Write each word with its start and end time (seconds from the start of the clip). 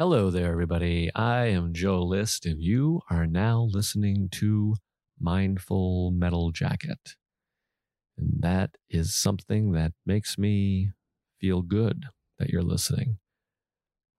Hello 0.00 0.30
there, 0.30 0.52
everybody. 0.52 1.10
I 1.12 1.46
am 1.46 1.74
Joe 1.74 2.00
List, 2.04 2.46
and 2.46 2.62
you 2.62 3.00
are 3.10 3.26
now 3.26 3.68
listening 3.68 4.28
to 4.34 4.76
Mindful 5.18 6.12
Metal 6.12 6.52
Jacket. 6.52 7.16
And 8.16 8.34
that 8.38 8.76
is 8.88 9.16
something 9.16 9.72
that 9.72 9.94
makes 10.06 10.38
me 10.38 10.92
feel 11.40 11.62
good 11.62 12.04
that 12.38 12.50
you're 12.50 12.62
listening. 12.62 13.18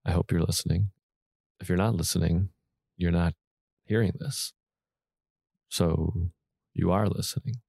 I 0.06 0.12
hope 0.12 0.34
you're 0.34 0.44
listening. 0.44 0.90
If 1.62 1.70
you're 1.70 1.78
not 1.78 1.96
listening, 1.96 2.50
you're 2.98 3.10
not 3.10 3.36
hearing 3.86 4.12
this. 4.20 4.52
So 5.70 6.32
you 6.74 6.92
are 6.92 7.08
listening. 7.08 7.62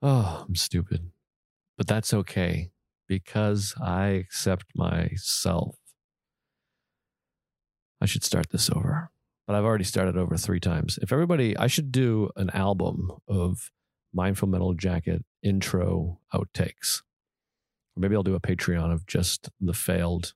Oh, 0.00 0.46
I'm 0.48 0.56
stupid. 0.56 1.10
But 1.76 1.86
that's 1.86 2.14
okay 2.14 2.70
because 3.06 3.74
I 3.78 4.06
accept 4.12 4.64
myself. 4.74 5.76
I 8.00 8.06
should 8.06 8.24
start 8.24 8.50
this 8.50 8.70
over, 8.70 9.10
but 9.46 9.56
I've 9.56 9.64
already 9.64 9.84
started 9.84 10.16
over 10.16 10.36
three 10.36 10.60
times. 10.60 10.98
If 11.00 11.12
everybody, 11.12 11.56
I 11.56 11.66
should 11.66 11.90
do 11.90 12.30
an 12.36 12.50
album 12.50 13.10
of 13.26 13.70
Mindful 14.12 14.48
Metal 14.48 14.74
Jacket 14.74 15.24
intro 15.42 16.20
outtakes. 16.32 17.02
Or 17.96 18.00
maybe 18.00 18.14
I'll 18.14 18.22
do 18.22 18.34
a 18.34 18.40
Patreon 18.40 18.92
of 18.92 19.06
just 19.06 19.48
the 19.60 19.72
failed 19.72 20.34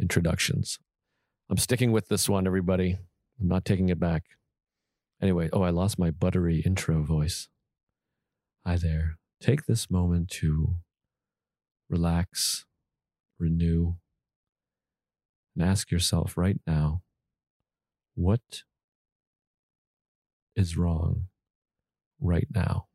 introductions. 0.00 0.78
I'm 1.48 1.58
sticking 1.58 1.92
with 1.92 2.08
this 2.08 2.28
one, 2.28 2.46
everybody. 2.46 2.98
I'm 3.40 3.48
not 3.48 3.64
taking 3.64 3.88
it 3.88 4.00
back. 4.00 4.24
Anyway, 5.20 5.48
oh, 5.52 5.62
I 5.62 5.70
lost 5.70 5.98
my 5.98 6.10
buttery 6.10 6.60
intro 6.60 7.02
voice. 7.02 7.48
Hi 8.66 8.76
there. 8.76 9.18
Take 9.40 9.66
this 9.66 9.90
moment 9.90 10.30
to 10.30 10.76
relax, 11.88 12.64
renew, 13.38 13.96
and 15.54 15.64
ask 15.64 15.90
yourself 15.90 16.36
right 16.36 16.60
now 16.66 17.02
what 18.14 18.62
is 20.54 20.76
wrong 20.76 21.28
right 22.20 22.48
now? 22.54 22.86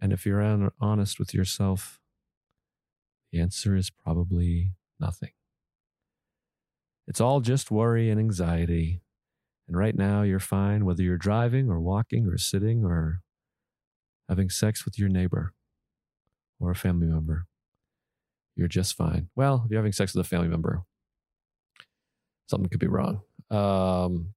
And 0.00 0.12
if 0.12 0.26
you're 0.26 0.70
honest 0.80 1.18
with 1.18 1.32
yourself, 1.32 2.00
the 3.32 3.40
answer 3.40 3.76
is 3.76 3.90
probably 3.90 4.72
nothing. 5.00 5.30
It's 7.06 7.20
all 7.20 7.40
just 7.40 7.70
worry 7.70 8.10
and 8.10 8.18
anxiety. 8.20 9.00
And 9.68 9.76
right 9.76 9.96
now, 9.96 10.22
you're 10.22 10.38
fine 10.38 10.84
whether 10.84 11.02
you're 11.02 11.16
driving 11.16 11.70
or 11.70 11.80
walking 11.80 12.26
or 12.26 12.38
sitting 12.38 12.84
or 12.84 13.20
having 14.28 14.50
sex 14.50 14.84
with 14.84 14.98
your 14.98 15.08
neighbor 15.08 15.52
or 16.60 16.70
a 16.70 16.76
family 16.76 17.06
member. 17.06 17.46
You're 18.56 18.68
just 18.68 18.96
fine. 18.96 19.28
Well, 19.36 19.62
if 19.64 19.70
you're 19.70 19.78
having 19.78 19.92
sex 19.92 20.14
with 20.14 20.24
a 20.24 20.28
family 20.28 20.48
member, 20.48 20.82
something 22.48 22.70
could 22.70 22.80
be 22.80 22.86
wrong. 22.86 23.20
Um, 23.50 24.34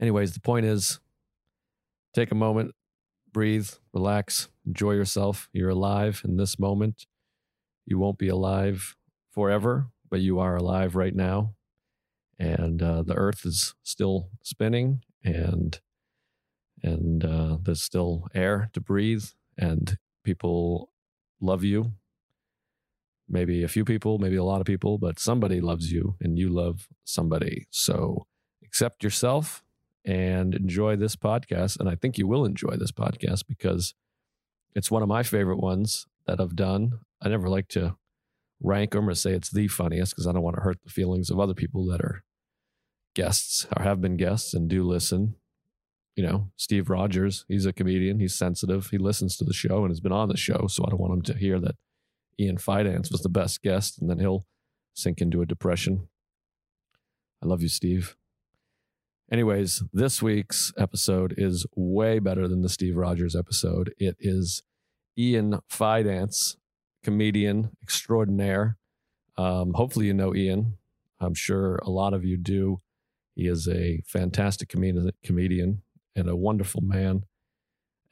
anyways, 0.00 0.32
the 0.32 0.40
point 0.40 0.64
is 0.66 0.98
take 2.14 2.30
a 2.32 2.34
moment, 2.34 2.74
breathe, 3.32 3.68
relax, 3.92 4.48
enjoy 4.66 4.92
yourself. 4.92 5.48
You're 5.52 5.70
alive 5.70 6.22
in 6.24 6.38
this 6.38 6.58
moment. 6.58 7.06
You 7.84 7.98
won't 7.98 8.18
be 8.18 8.28
alive 8.28 8.96
forever, 9.30 9.88
but 10.10 10.20
you 10.20 10.38
are 10.38 10.56
alive 10.56 10.96
right 10.96 11.14
now. 11.14 11.54
And 12.38 12.82
uh, 12.82 13.02
the 13.02 13.14
earth 13.14 13.44
is 13.44 13.74
still 13.82 14.30
spinning 14.42 15.02
and 15.22 15.78
and 16.82 17.24
uh, 17.24 17.58
there's 17.62 17.82
still 17.82 18.28
air 18.34 18.70
to 18.74 18.80
breathe 18.80 19.24
and 19.58 19.98
people 20.24 20.90
love 21.40 21.64
you 21.64 21.92
maybe 23.28 23.62
a 23.62 23.68
few 23.68 23.84
people 23.84 24.18
maybe 24.18 24.36
a 24.36 24.44
lot 24.44 24.60
of 24.60 24.66
people 24.66 24.98
but 24.98 25.18
somebody 25.18 25.60
loves 25.60 25.92
you 25.92 26.16
and 26.20 26.38
you 26.38 26.48
love 26.48 26.88
somebody 27.04 27.66
so 27.70 28.26
accept 28.64 29.02
yourself 29.02 29.62
and 30.04 30.54
enjoy 30.54 30.96
this 30.96 31.16
podcast 31.16 31.78
and 31.78 31.88
i 31.88 31.94
think 31.94 32.18
you 32.18 32.26
will 32.26 32.44
enjoy 32.44 32.76
this 32.76 32.92
podcast 32.92 33.44
because 33.48 33.94
it's 34.74 34.90
one 34.90 35.02
of 35.02 35.08
my 35.08 35.22
favorite 35.22 35.58
ones 35.58 36.06
that 36.26 36.40
i've 36.40 36.56
done 36.56 37.00
i 37.20 37.28
never 37.28 37.48
like 37.48 37.68
to 37.68 37.96
rank 38.62 38.92
them 38.92 39.08
or 39.08 39.14
say 39.14 39.32
it's 39.32 39.50
the 39.50 39.68
funniest 39.68 40.12
because 40.12 40.26
i 40.26 40.32
don't 40.32 40.42
want 40.42 40.56
to 40.56 40.62
hurt 40.62 40.78
the 40.84 40.90
feelings 40.90 41.30
of 41.30 41.40
other 41.40 41.54
people 41.54 41.84
that 41.86 42.00
are 42.00 42.22
guests 43.14 43.66
or 43.76 43.82
have 43.82 44.00
been 44.00 44.16
guests 44.16 44.54
and 44.54 44.68
do 44.68 44.84
listen 44.84 45.34
you 46.16 46.24
know, 46.24 46.50
Steve 46.56 46.88
Rogers, 46.88 47.44
he's 47.46 47.66
a 47.66 47.74
comedian. 47.74 48.18
He's 48.18 48.34
sensitive. 48.34 48.88
He 48.90 48.96
listens 48.96 49.36
to 49.36 49.44
the 49.44 49.52
show 49.52 49.84
and 49.84 49.90
has 49.90 50.00
been 50.00 50.12
on 50.12 50.28
the 50.28 50.36
show. 50.36 50.66
So 50.66 50.84
I 50.84 50.90
don't 50.90 51.00
want 51.00 51.12
him 51.12 51.22
to 51.22 51.34
hear 51.34 51.60
that 51.60 51.76
Ian 52.38 52.58
Fidance 52.58 53.10
was 53.10 53.22
the 53.22 53.28
best 53.28 53.62
guest 53.62 54.00
and 54.00 54.10
then 54.10 54.18
he'll 54.18 54.46
sink 54.94 55.20
into 55.20 55.42
a 55.42 55.46
depression. 55.46 56.08
I 57.42 57.46
love 57.46 57.62
you, 57.62 57.68
Steve. 57.68 58.16
Anyways, 59.30 59.82
this 59.92 60.22
week's 60.22 60.72
episode 60.78 61.34
is 61.36 61.66
way 61.74 62.18
better 62.18 62.46
than 62.46 62.62
the 62.62 62.68
Steve 62.68 62.96
Rogers 62.96 63.34
episode. 63.34 63.92
It 63.98 64.16
is 64.20 64.62
Ian 65.18 65.58
Fidance, 65.70 66.56
comedian 67.02 67.70
extraordinaire. 67.82 68.76
Um, 69.36 69.72
hopefully, 69.74 70.06
you 70.06 70.14
know 70.14 70.34
Ian. 70.34 70.78
I'm 71.18 71.34
sure 71.34 71.76
a 71.76 71.90
lot 71.90 72.14
of 72.14 72.24
you 72.24 72.36
do. 72.36 72.80
He 73.34 73.46
is 73.48 73.68
a 73.68 74.00
fantastic 74.06 74.68
comedian, 74.68 75.10
comedian 75.24 75.82
and 76.14 76.28
a 76.28 76.36
wonderful 76.36 76.82
man 76.82 77.24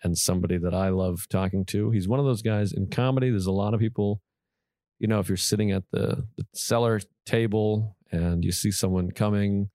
and 0.05 0.17
somebody 0.17 0.59
that 0.59 0.75
I 0.75 0.91
love 0.91 1.27
talking 1.29 1.65
to. 1.67 1.91
He's 1.91 2.07
one 2.07 2.21
of 2.21 2.27
those 2.27 2.43
guys 2.43 2.73
in 2.73 2.89
comedy. 2.89 3.31
There's 3.31 3.47
a 3.47 3.53
lot 3.53 3.73
of 3.75 3.81
people, 3.81 4.21
you 4.99 5.09
know, 5.09 5.19
if 5.19 5.29
you're 5.29 5.37
sitting 5.37 5.73
at 5.73 5.85
the, 5.91 6.27
the 6.37 6.47
cellar 6.55 7.01
table 7.25 7.97
and 8.13 8.45
you 8.45 8.53
see 8.53 8.71
someone 8.71 9.11
coming 9.11 9.71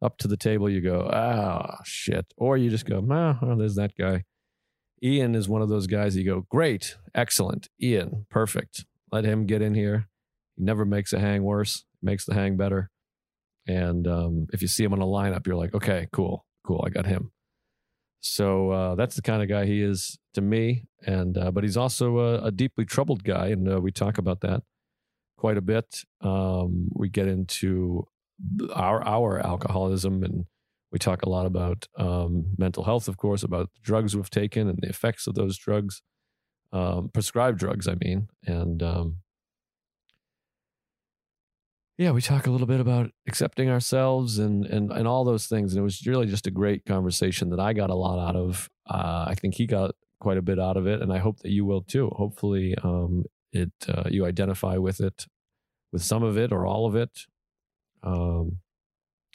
up 0.00 0.16
to 0.18 0.28
the 0.28 0.36
table, 0.36 0.70
you 0.70 0.80
go, 0.80 1.10
ah, 1.12 1.76
oh, 1.78 1.82
shit. 1.84 2.32
Or 2.36 2.56
you 2.56 2.70
just 2.70 2.86
go, 2.86 3.04
oh, 3.10 3.56
there's 3.56 3.74
that 3.74 3.96
guy. 3.98 4.24
Ian 5.02 5.34
is 5.34 5.48
one 5.48 5.62
of 5.62 5.68
those 5.68 5.86
guys 5.86 6.16
you 6.16 6.24
go, 6.24 6.46
great, 6.48 6.96
excellent. 7.14 7.68
Ian, 7.82 8.26
perfect. 8.30 8.84
Let 9.10 9.24
him 9.24 9.46
get 9.46 9.62
in 9.62 9.74
here. 9.74 10.06
He 10.56 10.62
never 10.62 10.84
makes 10.84 11.12
a 11.12 11.18
hang 11.18 11.42
worse, 11.42 11.84
makes 12.00 12.24
the 12.24 12.34
hang 12.34 12.56
better. 12.56 12.90
And 13.66 14.06
um, 14.06 14.46
if 14.52 14.62
you 14.62 14.68
see 14.68 14.84
him 14.84 14.92
on 14.92 15.02
a 15.02 15.06
lineup, 15.06 15.46
you're 15.46 15.56
like, 15.56 15.74
okay, 15.74 16.06
cool, 16.12 16.46
cool, 16.64 16.84
I 16.86 16.90
got 16.90 17.06
him. 17.06 17.32
So 18.20 18.70
uh, 18.70 18.94
that's 18.94 19.16
the 19.16 19.22
kind 19.22 19.42
of 19.42 19.48
guy 19.48 19.66
he 19.66 19.82
is 19.82 20.18
to 20.34 20.40
me. 20.40 20.84
And 21.06 21.36
uh, 21.36 21.50
but 21.50 21.64
he's 21.64 21.76
also 21.76 22.18
a, 22.18 22.44
a, 22.46 22.50
deeply 22.50 22.84
troubled 22.84 23.24
guy, 23.24 23.48
and 23.48 23.66
uh, 23.72 23.80
we 23.80 23.90
talk 23.90 24.18
about 24.18 24.40
that 24.40 24.62
quite 25.38 25.56
a 25.56 25.62
bit. 25.62 26.04
Um, 26.20 26.90
we 26.92 27.08
get 27.08 27.26
into 27.26 28.06
our 28.74 29.02
our 29.06 29.38
alcoholism, 29.44 30.22
and 30.22 30.44
we 30.92 30.98
talk 30.98 31.22
a 31.22 31.30
lot 31.30 31.46
about 31.46 31.88
um, 31.96 32.54
mental 32.58 32.84
health, 32.84 33.08
of 33.08 33.16
course, 33.16 33.42
about 33.42 33.70
the 33.72 33.80
drugs 33.82 34.14
we've 34.14 34.28
taken 34.28 34.68
and 34.68 34.78
the 34.82 34.88
effects 34.90 35.26
of 35.26 35.34
those 35.34 35.56
drugs, 35.56 36.02
um, 36.72 37.08
prescribed 37.14 37.58
drugs, 37.58 37.88
I 37.88 37.94
mean, 37.94 38.28
and 38.44 38.82
um, 38.82 39.16
yeah, 42.00 42.12
we 42.12 42.22
talk 42.22 42.46
a 42.46 42.50
little 42.50 42.66
bit 42.66 42.80
about 42.80 43.10
accepting 43.28 43.68
ourselves 43.68 44.38
and 44.38 44.64
and 44.64 44.90
and 44.90 45.06
all 45.06 45.22
those 45.22 45.46
things. 45.46 45.74
And 45.74 45.80
it 45.80 45.82
was 45.82 46.06
really 46.06 46.24
just 46.24 46.46
a 46.46 46.50
great 46.50 46.86
conversation 46.86 47.50
that 47.50 47.60
I 47.60 47.74
got 47.74 47.90
a 47.90 47.94
lot 47.94 48.26
out 48.26 48.36
of. 48.36 48.70
Uh, 48.88 49.26
I 49.28 49.34
think 49.34 49.56
he 49.56 49.66
got 49.66 49.94
quite 50.18 50.38
a 50.38 50.42
bit 50.42 50.58
out 50.58 50.78
of 50.78 50.86
it, 50.86 51.02
and 51.02 51.12
I 51.12 51.18
hope 51.18 51.40
that 51.40 51.50
you 51.50 51.66
will 51.66 51.82
too. 51.82 52.08
Hopefully, 52.16 52.74
um, 52.82 53.24
it 53.52 53.72
uh, 53.86 54.04
you 54.08 54.24
identify 54.24 54.78
with 54.78 55.00
it, 55.00 55.26
with 55.92 56.02
some 56.02 56.22
of 56.22 56.38
it 56.38 56.52
or 56.52 56.64
all 56.64 56.86
of 56.86 56.96
it, 56.96 57.10
um, 58.02 58.60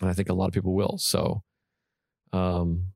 and 0.01 0.09
I 0.09 0.13
think 0.13 0.29
a 0.29 0.33
lot 0.33 0.47
of 0.47 0.53
people 0.53 0.73
will. 0.73 0.97
So, 0.97 1.43
um, 2.33 2.93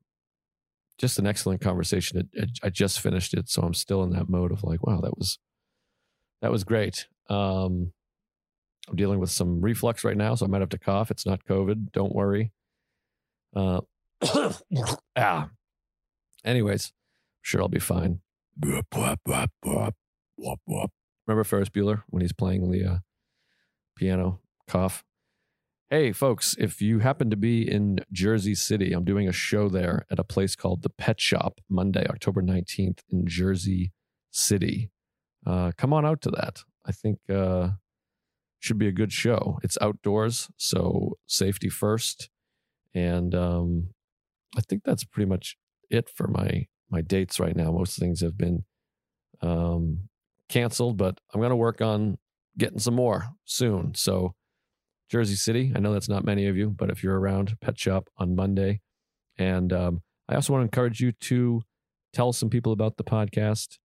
just 0.98 1.20
an 1.20 1.28
excellent 1.28 1.62
conversation. 1.62 2.18
It, 2.18 2.28
it, 2.34 2.50
I 2.64 2.70
just 2.70 3.00
finished 3.00 3.36
it, 3.36 3.50
so 3.50 3.62
I'm 3.62 3.76
still 3.76 4.02
in 4.02 4.10
that 4.14 4.30
mode 4.30 4.52
of 4.52 4.64
like, 4.64 4.84
wow, 4.88 5.00
that 5.02 5.16
was 5.16 5.38
that 6.42 6.52
was 6.52 6.64
great. 6.64 7.06
Um, 7.30 7.94
I'm 8.88 8.96
dealing 8.96 9.20
with 9.20 9.30
some 9.30 9.62
reflux 9.62 10.04
right 10.04 10.18
now, 10.18 10.36
so 10.36 10.46
I 10.46 10.50
might 10.50 10.62
have 10.62 10.70
to 10.70 10.80
cough. 10.80 11.12
It's 11.12 11.26
not 11.26 11.44
COVID. 11.46 11.92
Don't 11.92 12.14
worry. 12.14 12.52
Uh, 13.56 13.82
ah. 15.16 15.50
Anyways, 16.46 16.88
I'm 16.88 17.42
sure 17.44 17.62
I'll 17.62 17.68
be 17.68 17.80
fine. 17.80 18.22
Remember 21.28 21.44
Ferris 21.44 21.70
Bueller 21.70 22.04
when 22.08 22.22
he's 22.22 22.34
playing 22.34 22.72
the 22.72 22.86
uh, 22.86 22.98
piano? 23.96 24.40
Cough. 24.68 25.04
Hey, 25.90 26.12
folks, 26.12 26.56
if 26.60 26.82
you 26.84 27.00
happen 27.00 27.32
to 27.32 27.36
be 27.36 27.70
in 27.70 28.00
Jersey 28.12 28.54
City, 28.54 28.94
I'm 28.94 29.06
doing 29.06 29.28
a 29.28 29.32
show 29.32 29.70
there 29.70 30.06
at 30.12 30.20
a 30.20 30.24
place 30.24 30.56
called 30.56 30.84
The 30.84 30.90
Pet 30.90 31.20
Shop 31.20 31.60
Monday, 31.68 32.06
October 32.08 32.44
19th 32.44 33.00
in 33.10 33.26
Jersey 33.26 33.92
City. 34.30 34.92
Uh, 35.46 35.72
come 35.78 35.92
on 35.92 36.06
out 36.06 36.22
to 36.22 36.32
that. 36.32 36.64
I 36.86 36.92
think 36.92 37.18
uh, 37.28 37.70
should 38.60 38.78
be 38.78 38.88
a 38.88 38.92
good 38.94 39.12
show. 39.12 39.60
It's 39.64 39.78
outdoors, 39.82 40.50
so 40.58 41.18
safety 41.28 41.70
first. 41.70 42.30
And 42.94 43.34
um, 43.34 43.90
I 44.58 44.62
think 44.62 44.84
that's 44.84 45.04
pretty 45.04 45.30
much 45.30 45.58
it 45.90 46.10
for 46.10 46.28
my 46.28 46.68
my 46.90 47.02
dates 47.02 47.40
right 47.40 47.56
now. 47.56 47.72
Most 47.72 47.98
things 48.00 48.22
have 48.22 48.38
been 48.38 48.66
um, 49.42 50.10
canceled, 50.50 50.98
but 50.98 51.20
I'm 51.34 51.40
going 51.40 51.52
to 51.52 51.56
work 51.56 51.82
on 51.82 52.18
getting 52.58 52.80
some 52.80 52.96
more 52.96 53.30
soon. 53.46 53.94
So, 53.96 54.34
Jersey 55.10 55.36
City, 55.36 55.72
I 55.76 55.80
know 55.80 55.94
that's 55.94 56.10
not 56.10 56.26
many 56.26 56.48
of 56.48 56.58
you, 56.58 56.70
but 56.70 56.90
if 56.90 57.04
you're 57.04 57.20
around, 57.20 57.56
Pet 57.62 57.80
Shop 57.80 58.10
on 58.18 58.36
Monday. 58.36 58.82
And 59.38 59.72
um, 59.72 60.02
I 60.28 60.36
also 60.36 60.54
want 60.54 60.62
to 60.62 60.66
encourage 60.66 61.00
you 61.00 61.12
to 61.12 61.62
tell 62.14 62.34
some 62.34 62.50
people 62.50 62.74
about 62.74 62.98
the 62.98 63.04
podcast. 63.04 63.78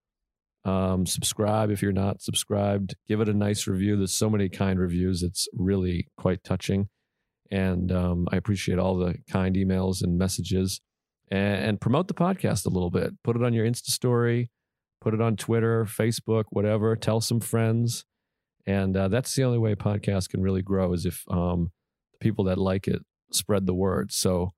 Um, 0.65 1.05
subscribe 1.05 1.71
if 1.71 1.83
you're 1.83 1.93
not 1.93 2.23
subscribed. 2.23 2.95
Give 3.07 3.21
it 3.21 3.29
a 3.29 3.35
nice 3.35 3.67
review. 3.67 3.97
There's 3.97 4.17
so 4.17 4.31
many 4.31 4.49
kind 4.49 4.79
reviews. 4.79 5.23
It's 5.23 5.47
really 5.53 6.09
quite 6.17 6.43
touching. 6.43 6.89
And 7.51 7.93
um, 7.93 8.27
I 8.33 8.37
appreciate 8.37 8.79
all 8.79 8.97
the 8.97 9.17
kind 9.31 9.57
emails 9.57 10.03
and 10.03 10.19
messages. 10.19 10.81
And, 11.31 11.65
and 11.65 11.81
promote 11.81 12.09
the 12.09 12.15
podcast 12.15 12.67
a 12.67 12.71
little 12.71 12.91
bit. 12.91 13.13
Put 13.23 13.37
it 13.37 13.43
on 13.43 13.53
your 13.53 13.67
Insta 13.67 13.91
story, 13.91 14.51
put 15.01 15.15
it 15.15 15.21
on 15.21 15.37
Twitter, 15.37 15.85
Facebook, 15.85 16.45
whatever. 16.51 16.97
Tell 16.97 17.21
some 17.21 17.41
friends. 17.41 18.05
And 18.67 18.97
uh, 18.97 19.09
that's 19.09 19.35
the 19.35 19.45
only 19.45 19.59
way 19.59 19.75
podcast 19.75 20.31
can 20.31 20.41
really 20.41 20.63
grow 20.63 20.93
is 20.95 21.05
if 21.05 21.25
um, 21.29 21.71
the 22.13 22.19
people 22.19 22.45
that 22.45 22.59
like 22.59 22.89
it 22.89 23.03
spread 23.31 23.67
the 23.67 23.75
word. 23.75 24.13
So 24.13 24.53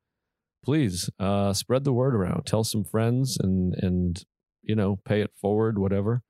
please 0.65 1.11
uh, 1.19 1.53
spread 1.53 1.85
the 1.85 1.93
word 1.93 2.15
around. 2.15 2.47
Tell 2.47 2.65
some 2.65 2.85
friends 2.85 3.37
and 3.41 3.75
and 3.79 4.23
you 4.67 4.75
know 4.75 4.97
pay 5.05 5.21
it 5.21 5.31
forward, 5.35 5.79
whatever. 5.79 6.23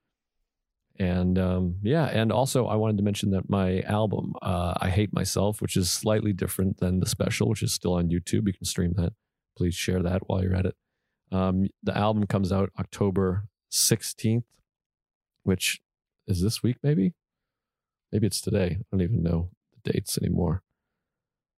And 0.99 1.39
um, 1.39 1.77
yeah, 1.83 2.07
and 2.07 2.33
also 2.33 2.67
I 2.67 2.77
wanted 2.77 2.97
to 2.99 3.03
mention 3.03 3.31
that 3.31 3.51
my 3.51 3.81
album, 3.83 4.33
uh, 4.41 4.75
I 4.81 4.89
Hate 4.89 5.13
Myself, 5.13 5.61
which 5.61 5.77
is 5.77 5.91
slightly 5.91 6.33
different 6.33 6.79
than 6.79 7.01
the 7.01 7.07
special, 7.07 7.49
which 7.49 7.63
is 7.63 7.73
still 7.73 7.95
on 7.95 8.09
YouTube. 8.09 8.47
You 8.47 8.55
can 8.55 8.65
stream 8.65 8.95
that. 8.97 9.13
Please 9.57 9.75
share 9.75 10.03
that 10.03 10.23
while 10.27 10.43
you're 10.43 10.55
at 10.55 10.67
it. 10.67 10.77
Um, 11.33 11.67
the 11.83 11.97
album 11.97 12.27
comes 12.27 12.53
out 12.53 12.71
October 12.79 13.49
16th, 13.71 14.45
which 15.43 15.81
is 16.27 16.41
this 16.41 16.63
week, 16.63 16.77
maybe? 16.83 17.15
Maybe 18.13 18.27
it's 18.27 18.41
today. 18.41 18.79
I 18.81 18.85
don't 18.91 19.03
even 19.03 19.23
know 19.23 19.51
the 19.73 19.93
dates 19.93 20.17
anymore. 20.17 20.63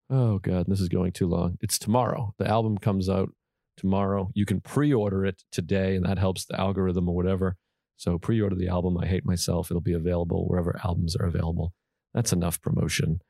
Oh 0.09 0.39
god, 0.39 0.65
this 0.67 0.79
is 0.79 0.89
going 0.89 1.11
too 1.11 1.27
long. 1.27 1.57
It's 1.61 1.77
tomorrow. 1.77 2.33
The 2.39 2.47
album 2.47 2.77
comes 2.77 3.09
out 3.09 3.29
tomorrow. 3.77 4.29
You 4.33 4.45
can 4.45 4.59
pre-order 4.59 5.25
it 5.25 5.43
today, 5.51 5.95
and 5.95 6.05
that 6.05 6.17
helps 6.17 6.45
the 6.45 6.59
algorithm 6.59 7.07
or 7.07 7.15
whatever. 7.15 7.55
So 7.95 8.17
pre-order 8.17 8.55
the 8.55 8.67
album. 8.67 8.97
I 8.97 9.07
hate 9.07 9.25
myself. 9.25 9.71
It'll 9.71 9.81
be 9.81 9.93
available 9.93 10.47
wherever 10.47 10.79
albums 10.83 11.15
are 11.15 11.25
available. 11.25 11.73
That's 12.13 12.33
enough 12.33 12.61
promotion, 12.61 13.21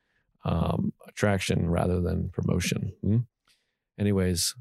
um, 0.46 0.94
attraction 1.08 1.70
rather 1.70 2.02
than 2.02 2.30
promotion. 2.30 2.94
Hmm? 3.02 3.18
Anyways, 4.00 4.56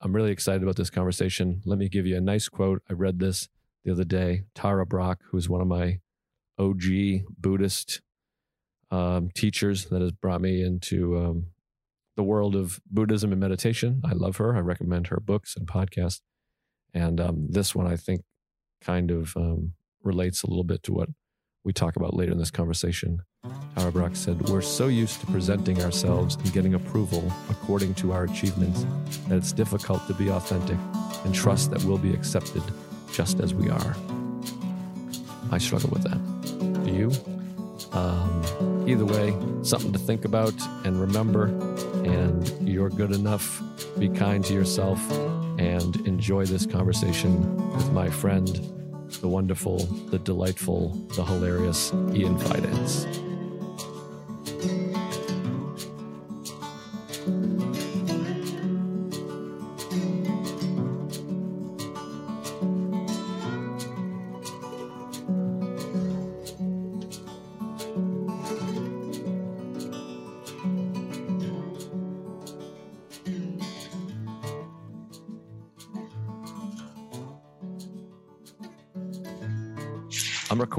I'm 0.00 0.14
really 0.14 0.32
excited 0.32 0.62
about 0.62 0.76
this 0.76 0.90
conversation. 0.90 1.62
Let 1.64 1.78
me 1.78 1.88
give 1.88 2.06
you 2.06 2.16
a 2.16 2.20
nice 2.20 2.48
quote. 2.48 2.82
I 2.88 2.94
read 2.94 3.18
this 3.18 3.48
the 3.84 3.92
other 3.92 4.04
day. 4.04 4.44
Tara 4.54 4.86
Brach, 4.86 5.18
who's 5.30 5.48
one 5.48 5.60
of 5.60 5.66
my 5.66 6.00
OG 6.58 7.24
Buddhist 7.38 8.00
um, 8.90 9.30
teachers 9.34 9.86
that 9.86 10.00
has 10.00 10.12
brought 10.12 10.40
me 10.40 10.62
into 10.62 11.18
um, 11.18 11.46
the 12.20 12.24
world 12.24 12.54
of 12.54 12.82
Buddhism 12.84 13.32
and 13.32 13.40
meditation. 13.40 14.02
I 14.04 14.12
love 14.12 14.36
her. 14.36 14.54
I 14.54 14.60
recommend 14.60 15.06
her 15.06 15.18
books 15.20 15.56
and 15.56 15.66
podcasts. 15.66 16.20
And 16.92 17.18
um, 17.18 17.46
this 17.48 17.74
one, 17.74 17.86
I 17.86 17.96
think, 17.96 18.24
kind 18.82 19.10
of 19.10 19.34
um, 19.38 19.72
relates 20.02 20.42
a 20.42 20.46
little 20.46 20.64
bit 20.64 20.82
to 20.82 20.92
what 20.92 21.08
we 21.64 21.72
talk 21.72 21.96
about 21.96 22.12
later 22.12 22.30
in 22.30 22.36
this 22.36 22.50
conversation. 22.50 23.22
Tara 23.74 23.90
Brach 23.90 24.16
said, 24.16 24.50
We're 24.50 24.60
so 24.60 24.88
used 24.88 25.20
to 25.20 25.26
presenting 25.28 25.82
ourselves 25.82 26.36
and 26.36 26.52
getting 26.52 26.74
approval 26.74 27.32
according 27.48 27.94
to 27.94 28.12
our 28.12 28.24
achievements 28.24 28.84
that 29.28 29.36
it's 29.36 29.52
difficult 29.52 30.06
to 30.06 30.12
be 30.12 30.28
authentic 30.30 30.76
and 31.24 31.34
trust 31.34 31.70
that 31.70 31.82
we'll 31.84 31.96
be 31.96 32.12
accepted 32.12 32.62
just 33.14 33.40
as 33.40 33.54
we 33.54 33.70
are. 33.70 33.96
I 35.50 35.56
struggle 35.56 35.88
with 35.88 36.02
that. 36.02 36.84
Do 36.84 36.92
you? 36.92 37.12
Um, 37.92 38.84
either 38.86 39.06
way, 39.06 39.34
something 39.62 39.94
to 39.94 39.98
think 39.98 40.26
about 40.26 40.52
and 40.84 41.00
remember. 41.00 41.48
And 42.04 42.68
you're 42.68 42.90
good 42.90 43.12
enough. 43.12 43.62
Be 43.98 44.08
kind 44.08 44.44
to 44.44 44.54
yourself 44.54 45.00
and 45.58 45.96
enjoy 46.06 46.46
this 46.46 46.66
conversation 46.66 47.72
with 47.72 47.92
my 47.92 48.08
friend, 48.08 48.48
the 49.20 49.28
wonderful, 49.28 49.78
the 50.10 50.18
delightful, 50.18 50.90
the 51.16 51.24
hilarious 51.24 51.92
Ian 51.92 52.38
Fidance. 52.38 53.29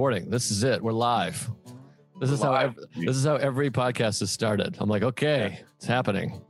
Recording. 0.01 0.31
This 0.31 0.49
is 0.49 0.63
it. 0.63 0.81
We're 0.81 0.93
live. 0.93 1.47
This 2.19 2.31
is 2.31 2.41
how 2.41 2.55
every, 2.55 2.83
this 3.05 3.15
is 3.15 3.23
how 3.23 3.35
every 3.35 3.69
podcast 3.69 4.23
is 4.23 4.31
started. 4.31 4.75
I'm 4.79 4.89
like, 4.89 5.03
okay, 5.03 5.59
it's 5.75 5.85
happening. 5.85 6.41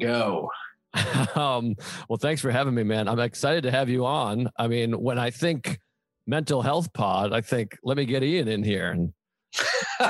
Go. 0.00 0.48
um, 1.34 1.74
well, 2.08 2.18
thanks 2.18 2.40
for 2.40 2.52
having 2.52 2.76
me, 2.76 2.84
man. 2.84 3.08
I'm 3.08 3.18
excited 3.18 3.64
to 3.64 3.72
have 3.72 3.88
you 3.88 4.06
on. 4.06 4.48
I 4.56 4.68
mean, 4.68 4.92
when 4.92 5.18
I 5.18 5.30
think 5.30 5.80
mental 6.28 6.62
health 6.62 6.92
pod, 6.92 7.32
I 7.32 7.40
think 7.40 7.76
let 7.82 7.96
me 7.96 8.04
get 8.04 8.22
Ian 8.22 8.46
in 8.46 8.62
here 8.62 8.92
and 8.92 9.12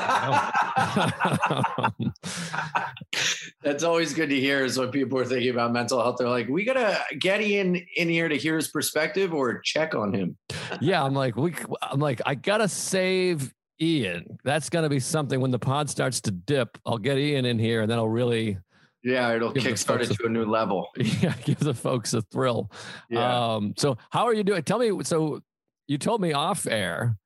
That's 3.63 3.83
always 3.85 4.13
good 4.15 4.31
to 4.31 4.41
hear 4.41 4.65
is 4.65 4.79
when 4.79 4.91
people 4.91 5.19
are 5.19 5.25
thinking 5.25 5.51
about 5.51 5.73
mental 5.73 6.01
health. 6.01 6.17
They're 6.19 6.29
like, 6.29 6.49
we 6.49 6.65
gotta 6.65 6.99
get 7.19 7.41
Ian 7.41 7.77
in 7.97 8.09
here 8.09 8.29
to 8.29 8.37
hear 8.37 8.57
his 8.57 8.69
perspective 8.69 9.33
or 9.33 9.61
check 9.61 9.95
on 9.95 10.13
him. 10.13 10.37
yeah, 10.81 11.03
I'm 11.03 11.15
like, 11.15 11.37
we 11.37 11.55
I'm 11.83 12.01
like, 12.01 12.21
I 12.27 12.35
gotta 12.35 12.69
save 12.69 13.55
Ian. 13.81 14.39
That's 14.45 14.69
gonna 14.71 14.89
be 14.89 15.01
something 15.01 15.41
when 15.41 15.51
the 15.51 15.59
pod 15.59 15.89
starts 15.91 16.21
to 16.23 16.31
dip. 16.31 16.79
I'll 16.85 16.99
get 16.99 17.19
Ian 17.19 17.45
in 17.45 17.59
here 17.59 17.83
and 17.83 17.91
then 17.91 17.99
I'll 17.99 18.09
really 18.09 18.59
yeah, 19.05 19.33
it'll 19.35 19.53
kickstart 19.53 20.03
it 20.03 20.15
to 20.17 20.27
a 20.27 20.29
new 20.29 20.45
level. 20.45 20.89
Yeah, 20.99 21.35
give 21.45 21.61
the 21.61 21.75
folks 21.75 22.13
a 22.15 22.23
thrill. 22.23 22.71
Yeah. 23.09 23.55
Um, 23.55 23.75
so 23.77 23.97
how 24.11 24.25
are 24.27 24.35
you 24.35 24.45
doing? 24.45 24.63
Tell 24.63 24.79
me. 24.79 25.05
So 25.05 25.41
you 25.87 25.99
told 25.99 26.21
me 26.21 26.33
off 26.33 26.67
air 26.67 27.17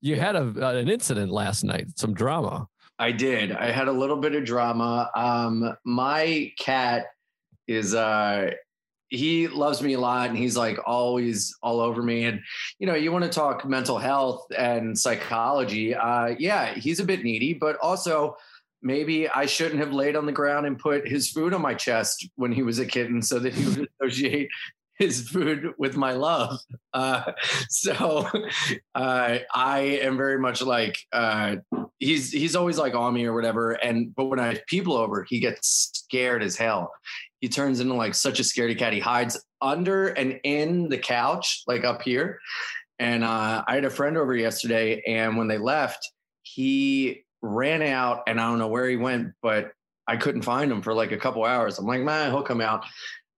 you 0.00 0.16
had 0.16 0.36
a, 0.36 0.52
uh, 0.60 0.72
an 0.74 0.88
incident 0.88 1.30
last 1.30 1.64
night, 1.64 1.98
some 1.98 2.14
drama. 2.14 2.68
I 2.98 3.12
did. 3.12 3.52
I 3.52 3.70
had 3.70 3.88
a 3.88 3.92
little 3.92 4.16
bit 4.16 4.34
of 4.34 4.44
drama. 4.44 5.10
Um, 5.14 5.76
my 5.84 6.52
cat 6.58 7.06
is 7.68 7.94
uh 7.94 8.50
he 9.10 9.48
loves 9.48 9.80
me 9.80 9.94
a 9.94 10.00
lot 10.00 10.28
and 10.28 10.36
he's 10.36 10.56
like 10.56 10.78
always 10.86 11.56
all 11.62 11.80
over 11.80 12.02
me 12.02 12.24
and 12.24 12.40
you 12.78 12.86
know 12.86 12.94
you 12.94 13.12
want 13.12 13.24
to 13.24 13.30
talk 13.30 13.64
mental 13.64 13.98
health 13.98 14.46
and 14.56 14.98
psychology 14.98 15.94
uh 15.94 16.34
yeah 16.38 16.74
he's 16.74 17.00
a 17.00 17.04
bit 17.04 17.22
needy 17.22 17.54
but 17.54 17.76
also 17.78 18.36
maybe 18.82 19.28
i 19.30 19.46
shouldn't 19.46 19.80
have 19.80 19.92
laid 19.92 20.16
on 20.16 20.26
the 20.26 20.32
ground 20.32 20.66
and 20.66 20.78
put 20.78 21.08
his 21.08 21.30
food 21.30 21.54
on 21.54 21.62
my 21.62 21.74
chest 21.74 22.28
when 22.36 22.52
he 22.52 22.62
was 22.62 22.78
a 22.78 22.86
kitten 22.86 23.22
so 23.22 23.38
that 23.38 23.54
he 23.54 23.64
would 23.64 23.88
associate 24.00 24.48
his 24.98 25.28
food 25.28 25.72
with 25.78 25.96
my 25.96 26.12
love. 26.12 26.58
Uh, 26.92 27.32
so 27.68 28.28
uh, 28.94 29.38
I 29.54 29.78
am 30.02 30.16
very 30.16 30.38
much 30.38 30.62
like 30.62 30.98
uh, 31.12 31.56
he's 31.98 32.32
he's 32.32 32.56
always 32.56 32.78
like 32.78 32.94
on 32.94 33.14
me 33.14 33.24
or 33.26 33.34
whatever. 33.34 33.72
And 33.72 34.14
but 34.14 34.26
when 34.26 34.40
I 34.40 34.48
have 34.48 34.66
people 34.66 34.94
over, 34.94 35.24
he 35.28 35.40
gets 35.40 35.90
scared 35.94 36.42
as 36.42 36.56
hell. 36.56 36.92
He 37.40 37.48
turns 37.48 37.80
into 37.80 37.94
like 37.94 38.14
such 38.14 38.40
a 38.40 38.42
scaredy 38.42 38.76
cat. 38.76 38.92
He 38.92 39.00
hides 39.00 39.40
under 39.60 40.08
and 40.08 40.40
in 40.44 40.88
the 40.88 40.98
couch, 40.98 41.62
like 41.66 41.84
up 41.84 42.02
here. 42.02 42.40
And 42.98 43.22
uh, 43.22 43.64
I 43.66 43.74
had 43.74 43.84
a 43.84 43.90
friend 43.90 44.16
over 44.16 44.34
yesterday, 44.34 45.02
and 45.06 45.36
when 45.36 45.46
they 45.46 45.58
left, 45.58 46.10
he 46.42 47.24
ran 47.42 47.82
out, 47.82 48.22
and 48.26 48.40
I 48.40 48.48
don't 48.48 48.58
know 48.58 48.66
where 48.66 48.88
he 48.88 48.96
went, 48.96 49.34
but 49.40 49.70
I 50.08 50.16
couldn't 50.16 50.42
find 50.42 50.72
him 50.72 50.82
for 50.82 50.94
like 50.94 51.12
a 51.12 51.16
couple 51.18 51.44
hours. 51.44 51.78
I'm 51.78 51.86
like, 51.86 52.00
man, 52.00 52.32
he'll 52.32 52.42
come 52.42 52.60
out. 52.60 52.84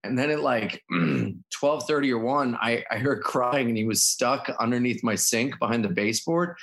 And 0.04 0.18
then 0.18 0.30
at 0.30 0.40
like 0.40 0.82
12:30 0.92 2.10
or 2.10 2.18
1, 2.18 2.56
I, 2.60 2.84
I 2.90 2.98
heard 2.98 3.22
crying 3.22 3.68
and 3.68 3.76
he 3.76 3.84
was 3.84 4.02
stuck 4.02 4.50
underneath 4.60 5.02
my 5.04 5.14
sink 5.14 5.58
behind 5.58 5.84
the 5.84 5.88
baseboard. 5.88 6.56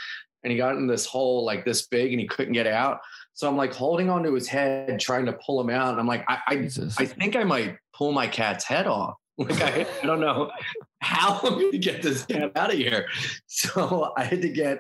And 0.44 0.52
he 0.52 0.58
got 0.58 0.76
in 0.76 0.88
this 0.88 1.06
hole 1.06 1.46
like 1.46 1.66
this 1.66 1.88
big 1.88 2.12
and 2.14 2.20
he 2.20 2.28
couldn't 2.28 2.54
get 2.54 2.68
out. 2.68 3.00
So 3.34 3.48
I'm 3.48 3.58
like 3.58 3.74
holding 3.74 4.10
onto 4.10 4.34
his 4.34 4.48
head, 4.48 5.00
trying 5.00 5.26
to 5.28 5.34
pull 5.34 5.62
him 5.62 5.70
out. 5.70 5.92
And 5.92 6.00
I'm 6.00 6.08
like, 6.08 6.26
I 6.28 6.40
I, 6.48 6.70
I 6.98 7.06
think 7.06 7.36
I 7.36 7.44
might 7.44 7.78
pull 7.94 8.12
my 8.12 8.28
cat's 8.28 8.64
head 8.64 8.88
off. 8.88 9.16
Like 9.38 9.62
I, 9.62 9.88
I 10.02 10.06
don't 10.06 10.20
know 10.20 10.52
how 11.00 11.40
I'm 11.44 11.54
going 11.54 11.72
to 11.72 11.78
get 11.78 12.02
this 12.02 12.26
cat 12.26 12.52
out 12.56 12.72
of 12.72 12.78
here. 12.78 13.08
So 13.46 14.14
I 14.18 14.24
had 14.24 14.42
to 14.42 14.50
get 14.50 14.80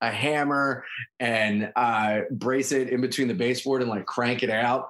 a 0.00 0.10
hammer 0.10 0.84
and 1.18 1.72
uh, 1.76 2.20
brace 2.30 2.72
it 2.72 2.88
in 2.88 3.00
between 3.00 3.28
the 3.28 3.34
baseboard 3.34 3.82
and 3.82 3.90
like 3.90 4.06
crank 4.06 4.42
it 4.42 4.50
out. 4.50 4.88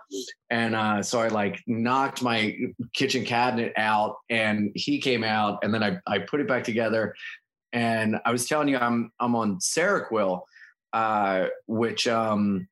And 0.50 0.74
uh, 0.76 1.02
so 1.02 1.20
I 1.20 1.28
like 1.28 1.60
knocked 1.66 2.22
my 2.22 2.56
kitchen 2.92 3.24
cabinet 3.24 3.72
out 3.76 4.16
and 4.28 4.70
he 4.74 5.00
came 5.00 5.24
out 5.24 5.58
and 5.62 5.74
then 5.74 5.82
I, 5.82 5.98
I 6.06 6.18
put 6.20 6.40
it 6.40 6.48
back 6.48 6.64
together. 6.64 7.14
And 7.72 8.20
I 8.24 8.32
was 8.32 8.46
telling 8.46 8.68
you, 8.68 8.78
I'm, 8.78 9.12
I'm 9.18 9.34
on 9.34 9.58
Seroquel. 9.58 10.42
uh, 10.92 11.46
which 11.66 12.06
um, 12.08 12.68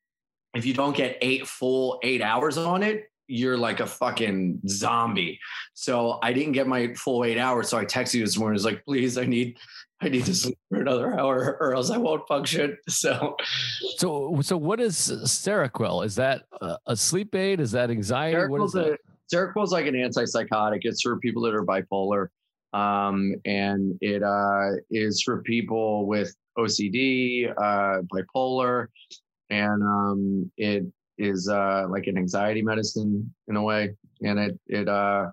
if 0.55 0.67
you 0.67 0.75
don't 0.75 0.97
get 0.97 1.19
eight 1.21 1.47
full 1.47 2.01
eight 2.03 2.23
hours 2.23 2.59
on 2.59 2.83
it, 2.83 3.11
you're 3.29 3.59
like 3.59 3.81
a 3.81 3.87
fucking 3.87 4.61
zombie. 4.67 5.39
So 5.75 6.19
I 6.23 6.33
didn't 6.33 6.53
get 6.53 6.67
my 6.67 6.95
full 6.95 7.25
eight 7.25 7.39
hours. 7.39 7.69
So 7.69 7.79
I 7.79 7.85
texted 7.85 8.15
you 8.15 8.25
this 8.25 8.39
morning. 8.39 8.55
I 8.55 8.57
was 8.57 8.65
like, 8.65 8.85
please, 8.85 9.19
I 9.19 9.27
need 9.27 9.59
I 10.01 10.09
need 10.09 10.25
to 10.27 10.35
sleep 10.35 10.59
for 10.69 10.81
another 10.81 11.19
hour 11.19 11.57
or 11.61 11.75
else 11.75 11.91
I 11.91 11.99
won't 11.99 12.27
function. 12.27 12.77
So, 12.89 13.37
so, 13.97 14.41
so 14.43 14.57
what 14.57 14.81
is 14.81 14.97
Seroquel? 14.97 16.05
Is 16.05 16.15
that 16.17 16.43
a 16.87 16.97
sleep 16.97 17.35
aid? 17.35 17.61
Is 17.61 17.73
that 17.73 17.91
anxiety? 17.91 18.37
Seroquel's, 18.37 18.75
what 18.75 18.87
is 18.87 18.99
that? 19.33 19.63
Is 19.63 19.73
like 19.73 19.87
an 19.87 19.95
antipsychotic. 19.95 20.81
It's 20.83 21.03
for 21.03 21.19
people 21.19 21.43
that 21.43 21.55
are 21.55 21.65
bipolar. 21.65 22.29
Um, 22.73 23.35
and 23.45 23.97
it 24.01 24.23
uh, 24.23 24.71
is 24.91 25.23
for 25.23 25.43
people 25.43 26.07
with 26.07 26.35
OCD, 26.59 27.51
uh, 27.51 28.03
bipolar, 28.03 28.89
and 29.51 29.83
um, 29.83 30.51
it 30.57 30.85
is 31.19 31.49
uh, 31.49 31.87
like 31.91 32.07
an 32.07 32.17
anxiety 32.17 32.63
medicine 32.63 33.33
in 33.49 33.57
a 33.57 33.63
way. 33.63 33.95
And 34.23 34.39
it, 34.39 34.61
it, 34.67 34.89
uh, 34.89 35.27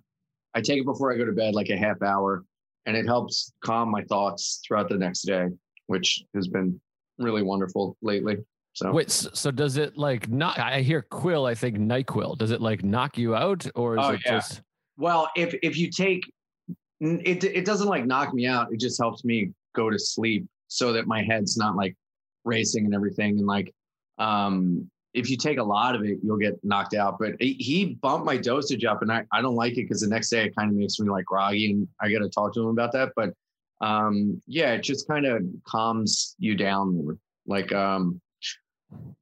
I 0.54 0.62
take 0.62 0.80
it 0.80 0.86
before 0.86 1.13
I 1.13 1.18
go 1.18 1.25
to 1.25 1.32
bed, 1.32 1.54
like 1.54 1.70
a 1.70 1.77
half 1.77 2.01
hour 2.01 2.44
and 2.86 2.96
it 2.96 3.06
helps 3.06 3.51
calm 3.63 3.89
my 3.89 4.04
thoughts 4.04 4.62
throughout 4.65 4.89
the 4.89 4.98
next 4.98 5.24
day, 5.24 5.48
which 5.88 6.24
has 6.34 6.48
been 6.48 6.80
really 7.18 7.42
wonderful 7.42 7.98
lately. 8.01 8.38
So 8.74 8.92
wait, 8.92 9.10
so 9.10 9.51
does 9.51 9.77
it 9.77 9.98
like 9.98 10.27
not? 10.30 10.60
I 10.60 10.82
hear 10.82 11.01
Quill. 11.01 11.46
I 11.46 11.56
think 11.56 11.77
Nyquil. 11.77 12.38
Does 12.38 12.51
it 12.51 12.62
like 12.62 12.84
knock 12.84 13.18
you 13.18 13.34
out, 13.34 13.65
or 13.74 13.98
is 13.98 14.06
oh, 14.06 14.10
it 14.12 14.22
yeah. 14.25 14.32
just? 14.34 14.62
Well, 14.98 15.30
if 15.38 15.56
if 15.63 15.77
you 15.77 15.89
take 15.89 16.30
it, 17.00 17.44
it 17.46 17.65
doesn't 17.65 17.88
like 17.88 18.06
knock 18.06 18.34
me 18.34 18.48
out. 18.48 18.74
It 18.74 18.80
just 18.82 19.00
helps 19.00 19.24
me 19.24 19.51
go 19.75 19.89
to 19.89 19.98
sleep 19.98 20.46
so 20.68 20.92
that 20.92 21.08
my 21.08 21.24
head's 21.24 21.56
not 21.56 21.77
like 21.77 21.96
racing 22.44 22.84
and 22.84 22.94
everything. 22.94 23.38
And 23.38 23.48
like, 23.48 23.74
um, 24.18 24.89
if 25.15 25.29
you 25.29 25.38
take 25.38 25.57
a 25.57 25.63
lot 25.63 25.95
of 25.95 26.03
it, 26.03 26.19
you'll 26.22 26.38
get 26.38 26.60
knocked 26.63 26.93
out. 26.93 27.17
But 27.17 27.36
he 27.39 27.98
bumped 28.01 28.25
my 28.25 28.38
dosage 28.38 28.84
up, 28.86 29.01
and 29.01 29.12
I, 29.12 29.24
I 29.31 29.41
don't 29.41 29.55
like 29.55 29.74
it 29.74 29.84
because 29.84 30.01
the 30.01 30.07
next 30.07 30.29
day 30.29 30.45
it 30.45 30.55
kind 30.55 30.69
of 30.69 30.75
makes 30.75 31.00
me 31.00 31.10
like 31.10 31.25
groggy, 31.25 31.72
and 31.72 31.88
I 32.01 32.12
got 32.12 32.19
to 32.19 32.29
talk 32.29 32.53
to 32.53 32.62
him 32.62 32.67
about 32.67 32.91
that. 32.91 33.13
But 33.15 33.34
um, 33.81 34.41
yeah, 34.45 34.74
it 34.74 34.84
just 34.84 35.07
kind 35.07 35.25
of 35.25 35.43
calms 35.65 36.36
you 36.38 36.55
down. 36.55 37.17
Like 37.48 37.72
um, 37.72 38.22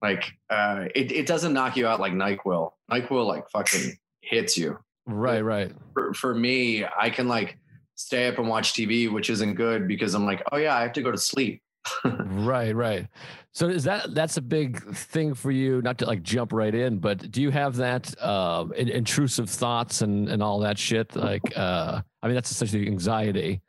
like 0.01 0.31
uh, 0.49 0.85
it 0.95 1.11
it 1.11 1.27
doesn't 1.27 1.53
knock 1.53 1.77
you 1.77 1.87
out 1.87 1.99
like 1.99 2.13
Nyquil. 2.13 2.71
Nyquil 2.91 3.25
like 3.25 3.49
fucking 3.49 3.97
hits 4.21 4.57
you. 4.57 4.77
Right, 5.05 5.41
right. 5.41 5.71
For, 5.93 6.13
for 6.13 6.35
me, 6.35 6.85
I 6.85 7.09
can 7.09 7.27
like 7.27 7.57
stay 7.95 8.27
up 8.27 8.39
and 8.39 8.47
watch 8.47 8.73
TV, 8.73 9.11
which 9.11 9.29
isn't 9.29 9.55
good 9.55 9.87
because 9.87 10.13
I'm 10.13 10.25
like, 10.25 10.43
oh 10.51 10.57
yeah, 10.57 10.75
I 10.75 10.81
have 10.81 10.93
to 10.93 11.01
go 11.01 11.11
to 11.11 11.17
sleep. 11.17 11.61
right, 12.05 12.75
right. 12.75 13.07
So 13.51 13.67
is 13.67 13.83
that 13.83 14.15
that's 14.15 14.37
a 14.37 14.41
big 14.41 14.83
thing 14.95 15.33
for 15.33 15.51
you? 15.51 15.81
Not 15.81 15.97
to 15.99 16.05
like 16.05 16.23
jump 16.23 16.53
right 16.53 16.73
in, 16.73 16.99
but 16.99 17.31
do 17.31 17.41
you 17.41 17.51
have 17.51 17.75
that 17.77 18.13
uh, 18.19 18.65
intrusive 18.75 19.49
thoughts 19.49 20.01
and 20.01 20.29
and 20.29 20.41
all 20.41 20.59
that 20.59 20.77
shit? 20.77 21.15
Like, 21.15 21.41
uh, 21.55 22.01
I 22.21 22.27
mean, 22.27 22.35
that's 22.35 22.51
essentially 22.51 22.87
anxiety. 22.87 23.61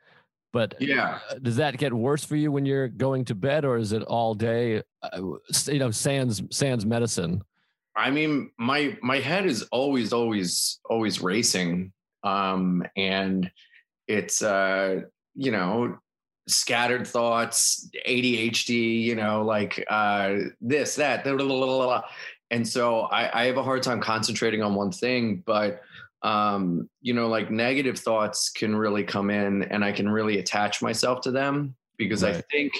But 0.53 0.75
yeah, 0.79 1.19
uh, 1.29 1.35
does 1.41 1.57
that 1.57 1.77
get 1.77 1.93
worse 1.93 2.23
for 2.23 2.37
you 2.37 2.51
when 2.51 2.65
you're 2.65 2.87
going 2.87 3.25
to 3.25 3.35
bed, 3.35 3.65
or 3.65 3.77
is 3.77 3.91
it 3.91 4.01
all 4.03 4.33
day? 4.33 4.81
Uh, 5.03 5.33
you 5.67 5.79
know, 5.79 5.91
sans 5.91 6.41
sans 6.49 6.85
medicine. 6.85 7.43
I 7.95 8.09
mean, 8.09 8.51
my 8.57 8.97
my 9.01 9.19
head 9.19 9.45
is 9.45 9.63
always 9.71 10.13
always 10.13 10.79
always 10.89 11.21
racing, 11.21 11.91
um, 12.23 12.83
and 12.95 13.51
it's 14.07 14.41
uh, 14.41 15.01
you 15.33 15.51
know 15.51 15.97
scattered 16.47 17.07
thoughts, 17.07 17.89
ADHD, 18.07 19.01
you 19.01 19.15
know, 19.15 19.43
like 19.43 19.83
uh, 19.89 20.35
this, 20.61 20.95
that, 20.95 21.23
blah, 21.23 21.35
blah, 21.35 21.45
blah, 21.47 22.03
and 22.51 22.67
so 22.67 23.01
I, 23.01 23.41
I, 23.41 23.45
have 23.45 23.57
a 23.57 23.63
hard 23.63 23.81
time 23.83 23.99
concentrating 23.99 24.61
on 24.61 24.75
one 24.75 24.91
thing, 24.91 25.43
but 25.45 25.81
um, 26.21 26.89
you 27.01 27.13
know, 27.13 27.27
like 27.27 27.51
negative 27.51 27.99
thoughts 27.99 28.49
can 28.49 28.75
really 28.75 29.03
come 29.03 29.29
in, 29.29 29.63
and 29.63 29.83
I 29.83 29.91
can 29.91 30.09
really 30.09 30.39
attach 30.39 30.81
myself 30.81 31.21
to 31.21 31.31
them 31.31 31.75
because 31.97 32.23
right. 32.23 32.35
I 32.35 32.41
think 32.51 32.73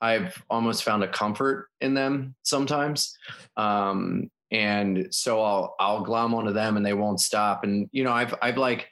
I've 0.00 0.42
almost 0.48 0.84
found 0.84 1.02
a 1.02 1.08
comfort 1.08 1.68
in 1.80 1.94
them 1.94 2.34
sometimes. 2.42 3.16
Um, 3.56 4.30
and 4.50 5.08
so 5.10 5.42
I'll 5.42 5.76
I'll 5.78 6.02
glom 6.02 6.34
onto 6.34 6.52
them, 6.52 6.76
and 6.76 6.86
they 6.86 6.94
won't 6.94 7.20
stop. 7.20 7.64
And 7.64 7.88
you 7.92 8.04
know, 8.04 8.12
I've 8.12 8.34
I've 8.40 8.56
like 8.56 8.88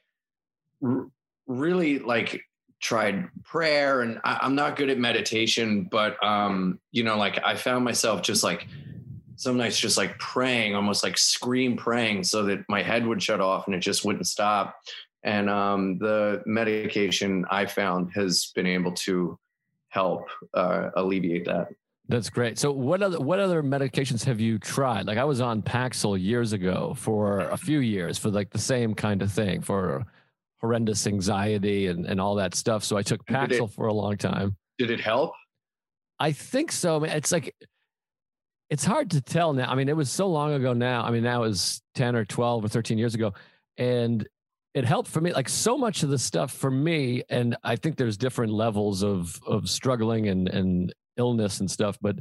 r- 0.84 1.08
really 1.46 1.98
like 1.98 2.42
tried 2.86 3.28
prayer 3.42 4.02
and 4.02 4.20
I, 4.22 4.46
am 4.46 4.54
not 4.54 4.76
good 4.76 4.90
at 4.90 4.98
meditation, 4.98 5.88
but 5.90 6.22
um, 6.24 6.78
you 6.92 7.02
know, 7.02 7.18
like 7.18 7.44
I 7.44 7.56
found 7.56 7.84
myself 7.84 8.22
just 8.22 8.44
like 8.44 8.68
some 9.34 9.56
nights 9.56 9.76
just 9.76 9.98
like 9.98 10.16
praying, 10.20 10.76
almost 10.76 11.02
like 11.02 11.18
scream 11.18 11.76
praying 11.76 12.22
so 12.22 12.44
that 12.44 12.60
my 12.68 12.82
head 12.82 13.04
would 13.04 13.20
shut 13.20 13.40
off 13.40 13.66
and 13.66 13.74
it 13.74 13.80
just 13.80 14.04
wouldn't 14.04 14.28
stop. 14.28 14.76
And 15.24 15.50
um, 15.50 15.98
the 15.98 16.44
medication 16.46 17.44
I 17.50 17.66
found 17.66 18.12
has 18.14 18.52
been 18.54 18.68
able 18.68 18.92
to 18.92 19.36
help 19.88 20.28
uh, 20.54 20.90
alleviate 20.94 21.46
that. 21.46 21.70
That's 22.08 22.30
great. 22.30 22.56
So 22.56 22.70
what 22.70 23.02
other 23.02 23.18
what 23.18 23.40
other 23.40 23.64
medications 23.64 24.24
have 24.26 24.38
you 24.38 24.60
tried? 24.60 25.06
Like 25.06 25.18
I 25.18 25.24
was 25.24 25.40
on 25.40 25.60
Paxil 25.60 26.22
years 26.22 26.52
ago 26.52 26.94
for 26.96 27.40
a 27.40 27.56
few 27.56 27.80
years 27.80 28.16
for 28.16 28.30
like 28.30 28.50
the 28.50 28.60
same 28.60 28.94
kind 28.94 29.22
of 29.22 29.32
thing 29.32 29.60
for 29.60 30.06
horrendous 30.60 31.06
anxiety 31.06 31.86
and, 31.86 32.06
and 32.06 32.20
all 32.20 32.36
that 32.36 32.54
stuff. 32.54 32.84
So 32.84 32.96
I 32.96 33.02
took 33.02 33.24
Paxil 33.26 33.68
it, 33.68 33.72
for 33.72 33.86
a 33.86 33.92
long 33.92 34.16
time. 34.16 34.56
Did 34.78 34.90
it 34.90 35.00
help? 35.00 35.32
I 36.18 36.32
think 36.32 36.72
so. 36.72 36.96
I 36.96 36.98
mean, 37.00 37.10
it's 37.12 37.32
like, 37.32 37.54
it's 38.70 38.84
hard 38.84 39.10
to 39.12 39.20
tell 39.20 39.52
now. 39.52 39.70
I 39.70 39.74
mean, 39.74 39.88
it 39.88 39.96
was 39.96 40.10
so 40.10 40.26
long 40.28 40.52
ago 40.52 40.72
now. 40.72 41.04
I 41.04 41.10
mean, 41.10 41.22
now 41.22 41.44
it 41.44 41.48
was 41.48 41.82
10 41.94 42.16
or 42.16 42.24
12 42.24 42.64
or 42.64 42.68
13 42.68 42.98
years 42.98 43.14
ago. 43.14 43.34
And 43.76 44.26
it 44.76 44.84
helped 44.84 45.08
for 45.08 45.22
me. 45.22 45.32
Like 45.32 45.48
so 45.48 45.78
much 45.78 46.02
of 46.02 46.10
the 46.10 46.18
stuff 46.18 46.52
for 46.52 46.70
me, 46.70 47.22
and 47.30 47.56
I 47.64 47.76
think 47.76 47.96
there's 47.96 48.18
different 48.18 48.52
levels 48.52 49.02
of 49.02 49.40
of 49.46 49.70
struggling 49.70 50.28
and 50.28 50.48
and 50.48 50.92
illness 51.16 51.60
and 51.60 51.70
stuff. 51.70 51.96
But 51.98 52.18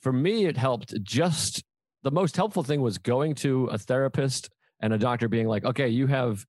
for 0.00 0.12
me, 0.12 0.44
it 0.44 0.58
helped 0.58 0.94
just 1.02 1.64
the 2.02 2.10
most 2.10 2.36
helpful 2.36 2.62
thing 2.62 2.82
was 2.82 2.98
going 2.98 3.34
to 3.36 3.68
a 3.68 3.78
therapist 3.78 4.50
and 4.80 4.92
a 4.92 4.98
doctor 4.98 5.28
being 5.28 5.48
like, 5.48 5.64
okay, 5.64 5.88
you 5.88 6.06
have 6.06 6.44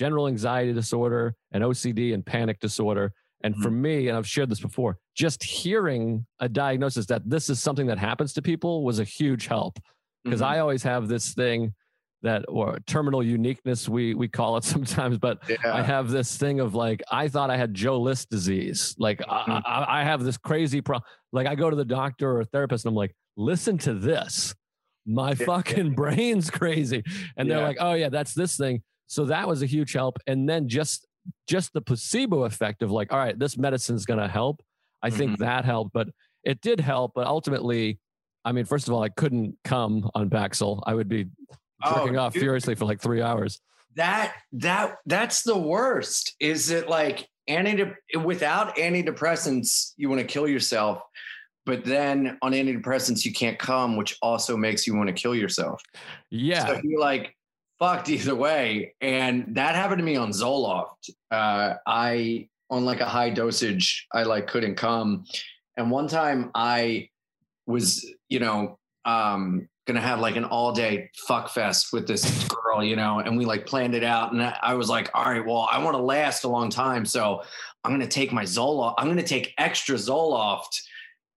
general 0.00 0.26
anxiety 0.26 0.72
disorder 0.72 1.34
and 1.52 1.62
OCD 1.62 2.14
and 2.14 2.24
panic 2.24 2.58
disorder. 2.58 3.12
And 3.44 3.52
mm-hmm. 3.52 3.62
for 3.62 3.70
me, 3.70 4.08
and 4.08 4.16
I've 4.16 4.26
shared 4.26 4.48
this 4.48 4.60
before, 4.60 4.96
just 5.14 5.44
hearing 5.44 6.24
a 6.40 6.48
diagnosis 6.48 7.04
that 7.06 7.28
this 7.28 7.50
is 7.50 7.60
something 7.60 7.86
that 7.88 7.98
happens 7.98 8.32
to 8.32 8.42
people 8.42 8.82
was 8.82 8.98
a 8.98 9.04
huge 9.04 9.46
help 9.46 9.78
because 10.24 10.40
mm-hmm. 10.40 10.54
I 10.54 10.60
always 10.60 10.82
have 10.84 11.06
this 11.08 11.34
thing 11.34 11.74
that 12.22 12.46
or 12.48 12.78
terminal 12.86 13.22
uniqueness 13.22 13.90
we 13.90 14.14
we 14.14 14.28
call 14.28 14.58
it 14.58 14.64
sometimes 14.74 15.16
but 15.16 15.38
yeah. 15.48 15.56
i 15.72 15.80
have 15.80 16.10
this 16.10 16.36
thing 16.36 16.60
of 16.60 16.74
like 16.74 17.02
i 17.10 17.26
thought 17.28 17.48
i 17.48 17.56
had 17.56 17.72
joe 17.72 17.98
list 17.98 18.28
disease 18.28 18.94
like 18.98 19.20
mm-hmm. 19.20 19.52
I, 19.52 20.00
I, 20.00 20.04
have 20.04 20.22
this 20.22 20.36
crazy 20.36 20.82
problem 20.82 21.08
like 21.32 21.46
i 21.46 21.54
go 21.54 21.70
to 21.70 21.76
the 21.76 21.84
doctor 21.86 22.36
or 22.36 22.44
therapist 22.44 22.84
and 22.84 22.90
i'm 22.90 22.94
like 22.94 23.14
listen 23.38 23.78
to 23.78 23.94
this 23.94 24.54
my 25.06 25.34
fucking 25.34 25.94
brain's 26.00 26.50
crazy 26.50 27.02
and 27.38 27.48
yeah. 27.48 27.54
they're 27.54 27.66
like 27.66 27.78
oh 27.80 27.94
yeah 27.94 28.10
that's 28.10 28.34
this 28.34 28.54
thing 28.54 28.82
so 29.10 29.24
that 29.24 29.48
was 29.48 29.60
a 29.60 29.66
huge 29.66 29.92
help. 29.92 30.18
And 30.28 30.48
then 30.48 30.68
just 30.68 31.04
just 31.48 31.72
the 31.72 31.80
placebo 31.80 32.44
effect 32.44 32.80
of 32.80 32.92
like, 32.92 33.12
all 33.12 33.18
right, 33.18 33.36
this 33.36 33.58
medicine 33.58 33.96
is 33.96 34.06
going 34.06 34.20
to 34.20 34.28
help. 34.28 34.62
I 35.02 35.08
mm-hmm. 35.08 35.18
think 35.18 35.38
that 35.40 35.64
helped, 35.64 35.92
but 35.92 36.08
it 36.44 36.60
did 36.60 36.78
help. 36.78 37.12
But 37.16 37.26
ultimately, 37.26 37.98
I 38.44 38.52
mean, 38.52 38.64
first 38.64 38.86
of 38.86 38.94
all, 38.94 39.02
I 39.02 39.08
couldn't 39.08 39.58
come 39.64 40.08
on 40.14 40.30
Paxil. 40.30 40.80
I 40.86 40.94
would 40.94 41.08
be 41.08 41.26
jerking 41.84 42.18
oh, 42.18 42.22
off 42.22 42.34
dude. 42.34 42.42
furiously 42.42 42.76
for 42.76 42.84
like 42.84 43.00
three 43.00 43.20
hours. 43.20 43.60
That 43.96 44.32
that 44.52 44.98
that's 45.06 45.42
the 45.42 45.58
worst. 45.58 46.36
Is 46.38 46.70
it 46.70 46.88
like 46.88 47.28
anti 47.48 47.92
without 48.24 48.76
antidepressants, 48.76 49.92
you 49.96 50.08
want 50.08 50.20
to 50.20 50.26
kill 50.26 50.46
yourself, 50.46 51.02
but 51.66 51.84
then 51.84 52.38
on 52.42 52.52
antidepressants 52.52 53.24
you 53.24 53.32
can't 53.32 53.58
come, 53.58 53.96
which 53.96 54.16
also 54.22 54.56
makes 54.56 54.86
you 54.86 54.94
want 54.94 55.08
to 55.08 55.12
kill 55.12 55.34
yourself. 55.34 55.82
Yeah, 56.30 56.64
so 56.64 56.80
you're 56.84 57.00
like 57.00 57.34
fucked 57.80 58.08
either 58.10 58.36
way. 58.36 58.94
And 59.00 59.56
that 59.56 59.74
happened 59.74 59.98
to 59.98 60.04
me 60.04 60.14
on 60.14 60.30
Zoloft. 60.30 61.10
Uh, 61.30 61.74
I 61.86 62.48
on 62.70 62.84
like 62.84 63.00
a 63.00 63.06
high 63.06 63.30
dosage, 63.30 64.06
I 64.12 64.22
like 64.22 64.46
couldn't 64.46 64.76
come. 64.76 65.24
And 65.76 65.90
one 65.90 66.06
time 66.06 66.52
I 66.54 67.08
was, 67.66 68.08
you 68.28 68.38
know, 68.38 68.78
um, 69.04 69.68
gonna 69.86 70.00
have 70.00 70.20
like 70.20 70.36
an 70.36 70.44
all 70.44 70.70
day 70.70 71.10
fuck 71.26 71.48
fest 71.48 71.92
with 71.92 72.06
this 72.06 72.46
girl, 72.46 72.84
you 72.84 72.94
know, 72.94 73.18
and 73.18 73.36
we 73.36 73.44
like 73.44 73.66
planned 73.66 73.96
it 73.96 74.04
out. 74.04 74.32
And 74.32 74.40
I 74.40 74.74
was 74.74 74.88
like, 74.88 75.10
all 75.14 75.24
right, 75.24 75.44
well, 75.44 75.68
I 75.70 75.82
want 75.82 75.96
to 75.96 76.02
last 76.02 76.44
a 76.44 76.48
long 76.48 76.70
time. 76.70 77.04
So 77.04 77.42
I'm 77.82 77.90
gonna 77.90 78.06
take 78.06 78.32
my 78.32 78.44
Zoloft, 78.44 78.94
I'm 78.98 79.08
gonna 79.08 79.22
take 79.24 79.52
extra 79.58 79.96
Zoloft 79.96 80.80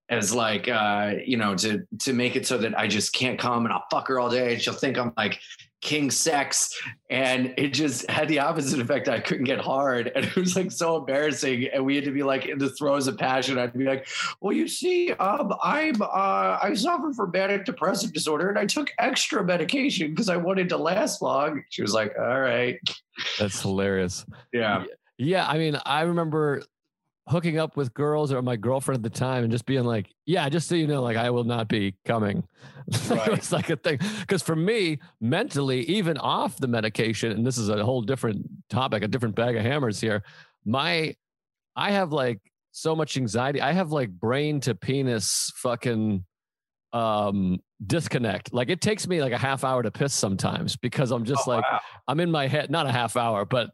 as 0.10 0.36
like 0.36 0.68
uh, 0.68 1.14
you 1.26 1.38
know 1.38 1.56
to 1.56 1.88
to 2.00 2.14
make 2.14 2.36
it 2.36 2.46
so 2.46 2.58
that 2.60 2.78
I 2.78 2.88
just 2.88 3.14
can't 3.14 3.40
come 3.40 3.66
and 3.66 3.74
I'll 3.74 3.86
fuck 3.90 4.08
her 4.10 4.20
all 4.20 4.30
day 4.30 4.54
and 4.54 4.62
she'll 4.62 4.74
think 4.74 4.98
I'm 4.98 5.14
like 5.18 5.40
king 5.84 6.10
sex 6.10 6.82
and 7.10 7.54
it 7.58 7.74
just 7.74 8.10
had 8.10 8.30
the 8.30 8.40
opposite 8.40 8.80
effect. 8.80 9.10
I 9.10 9.20
couldn't 9.20 9.44
get 9.44 9.60
hard 9.60 10.12
and 10.16 10.25
it 10.25 10.36
was 10.36 10.56
like 10.56 10.72
so 10.72 10.96
embarrassing 10.98 11.68
and 11.74 11.86
we 11.86 11.96
had 11.96 12.06
to 12.06 12.12
be 12.12 12.24
like 12.24 12.46
in 12.46 12.58
the 12.58 12.70
throes 12.70 13.08
of 13.08 13.18
passion. 13.18 13.60
I'd 13.60 13.74
be 13.74 13.84
like 13.84 14.08
well 14.42 14.54
you 14.54 14.68
see 14.68 15.12
um, 15.12 15.54
i'm 15.62 16.02
uh, 16.02 16.58
i 16.63 16.74
suffer 16.74 17.12
from 17.13 17.32
manic 17.32 17.66
depressive 17.66 18.13
disorder 18.13 18.50
and 18.50 18.58
i 18.58 18.66
took 18.66 18.92
extra 18.98 19.44
medication 19.44 20.10
because 20.10 20.30
i 20.30 20.38
wanted 20.38 20.70
to 20.70 20.78
last 20.78 21.22
long. 21.22 21.63
She 21.70 21.82
was 21.82 21.94
like 21.94 22.13
all 22.18 22.40
right. 22.40 22.80
That's 23.38 23.62
hilarious. 23.62 24.25
Yeah. 24.54 24.86
Yeah 25.18 25.46
i 25.48 25.58
mean 25.58 25.78
i 25.86 26.02
remember 26.02 26.63
hooking 27.27 27.58
up 27.58 27.77
with 27.77 27.94
girls 27.94 28.32
or 28.34 28.42
my 28.42 28.56
girlfriend 28.56 29.06
at 29.06 29.12
the 29.12 29.18
time 29.18 29.44
and 29.44 29.51
just 29.51 29.65
being 29.65 29.86
like, 29.86 30.13
yeah, 30.25 30.48
just 30.50 30.68
so 30.68 30.75
you 30.75 30.88
know, 30.88 31.01
like 31.01 31.15
I 31.15 31.30
will 31.30 31.46
not 31.46 31.68
be 31.68 31.96
coming. 32.06 32.44
Right. 33.10 33.30
it's 33.30 33.53
like 33.53 33.70
a 33.70 33.77
thing. 33.77 34.00
Because 34.20 34.42
for 34.42 34.58
me, 34.58 35.00
mentally, 35.22 35.84
even 35.84 36.18
off 36.18 36.58
the 36.58 36.68
medication, 36.68 37.32
and 37.32 37.48
this 37.48 37.58
is 37.58 37.70
a 37.70 37.82
whole 37.86 38.01
different 38.01 38.46
topic, 38.70 39.03
a 39.03 39.08
different 39.08 39.36
bag 39.36 39.56
of 39.56 39.62
hammers 39.62 40.01
here. 40.01 40.22
My, 40.65 41.15
I 41.77 41.92
have 41.92 42.12
like 42.12 42.42
so 42.72 42.94
much 42.94 43.15
anxiety. 43.15 43.62
I 43.62 43.72
have 43.72 43.94
like 43.94 44.10
brain 44.10 44.60
to 44.62 44.75
penis 44.75 45.53
fucking 45.56 46.25
um 46.92 47.60
disconnect. 47.86 48.53
Like 48.53 48.70
it 48.70 48.82
takes 48.82 49.08
me 49.08 49.22
like 49.22 49.32
a 49.32 49.38
half 49.38 49.63
hour 49.63 49.82
to 49.82 49.92
piss 49.92 50.13
sometimes 50.13 50.75
because 50.75 51.12
I'm 51.12 51.24
just 51.24 51.48
oh, 51.48 51.51
like 51.51 51.72
wow. 51.72 51.80
I'm 52.08 52.20
in 52.20 52.32
my 52.32 52.48
head, 52.48 52.70
not 52.70 52.86
a 52.86 52.92
half 52.92 53.15
hour, 53.15 53.46
but 53.46 53.72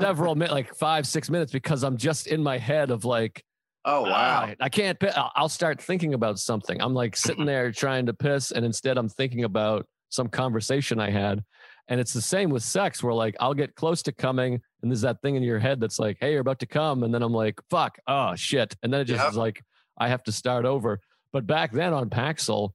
several 0.00 0.34
minutes, 0.34 0.52
like 0.52 0.74
five, 0.74 1.06
six 1.06 1.30
minutes, 1.30 1.52
because 1.52 1.82
I'm 1.82 1.96
just 1.96 2.26
in 2.26 2.42
my 2.42 2.58
head 2.58 2.90
of 2.90 3.04
like, 3.04 3.44
oh 3.84 4.02
wow, 4.02 4.52
I 4.60 4.68
can't. 4.68 4.98
I'll 5.34 5.48
start 5.48 5.80
thinking 5.80 6.14
about 6.14 6.38
something. 6.38 6.80
I'm 6.80 6.94
like 6.94 7.16
sitting 7.16 7.44
there 7.44 7.72
trying 7.72 8.06
to 8.06 8.14
piss, 8.14 8.50
and 8.50 8.64
instead 8.64 8.98
I'm 8.98 9.08
thinking 9.08 9.44
about 9.44 9.86
some 10.10 10.28
conversation 10.28 11.00
I 11.00 11.10
had. 11.10 11.42
And 11.88 11.98
it's 12.00 12.12
the 12.12 12.22
same 12.22 12.50
with 12.50 12.62
sex, 12.62 13.02
where 13.02 13.12
like 13.12 13.36
I'll 13.40 13.54
get 13.54 13.74
close 13.74 14.02
to 14.02 14.12
coming, 14.12 14.60
and 14.82 14.90
there's 14.90 15.00
that 15.00 15.20
thing 15.20 15.34
in 15.34 15.42
your 15.42 15.58
head 15.58 15.80
that's 15.80 15.98
like, 15.98 16.16
"Hey, 16.20 16.32
you're 16.32 16.40
about 16.40 16.60
to 16.60 16.66
come," 16.66 17.02
and 17.02 17.12
then 17.12 17.22
I'm 17.22 17.32
like, 17.32 17.60
"Fuck, 17.70 17.98
oh 18.06 18.34
shit," 18.36 18.76
and 18.82 18.92
then 18.92 19.00
it 19.00 19.04
just 19.06 19.20
yep. 19.20 19.30
is 19.30 19.36
like 19.36 19.62
I 19.98 20.08
have 20.08 20.22
to 20.24 20.32
start 20.32 20.64
over. 20.64 21.00
But 21.32 21.46
back 21.46 21.72
then 21.72 21.92
on 21.92 22.08
Paxil, 22.08 22.70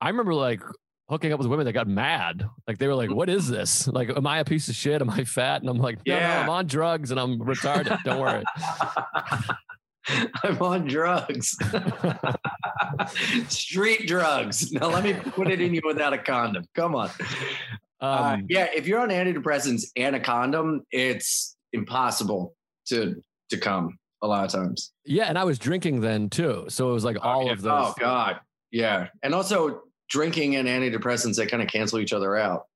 I 0.00 0.08
remember 0.08 0.34
like 0.34 0.60
hooking 1.08 1.32
up 1.32 1.38
with 1.38 1.48
women 1.48 1.66
that 1.66 1.72
got 1.72 1.86
mad. 1.86 2.48
Like 2.66 2.78
they 2.78 2.86
were 2.86 2.94
like, 2.94 3.10
"What 3.10 3.28
is 3.28 3.48
this? 3.48 3.86
Like, 3.88 4.10
am 4.10 4.26
I 4.26 4.38
a 4.38 4.44
piece 4.44 4.68
of 4.68 4.74
shit? 4.74 5.00
Am 5.00 5.10
I 5.10 5.24
fat?" 5.24 5.60
And 5.60 5.70
I'm 5.70 5.78
like, 5.78 5.98
"No, 6.06 6.14
yeah. 6.14 6.34
no 6.34 6.40
I'm 6.42 6.50
on 6.50 6.66
drugs 6.66 7.10
and 7.10 7.20
I'm 7.20 7.38
retarded. 7.38 8.02
Don't 8.04 8.20
worry." 8.20 8.44
I'm 10.42 10.60
on 10.60 10.86
drugs. 10.86 11.56
Street 13.48 14.06
drugs. 14.06 14.70
Now 14.72 14.88
let 14.88 15.04
me 15.04 15.14
put 15.14 15.50
it 15.50 15.60
in 15.60 15.72
you 15.74 15.80
without 15.84 16.12
a 16.12 16.18
condom. 16.18 16.66
Come 16.74 16.94
on. 16.94 17.10
Uh, 18.00 18.04
um, 18.04 18.10
uh, 18.10 18.36
yeah, 18.48 18.68
if 18.74 18.86
you're 18.86 19.00
on 19.00 19.08
antidepressants 19.08 19.86
and 19.96 20.14
a 20.14 20.20
condom, 20.20 20.82
it's 20.90 21.56
impossible 21.72 22.54
to 22.86 23.22
to 23.50 23.58
come 23.58 23.98
a 24.22 24.26
lot 24.26 24.44
of 24.44 24.50
times. 24.50 24.92
Yeah, 25.04 25.24
and 25.24 25.38
I 25.38 25.44
was 25.44 25.58
drinking 25.58 26.00
then 26.00 26.28
too, 26.28 26.66
so 26.68 26.90
it 26.90 26.92
was 26.92 27.04
like 27.04 27.16
all 27.22 27.42
oh, 27.42 27.46
yeah. 27.46 27.52
of 27.52 27.62
those. 27.62 27.86
Oh 27.88 27.94
God, 27.98 28.40
yeah, 28.70 29.08
and 29.22 29.34
also 29.34 29.83
drinking 30.08 30.56
and 30.56 30.68
antidepressants 30.68 31.36
that 31.36 31.50
kind 31.50 31.62
of 31.62 31.68
cancel 31.68 31.98
each 31.98 32.12
other 32.12 32.36
out. 32.36 32.66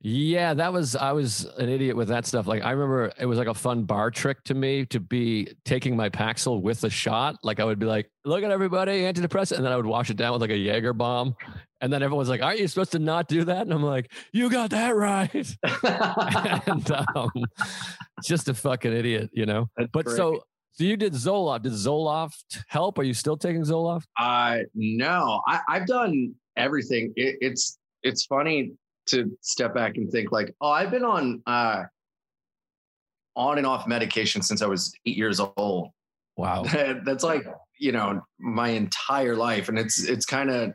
Yeah, 0.00 0.52
that 0.54 0.72
was 0.72 0.94
I 0.94 1.12
was 1.12 1.46
an 1.58 1.70
idiot 1.70 1.96
with 1.96 2.08
that 2.08 2.26
stuff. 2.26 2.46
Like 2.46 2.62
I 2.62 2.72
remember 2.72 3.12
it 3.18 3.24
was 3.24 3.38
like 3.38 3.48
a 3.48 3.54
fun 3.54 3.84
bar 3.84 4.10
trick 4.10 4.44
to 4.44 4.54
me 4.54 4.84
to 4.86 5.00
be 5.00 5.48
taking 5.64 5.96
my 5.96 6.10
Paxil 6.10 6.60
with 6.60 6.84
a 6.84 6.90
shot. 6.90 7.36
Like 7.42 7.60
I 7.60 7.64
would 7.64 7.78
be 7.78 7.86
like, 7.86 8.10
"Look 8.26 8.44
at 8.44 8.50
everybody, 8.50 9.02
antidepressant," 9.02 9.56
and 9.56 9.64
then 9.64 9.72
I 9.72 9.76
would 9.76 9.86
wash 9.86 10.10
it 10.10 10.18
down 10.18 10.32
with 10.32 10.42
like 10.42 10.50
a 10.50 10.58
Jaeger 10.58 10.92
bomb. 10.92 11.34
And 11.80 11.90
then 11.92 12.02
everyone's 12.02 12.28
like, 12.28 12.42
"Aren't 12.42 12.60
you 12.60 12.68
supposed 12.68 12.92
to 12.92 12.98
not 12.98 13.28
do 13.28 13.44
that?" 13.44 13.62
And 13.62 13.72
I'm 13.72 13.82
like, 13.82 14.12
"You 14.32 14.50
got 14.50 14.70
that 14.70 14.94
right." 14.94 15.34
and 16.66 16.90
um, 17.16 17.30
just 18.22 18.48
a 18.48 18.54
fucking 18.54 18.92
idiot, 18.92 19.30
you 19.32 19.46
know. 19.46 19.70
That's 19.76 19.90
but 19.90 20.04
great. 20.04 20.16
so 20.18 20.42
so 20.72 20.84
you 20.84 20.96
did 20.96 21.12
Zoloft. 21.12 21.62
Did 21.62 21.72
Zoloft 21.72 22.62
help? 22.68 22.98
Are 22.98 23.04
you 23.04 23.14
still 23.14 23.36
taking 23.36 23.62
Zoloft? 23.62 24.04
Uh 24.18 24.58
no. 24.74 25.40
I, 25.46 25.60
I've 25.68 25.86
done 25.86 26.34
everything. 26.56 27.12
It, 27.16 27.36
it's 27.40 27.78
it's 28.02 28.26
funny 28.26 28.72
to 29.06 29.36
step 29.40 29.74
back 29.74 29.96
and 29.96 30.10
think 30.10 30.32
like, 30.32 30.54
oh, 30.60 30.70
I've 30.70 30.90
been 30.90 31.04
on 31.04 31.42
uh, 31.46 31.84
on 33.36 33.58
and 33.58 33.66
off 33.66 33.86
medication 33.86 34.42
since 34.42 34.62
I 34.62 34.66
was 34.66 34.92
eight 35.06 35.16
years 35.16 35.40
old. 35.56 35.90
Wow, 36.36 36.64
that's 37.04 37.24
like 37.24 37.46
you 37.78 37.92
know 37.92 38.22
my 38.38 38.68
entire 38.68 39.36
life, 39.36 39.68
and 39.68 39.78
it's 39.78 40.02
it's 40.04 40.26
kind 40.26 40.50
of 40.50 40.72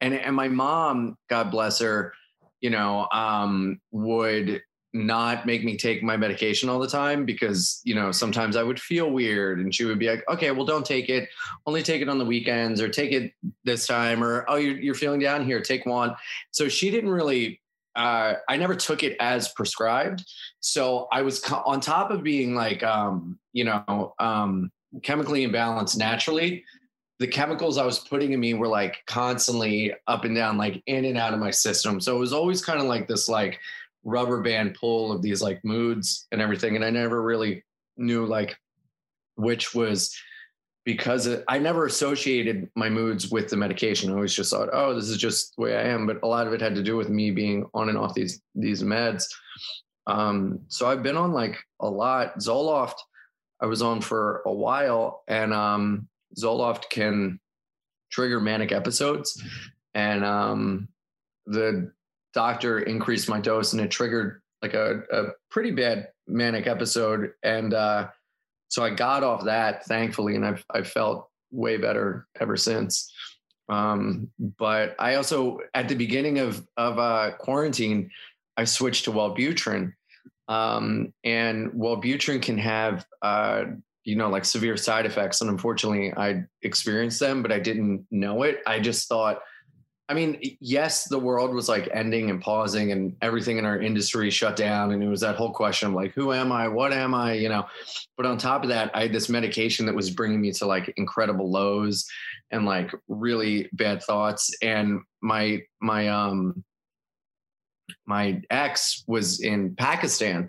and 0.00 0.14
and 0.14 0.34
my 0.34 0.48
mom, 0.48 1.16
God 1.28 1.50
bless 1.50 1.78
her, 1.80 2.12
you 2.60 2.70
know, 2.70 3.08
um, 3.12 3.80
would 3.90 4.62
not 4.96 5.46
make 5.46 5.64
me 5.64 5.76
take 5.76 6.02
my 6.02 6.16
medication 6.16 6.68
all 6.68 6.78
the 6.78 6.88
time 6.88 7.24
because 7.24 7.80
you 7.84 7.94
know 7.94 8.10
sometimes 8.10 8.56
i 8.56 8.62
would 8.62 8.80
feel 8.80 9.10
weird 9.10 9.58
and 9.60 9.74
she 9.74 9.84
would 9.84 9.98
be 9.98 10.08
like 10.08 10.24
okay 10.28 10.50
well 10.50 10.66
don't 10.66 10.86
take 10.86 11.08
it. 11.08 11.28
Only 11.66 11.82
take 11.82 12.02
it 12.02 12.08
on 12.08 12.18
the 12.18 12.24
weekends 12.24 12.80
or 12.80 12.88
take 12.88 13.12
it 13.12 13.32
this 13.64 13.86
time 13.86 14.22
or 14.22 14.44
oh 14.48 14.56
you're, 14.56 14.78
you're 14.78 14.94
feeling 14.94 15.20
down 15.20 15.44
here. 15.44 15.60
Take 15.60 15.86
one. 15.86 16.14
So 16.50 16.68
she 16.68 16.90
didn't 16.90 17.10
really 17.10 17.60
uh, 17.94 18.34
i 18.50 18.58
never 18.58 18.74
took 18.74 19.02
it 19.02 19.16
as 19.20 19.48
prescribed. 19.48 20.24
So 20.60 21.08
i 21.12 21.22
was 21.22 21.40
co- 21.40 21.62
on 21.64 21.80
top 21.80 22.10
of 22.10 22.22
being 22.22 22.54
like 22.54 22.82
um, 22.82 23.38
you 23.52 23.64
know 23.64 24.14
um, 24.18 24.70
chemically 25.02 25.46
imbalanced 25.46 25.96
naturally 25.96 26.64
the 27.18 27.26
chemicals 27.26 27.78
I 27.78 27.86
was 27.86 27.98
putting 27.98 28.32
in 28.32 28.40
me 28.40 28.52
were 28.52 28.68
like 28.68 28.98
constantly 29.06 29.94
up 30.06 30.24
and 30.24 30.36
down, 30.36 30.58
like 30.58 30.82
in 30.84 31.06
and 31.06 31.16
out 31.16 31.32
of 31.32 31.40
my 31.40 31.50
system. 31.50 31.98
So 31.98 32.14
it 32.14 32.18
was 32.18 32.34
always 32.34 32.62
kind 32.62 32.78
of 32.78 32.84
like 32.84 33.08
this, 33.08 33.26
like 33.26 33.58
rubber 34.06 34.40
band 34.40 34.74
pull 34.74 35.12
of 35.12 35.20
these 35.20 35.42
like 35.42 35.62
moods 35.64 36.26
and 36.32 36.40
everything. 36.40 36.76
And 36.76 36.84
I 36.84 36.90
never 36.90 37.20
really 37.20 37.64
knew 37.98 38.24
like 38.24 38.56
which 39.34 39.74
was 39.74 40.16
because 40.84 41.26
it, 41.26 41.44
I 41.48 41.58
never 41.58 41.84
associated 41.84 42.70
my 42.76 42.88
moods 42.88 43.28
with 43.28 43.50
the 43.50 43.56
medication. 43.56 44.10
I 44.10 44.14
always 44.14 44.32
just 44.32 44.52
thought, 44.52 44.70
oh, 44.72 44.94
this 44.94 45.08
is 45.08 45.18
just 45.18 45.54
the 45.56 45.62
way 45.62 45.76
I 45.76 45.82
am. 45.82 46.06
But 46.06 46.20
a 46.22 46.26
lot 46.28 46.46
of 46.46 46.52
it 46.52 46.60
had 46.60 46.76
to 46.76 46.82
do 46.82 46.96
with 46.96 47.08
me 47.08 47.32
being 47.32 47.66
on 47.74 47.88
and 47.88 47.98
off 47.98 48.14
these 48.14 48.40
these 48.54 48.82
meds. 48.82 49.24
Um, 50.06 50.60
so 50.68 50.88
I've 50.88 51.02
been 51.02 51.16
on 51.16 51.32
like 51.32 51.58
a 51.80 51.90
lot. 51.90 52.38
Zoloft, 52.38 52.94
I 53.60 53.66
was 53.66 53.82
on 53.82 54.00
for 54.00 54.42
a 54.46 54.52
while, 54.52 55.24
and 55.26 55.52
um, 55.52 56.08
Zoloft 56.38 56.88
can 56.88 57.40
trigger 58.10 58.40
manic 58.40 58.70
episodes, 58.70 59.42
and 59.94 60.24
um, 60.24 60.88
the 61.46 61.90
doctor 62.36 62.80
increased 62.80 63.30
my 63.30 63.40
dose 63.40 63.72
and 63.72 63.80
it 63.80 63.90
triggered 63.90 64.42
like 64.60 64.74
a, 64.74 65.02
a 65.10 65.24
pretty 65.50 65.70
bad 65.70 66.08
manic 66.28 66.66
episode. 66.66 67.32
And 67.42 67.72
uh, 67.72 68.08
so 68.68 68.84
I 68.84 68.90
got 68.90 69.24
off 69.24 69.46
that 69.46 69.86
thankfully, 69.86 70.36
and 70.36 70.44
I've, 70.44 70.62
I've 70.70 70.86
felt 70.86 71.30
way 71.50 71.78
better 71.78 72.28
ever 72.38 72.58
since. 72.58 73.10
Um, 73.70 74.30
but 74.38 74.94
I 74.98 75.14
also, 75.14 75.60
at 75.72 75.88
the 75.88 75.94
beginning 75.94 76.38
of, 76.38 76.62
of 76.76 76.98
uh, 76.98 77.30
quarantine, 77.38 78.10
I 78.58 78.64
switched 78.64 79.06
to 79.06 79.12
Wellbutrin. 79.12 79.94
Um, 80.46 81.14
and 81.24 81.72
Wellbutrin 81.72 82.42
can 82.42 82.58
have, 82.58 83.06
uh, 83.22 83.64
you 84.04 84.14
know, 84.14 84.28
like 84.28 84.44
severe 84.44 84.76
side 84.76 85.06
effects. 85.06 85.40
And 85.40 85.48
unfortunately, 85.48 86.12
I 86.14 86.44
experienced 86.60 87.18
them, 87.18 87.42
but 87.42 87.50
I 87.50 87.58
didn't 87.58 88.06
know 88.10 88.42
it. 88.42 88.60
I 88.66 88.78
just 88.78 89.08
thought, 89.08 89.40
I 90.08 90.14
mean, 90.14 90.40
yes, 90.60 91.08
the 91.08 91.18
world 91.18 91.52
was 91.52 91.68
like 91.68 91.88
ending 91.92 92.30
and 92.30 92.40
pausing, 92.40 92.92
and 92.92 93.16
everything 93.22 93.58
in 93.58 93.64
our 93.64 93.80
industry 93.80 94.30
shut 94.30 94.54
down. 94.54 94.92
And 94.92 95.02
it 95.02 95.08
was 95.08 95.20
that 95.22 95.34
whole 95.34 95.52
question 95.52 95.88
of 95.88 95.94
like, 95.94 96.12
who 96.12 96.32
am 96.32 96.52
I? 96.52 96.68
What 96.68 96.92
am 96.92 97.12
I? 97.12 97.32
You 97.32 97.48
know. 97.48 97.66
But 98.16 98.26
on 98.26 98.38
top 98.38 98.62
of 98.62 98.68
that, 98.68 98.90
I 98.94 99.02
had 99.02 99.12
this 99.12 99.28
medication 99.28 99.84
that 99.86 99.94
was 99.94 100.10
bringing 100.10 100.40
me 100.40 100.52
to 100.52 100.66
like 100.66 100.92
incredible 100.96 101.50
lows 101.50 102.06
and 102.52 102.64
like 102.64 102.92
really 103.08 103.68
bad 103.72 104.02
thoughts. 104.02 104.54
And 104.62 105.00
my 105.22 105.62
my 105.80 106.08
um 106.08 106.64
my 108.06 108.40
ex 108.50 109.02
was 109.08 109.40
in 109.40 109.74
Pakistan, 109.74 110.48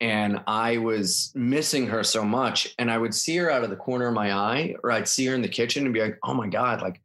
and 0.00 0.40
I 0.46 0.78
was 0.78 1.30
missing 1.34 1.86
her 1.88 2.02
so 2.02 2.24
much. 2.24 2.74
And 2.78 2.90
I 2.90 2.96
would 2.96 3.14
see 3.14 3.36
her 3.36 3.50
out 3.50 3.64
of 3.64 3.70
the 3.70 3.76
corner 3.76 4.08
of 4.08 4.14
my 4.14 4.32
eye, 4.32 4.76
or 4.82 4.90
I'd 4.92 5.08
see 5.08 5.26
her 5.26 5.34
in 5.34 5.42
the 5.42 5.48
kitchen 5.48 5.84
and 5.84 5.92
be 5.92 6.00
like, 6.00 6.18
oh 6.24 6.32
my 6.32 6.48
god, 6.48 6.80
like 6.80 7.02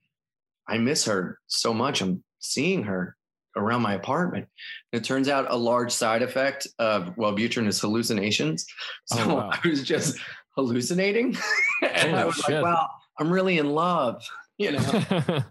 I 0.67 0.78
miss 0.78 1.06
her 1.06 1.39
so 1.47 1.73
much. 1.73 2.02
I'm 2.02 2.23
seeing 2.39 2.84
her 2.84 3.15
around 3.56 3.82
my 3.82 3.93
apartment. 3.93 4.47
it 4.91 5.04
turns 5.04 5.30
out 5.30 5.45
a 5.49 5.56
large 5.56 5.91
side 5.91 6.21
effect 6.21 6.67
of 6.80 7.15
Wellbutrin 7.15 7.67
is 7.67 7.80
hallucinations. 7.80 8.65
So 9.06 9.23
oh, 9.23 9.36
wow. 9.36 9.49
I 9.52 9.67
was 9.67 9.84
just 9.84 10.17
hallucinating. 10.56 11.38
and 11.82 12.12
Holy 12.12 12.13
I 12.13 12.26
was 12.26 12.36
shit. 12.36 12.56
like, 12.56 12.63
wow, 12.63 12.89
I'm 13.19 13.32
really 13.32 13.58
in 13.58 13.69
love, 13.71 14.23
you 14.58 14.71
know. 14.71 15.43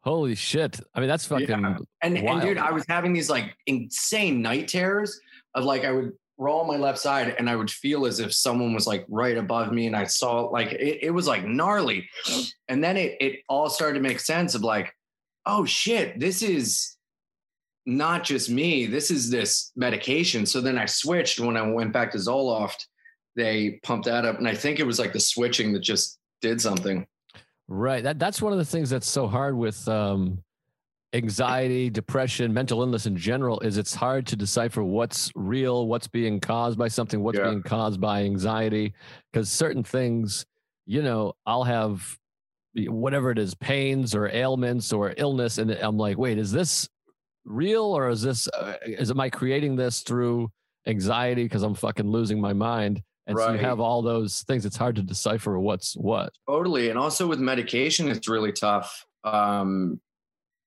Holy 0.00 0.34
shit. 0.34 0.78
I 0.94 1.00
mean, 1.00 1.08
that's 1.08 1.24
fucking 1.24 1.48
yeah. 1.48 1.76
and, 2.02 2.18
and 2.18 2.42
dude, 2.42 2.58
I 2.58 2.72
was 2.72 2.84
having 2.88 3.14
these 3.14 3.30
like 3.30 3.56
insane 3.66 4.42
night 4.42 4.68
terrors 4.68 5.18
of 5.54 5.64
like 5.64 5.84
I 5.84 5.92
would 5.92 6.12
roll 6.44 6.60
on 6.60 6.68
my 6.68 6.76
left 6.76 6.98
side 6.98 7.34
and 7.38 7.48
I 7.48 7.56
would 7.56 7.70
feel 7.70 8.04
as 8.04 8.20
if 8.20 8.34
someone 8.34 8.74
was 8.74 8.86
like 8.86 9.06
right 9.08 9.38
above 9.38 9.72
me 9.72 9.86
and 9.86 9.96
I 9.96 10.04
saw 10.04 10.42
like 10.42 10.72
it, 10.72 10.98
it 11.02 11.10
was 11.10 11.26
like 11.26 11.44
gnarly. 11.44 12.08
And 12.68 12.84
then 12.84 12.96
it 12.96 13.16
it 13.20 13.40
all 13.48 13.70
started 13.70 13.94
to 13.94 14.08
make 14.08 14.20
sense 14.20 14.54
of 14.54 14.62
like, 14.62 14.92
oh 15.46 15.64
shit, 15.64 16.20
this 16.20 16.42
is 16.42 16.96
not 17.86 18.24
just 18.24 18.50
me. 18.50 18.86
This 18.86 19.10
is 19.10 19.30
this 19.30 19.72
medication. 19.74 20.46
So 20.46 20.60
then 20.60 20.78
I 20.78 20.86
switched 20.86 21.40
when 21.40 21.56
I 21.56 21.62
went 21.62 21.92
back 21.92 22.12
to 22.12 22.18
Zoloft. 22.18 22.86
They 23.36 23.80
pumped 23.82 24.06
that 24.06 24.24
up, 24.24 24.38
and 24.38 24.46
I 24.46 24.54
think 24.54 24.78
it 24.78 24.86
was 24.86 24.98
like 24.98 25.12
the 25.12 25.20
switching 25.20 25.72
that 25.72 25.80
just 25.80 26.18
did 26.40 26.60
something. 26.60 27.06
Right. 27.66 28.04
That 28.04 28.18
that's 28.18 28.40
one 28.40 28.52
of 28.52 28.58
the 28.58 28.64
things 28.64 28.90
that's 28.90 29.08
so 29.08 29.26
hard 29.26 29.56
with 29.56 29.88
um, 29.88 30.43
anxiety, 31.14 31.88
depression, 31.88 32.52
mental 32.52 32.80
illness 32.82 33.06
in 33.06 33.16
general. 33.16 33.60
Is 33.60 33.78
it's 33.78 33.94
hard 33.94 34.26
to 34.26 34.36
decipher 34.36 34.82
what's 34.82 35.30
real, 35.34 35.86
what's 35.86 36.08
being 36.08 36.40
caused 36.40 36.78
by 36.78 36.88
something, 36.88 37.22
what's 37.22 37.38
Yeah. 37.38 37.50
being 37.50 37.62
caused 37.62 38.00
by 38.00 38.24
anxiety, 38.24 38.92
because 39.32 39.48
certain 39.48 39.84
things, 39.84 40.44
you 40.86 41.02
know, 41.02 41.32
I'll 41.46 41.64
have 41.64 42.18
whatever 42.76 43.30
it 43.30 43.38
is, 43.38 43.54
pains 43.54 44.14
or 44.14 44.28
ailments 44.28 44.92
or 44.92 45.14
illness, 45.16 45.58
and 45.58 45.70
I'm 45.70 45.96
like, 45.96 46.18
wait, 46.18 46.38
is 46.38 46.50
this 46.50 46.88
real 47.44 47.84
or 47.84 48.08
is 48.08 48.22
this 48.22 48.48
uh, 48.48 48.74
is 48.84 49.10
am 49.10 49.20
I 49.20 49.30
creating 49.30 49.76
this 49.76 50.00
through 50.00 50.50
anxiety 50.86 51.44
because 51.44 51.62
I'm 51.62 51.74
fucking 51.74 52.08
losing 52.10 52.40
my 52.40 52.52
mind? 52.52 53.02
And 53.26 53.38
so 53.38 53.52
you 53.52 53.58
have 53.58 53.80
all 53.80 54.02
those 54.02 54.42
things. 54.42 54.66
It's 54.66 54.76
hard 54.76 54.96
to 54.96 55.02
decipher 55.02 55.58
what's 55.58 55.94
what. 55.94 56.32
Totally. 56.46 56.90
And 56.90 56.98
also 56.98 57.26
with 57.26 57.38
medication, 57.38 58.08
it's 58.08 58.28
really 58.28 58.52
tough 58.52 59.06
um, 59.24 59.98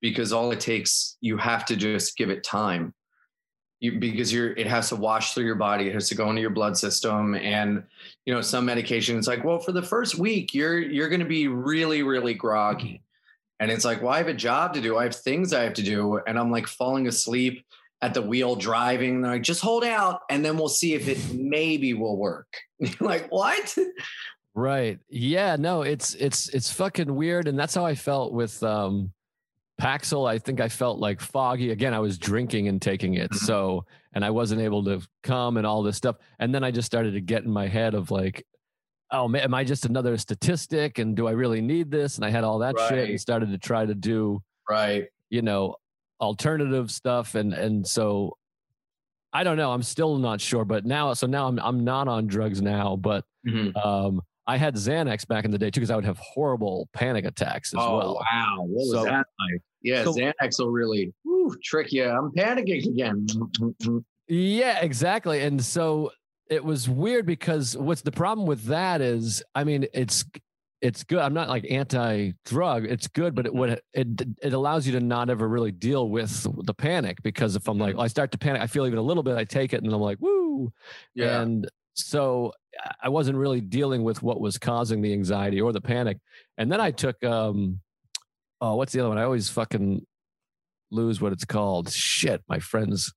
because 0.02 0.34
all 0.34 0.52
it 0.52 0.60
takes, 0.60 1.18
you 1.22 1.38
have 1.38 1.66
to 1.66 1.76
just 1.76 2.18
give 2.18 2.30
it 2.30 2.44
time. 2.44 2.94
You, 3.80 4.00
because 4.00 4.34
you're, 4.34 4.54
it 4.54 4.66
has 4.66 4.90
to 4.90 4.96
wash 4.96 5.34
through 5.34 5.46
your 5.46 5.56
body. 5.56 5.88
It 5.88 5.94
has 5.94 6.10
to 6.10 6.16
go 6.16 6.30
into 6.30 6.42
your 6.42 6.50
blood 6.50 6.76
system. 6.76 7.36
And, 7.36 7.84
you 8.26 8.34
know, 8.34 8.42
some 8.42 8.66
medication, 8.66 9.18
it's 9.18 9.28
like, 9.28 9.44
well, 9.44 9.60
for 9.60 9.72
the 9.72 9.84
first 9.84 10.18
week, 10.18 10.54
you're, 10.56 10.80
you're 10.80 11.10
going 11.10 11.20
to 11.20 11.28
be 11.28 11.48
really, 11.48 12.02
really 12.02 12.34
groggy. 12.34 13.04
And 13.60 13.72
it's 13.72 13.86
like, 13.86 14.02
well, 14.02 14.14
I 14.14 14.18
have 14.18 14.28
a 14.28 14.34
job 14.34 14.74
to 14.74 14.82
do. 14.82 14.98
I 14.98 15.04
have 15.04 15.16
things 15.16 15.54
I 15.54 15.64
have 15.64 15.74
to 15.76 15.84
do. 15.84 16.20
And 16.28 16.40
I'm 16.40 16.52
like 16.52 16.68
falling 16.68 17.08
asleep 17.08 17.66
at 18.02 18.14
the 18.14 18.22
wheel 18.22 18.56
driving. 18.56 19.16
And 19.16 19.24
they're 19.24 19.34
like, 19.34 19.44
just 19.44 19.62
hold 19.62 19.84
out 19.84 20.22
and 20.30 20.44
then 20.44 20.58
we'll 20.58 20.70
see 20.70 20.94
if 20.94 21.08
it 21.08 21.34
maybe 21.34 21.94
will 21.94 22.18
work. 22.18 22.48
Like, 23.00 23.32
what? 23.32 23.76
Right. 24.54 25.00
Yeah, 25.10 25.56
no, 25.56 25.84
it's 25.84 26.16
it's 26.16 26.50
it's 26.50 26.72
fucking 26.72 27.14
weird 27.14 27.48
and 27.48 27.58
that's 27.58 27.76
how 27.76 27.86
I 27.86 27.94
felt 27.94 28.34
with 28.34 28.62
um 28.64 29.14
Paxil. 29.80 30.28
I 30.28 30.40
think 30.40 30.60
I 30.60 30.70
felt 30.70 31.00
like 31.00 31.22
foggy. 31.22 31.72
Again, 31.72 31.94
I 31.94 32.00
was 32.00 32.18
drinking 32.18 32.68
and 32.68 32.82
taking 32.82 33.14
it. 33.16 33.32
Mhm. 33.32 33.36
So, 33.38 33.86
and 34.14 34.26
I 34.26 34.30
wasn't 34.32 34.62
able 34.62 34.84
to 34.86 35.02
come 35.24 35.58
and 35.58 35.68
all 35.68 35.84
this 35.84 35.98
stuff. 35.98 36.16
And 36.40 36.54
then 36.54 36.64
I 36.64 36.72
just 36.72 36.86
started 36.88 37.12
to 37.14 37.22
get 37.22 37.44
in 37.44 37.52
my 37.52 37.68
head 37.68 37.94
of 37.94 38.12
like 38.12 38.46
oh 39.12 39.26
man, 39.26 39.42
am 39.44 39.54
I 39.54 39.64
just 39.64 39.86
another 39.86 40.18
statistic 40.18 41.00
and 41.00 41.16
do 41.16 41.28
I 41.30 41.32
really 41.32 41.62
need 41.62 41.90
this? 41.90 42.18
And 42.18 42.26
I 42.26 42.30
had 42.30 42.44
all 42.44 42.60
that 42.60 42.76
shit 42.90 43.10
and 43.10 43.22
started 43.22 43.52
to 43.52 43.58
try 43.58 43.86
to 43.86 43.96
do, 43.96 44.42
Right. 44.70 45.08
you 45.30 45.42
know, 45.42 45.76
alternative 46.20 46.92
stuff 46.92 47.36
and 47.36 47.54
and 47.54 47.88
so 47.88 48.36
I 49.32 49.44
don't 49.46 49.56
know. 49.56 49.72
I'm 49.72 49.84
still 49.84 50.18
not 50.18 50.42
sure, 50.42 50.66
but 50.66 50.86
now 50.86 51.14
so 51.14 51.26
now 51.28 51.48
I'm 51.48 51.58
I'm 51.60 51.84
not 51.86 52.08
on 52.10 52.28
drugs 52.28 52.62
now, 52.62 52.96
but 52.98 53.24
Mhm. 53.48 53.74
um, 53.86 54.22
I 54.48 54.58
had 54.58 54.76
Xanax 54.76 55.28
back 55.28 55.46
in 55.46 55.52
the 55.52 55.58
day 55.58 55.70
too 55.70 55.82
because 55.82 55.92
I 55.92 55.96
would 55.96 56.06
have 56.06 56.18
horrible 56.20 56.88
panic 56.94 57.26
attacks 57.26 57.74
as 57.74 57.80
oh 57.82 57.98
well. 57.98 58.14
wow, 58.32 58.56
what 58.60 58.70
was 58.70 58.92
So- 58.92 59.04
that 59.04 59.26
like? 59.40 59.62
Yeah, 59.82 60.04
so- 60.04 60.14
Xanax 60.14 60.60
will 60.60 60.72
really 60.72 61.14
whew, 61.24 61.56
trick 61.64 61.92
you. 61.92 62.06
I'm 62.10 62.32
panicking 62.32 62.86
again. 62.88 63.28
Yeah, 64.28 64.80
exactly. 64.80 65.42
And 65.42 65.64
so 65.64 66.12
it 66.50 66.64
was 66.64 66.90
weird 66.90 67.26
because 67.26 67.78
what's 67.78 68.02
the 68.02 68.12
problem 68.12 68.48
with 68.48 68.64
that 68.66 69.02
is, 69.02 69.44
I 69.56 69.64
mean, 69.64 69.86
it's 69.94 70.26
it's 70.82 71.04
good. 71.04 71.20
I'm 71.20 71.34
not 71.34 71.50
like 71.50 71.66
anti-drug. 71.70 72.86
It's 72.86 73.08
good, 73.08 73.34
but 73.34 73.46
it 73.46 73.54
would 73.54 73.82
it 73.94 74.08
it 74.42 74.54
allows 74.54 74.86
you 74.86 74.94
to 74.94 75.00
not 75.00 75.30
ever 75.30 75.48
really 75.48 75.72
deal 75.72 76.10
with 76.10 76.46
the 76.66 76.74
panic 76.74 77.22
because 77.24 77.56
if 77.56 77.68
I'm 77.68 77.78
like 77.78 77.94
mm-hmm. 77.94 78.02
I 78.02 78.08
start 78.08 78.32
to 78.34 78.38
panic, 78.38 78.62
I 78.62 78.68
feel 78.68 78.86
even 78.86 79.00
a 79.00 79.04
little 79.04 79.24
bit. 79.24 79.38
I 79.38 79.44
take 79.44 79.74
it 79.74 79.84
and 79.84 79.92
I'm 79.92 80.00
like, 80.02 80.20
woo. 80.20 80.72
Yeah, 81.16 81.42
And 81.42 81.70
so 81.98 82.52
I 83.02 83.10
wasn't 83.10 83.38
really 83.38 83.62
dealing 83.62 84.04
with 84.04 84.22
what 84.22 84.40
was 84.40 84.58
causing 84.58 85.02
the 85.02 85.14
anxiety 85.14 85.60
or 85.62 85.72
the 85.74 85.82
panic. 85.82 86.18
And 86.58 86.72
then 86.72 86.80
I 86.80 86.92
took 86.92 87.24
um 87.24 87.80
oh, 88.62 88.76
what's 88.76 88.94
the 88.94 89.00
other 89.00 89.10
one? 89.10 89.18
I 89.18 89.24
always 89.24 89.50
fucking 89.50 90.06
lose 90.92 91.20
what 91.22 91.34
it's 91.34 91.46
called. 91.46 91.92
Shit, 91.92 92.42
my 92.48 92.60
friends. 92.60 93.14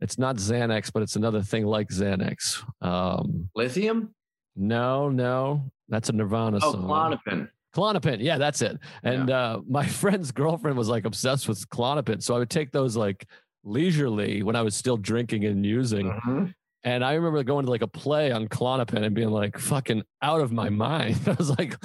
It's 0.00 0.18
not 0.18 0.36
Xanax, 0.36 0.90
but 0.92 1.02
it's 1.02 1.16
another 1.16 1.42
thing 1.42 1.66
like 1.66 1.88
Xanax. 1.88 2.62
Um 2.80 3.50
lithium. 3.54 4.14
no, 4.56 5.08
no. 5.08 5.70
That's 5.88 6.08
a 6.08 6.12
Nirvana 6.12 6.58
Oh, 6.62 6.72
song. 6.72 6.84
Klonopin. 6.84 7.48
Klonopin. 7.74 8.18
Yeah, 8.20 8.38
that's 8.38 8.62
it. 8.62 8.78
And 9.02 9.28
uh, 9.30 9.60
my 9.68 9.84
friend's 10.02 10.30
girlfriend 10.32 10.76
was 10.78 10.88
like 10.88 11.04
obsessed 11.04 11.48
with 11.48 11.68
Klonopin. 11.68 12.22
So 12.22 12.34
I 12.34 12.38
would 12.38 12.50
take 12.50 12.70
those 12.72 12.96
like 12.96 13.26
leisurely 13.64 14.42
when 14.42 14.56
I 14.56 14.62
was 14.62 14.74
still 14.76 14.96
drinking 14.96 15.44
and 15.44 15.66
using. 15.66 16.06
Mhm. 16.26 16.54
And 16.82 17.04
I 17.04 17.14
remember 17.14 17.42
going 17.42 17.66
to 17.66 17.70
like 17.70 17.82
a 17.82 17.86
play 17.86 18.32
on 18.32 18.48
Klonopin 18.48 19.04
and 19.04 19.14
being 19.14 19.30
like 19.30 19.58
fucking 19.58 20.02
out 20.22 20.40
of 20.40 20.50
my 20.50 20.70
mind. 20.70 21.20
I 21.26 21.32
was 21.32 21.50
like, 21.50 21.76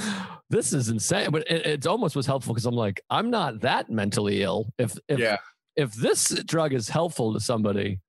this 0.50 0.72
is 0.72 0.90
insane. 0.90 1.32
But 1.32 1.50
it, 1.52 1.66
it 1.66 1.88
almost 1.88 2.16
was 2.16 2.26
helpful 2.26 2.54
because 2.54 2.66
I'm 2.66 2.76
like, 2.76 3.02
I'm 3.10 3.30
not 3.30 3.62
that 3.62 3.90
mentally 3.90 4.42
ill. 4.42 4.72
If 4.78 4.98
if 5.08 5.20
Yeah, 5.20 5.38
if 5.76 5.94
this 5.94 6.30
drug 6.46 6.74
is 6.74 6.88
helpful 6.88 7.34
to 7.34 7.40
somebody, 7.40 8.00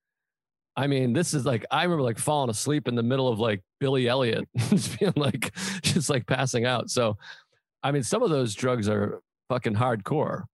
I 0.77 0.87
mean, 0.87 1.13
this 1.13 1.35
is 1.35 1.45
like 1.45 1.65
I 1.71 1.83
remember 1.83 2.03
like 2.03 2.19
falling 2.19 2.51
asleep 2.51 2.87
in 2.87 2.95
the 2.95 3.03
middle 3.03 3.29
of 3.29 3.41
like 3.41 3.63
Billy 3.81 4.07
Elliot, 4.09 4.49
just 4.57 4.99
being 4.99 5.13
like 5.17 5.53
just 5.83 6.09
like 6.09 6.27
passing 6.27 6.67
out. 6.67 6.91
So 6.91 7.17
I 7.83 7.91
mean, 7.91 8.03
some 8.03 8.23
of 8.23 8.31
those 8.31 8.55
drugs 8.55 8.89
are 8.89 9.21
fucking 9.49 9.75
hardcore. 9.75 10.45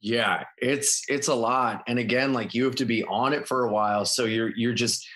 yeah. 0.00 0.44
It's 0.58 1.02
it's 1.08 1.28
a 1.28 1.34
lot. 1.34 1.82
And 1.88 1.98
again, 1.98 2.32
like 2.32 2.54
you 2.54 2.64
have 2.64 2.76
to 2.76 2.84
be 2.84 3.04
on 3.04 3.32
it 3.32 3.48
for 3.48 3.64
a 3.64 3.72
while. 3.72 4.04
So 4.04 4.24
you're 4.24 4.54
you're 4.56 4.74
just 4.74 5.06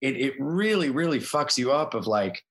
it 0.00 0.16
it 0.16 0.34
really, 0.38 0.90
really 0.90 1.18
fucks 1.18 1.58
you 1.58 1.72
up 1.72 1.94
of 1.94 2.06
like, 2.06 2.42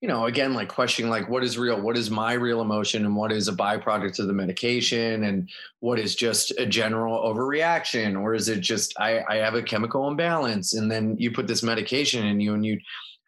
you 0.00 0.08
know, 0.08 0.26
again, 0.26 0.54
like 0.54 0.68
questioning 0.68 1.10
like 1.10 1.28
what 1.28 1.42
is 1.42 1.58
real, 1.58 1.80
what 1.80 1.96
is 1.96 2.10
my 2.10 2.34
real 2.34 2.60
emotion, 2.60 3.04
and 3.04 3.16
what 3.16 3.32
is 3.32 3.48
a 3.48 3.52
byproduct 3.52 4.18
of 4.18 4.26
the 4.26 4.32
medication, 4.32 5.24
and 5.24 5.48
what 5.80 5.98
is 5.98 6.14
just 6.14 6.52
a 6.58 6.66
general 6.66 7.18
overreaction, 7.18 8.20
or 8.20 8.34
is 8.34 8.48
it 8.48 8.60
just 8.60 8.94
I, 9.00 9.24
I 9.28 9.36
have 9.36 9.54
a 9.54 9.62
chemical 9.62 10.08
imbalance, 10.08 10.74
and 10.74 10.90
then 10.90 11.16
you 11.18 11.30
put 11.30 11.46
this 11.46 11.62
medication 11.62 12.26
in 12.26 12.40
you 12.40 12.54
and 12.54 12.64
you 12.64 12.78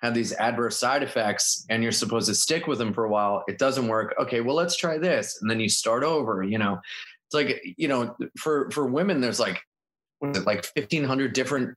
have 0.03 0.15
these 0.15 0.33
adverse 0.35 0.79
side 0.79 1.03
effects 1.03 1.65
and 1.71 1.83
you're 1.83 1.93
supposed 1.93 2.29
to 2.29 2.35
stick 2.35 2.67
with 2.67 2.79
them 2.79 2.93
for 2.93 3.05
a 3.05 3.09
while. 3.09 3.43
It 3.49 3.59
doesn't 3.59 3.89
work. 3.89 4.15
Okay, 4.21 4.43
well, 4.43 4.55
let's 4.55 4.77
try 4.77 4.99
this. 4.99 5.39
And 5.41 5.51
then 5.51 5.59
you 5.59 5.69
start 5.69 6.05
over, 6.05 6.43
you 6.43 6.59
know. 6.59 6.79
It's 7.27 7.35
like, 7.35 7.63
you 7.77 7.89
know, 7.89 8.15
for 8.39 8.71
for 8.71 8.87
women, 8.87 9.21
there's 9.21 9.41
like 9.41 9.61
what 10.19 10.37
is 10.37 10.43
it, 10.43 10.47
like 10.47 10.65
1500 10.77 11.33
different 11.33 11.77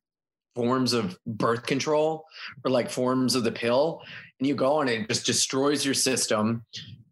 forms 0.60 0.92
of 0.92 1.18
birth 1.26 1.66
control 1.66 2.26
or 2.66 2.70
like 2.70 2.90
forms 2.90 3.34
of 3.34 3.46
the 3.46 3.52
pill. 3.52 4.02
And 4.40 4.46
you 4.46 4.56
go 4.56 4.74
on 4.74 4.90
and 4.90 5.04
it 5.04 5.08
just 5.08 5.26
destroys 5.26 5.86
your 5.86 5.94
system, 5.94 6.66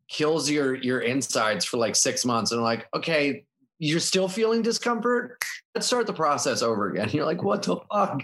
kills 0.10 0.50
your 0.50 0.76
your 0.76 1.00
insides 1.00 1.64
for 1.64 1.78
like 1.78 1.96
six 1.96 2.26
months. 2.26 2.52
And 2.52 2.62
like, 2.62 2.88
okay, 2.94 3.46
you're 3.80 4.02
still 4.02 4.28
feeling 4.28 4.62
discomfort. 4.62 5.42
Let's 5.74 5.88
start 5.88 6.08
the 6.08 6.14
process 6.14 6.62
over 6.62 6.90
again. 6.90 7.10
You're 7.14 7.26
like, 7.26 7.42
what 7.42 7.64
the 7.64 7.78
fuck? 7.90 8.22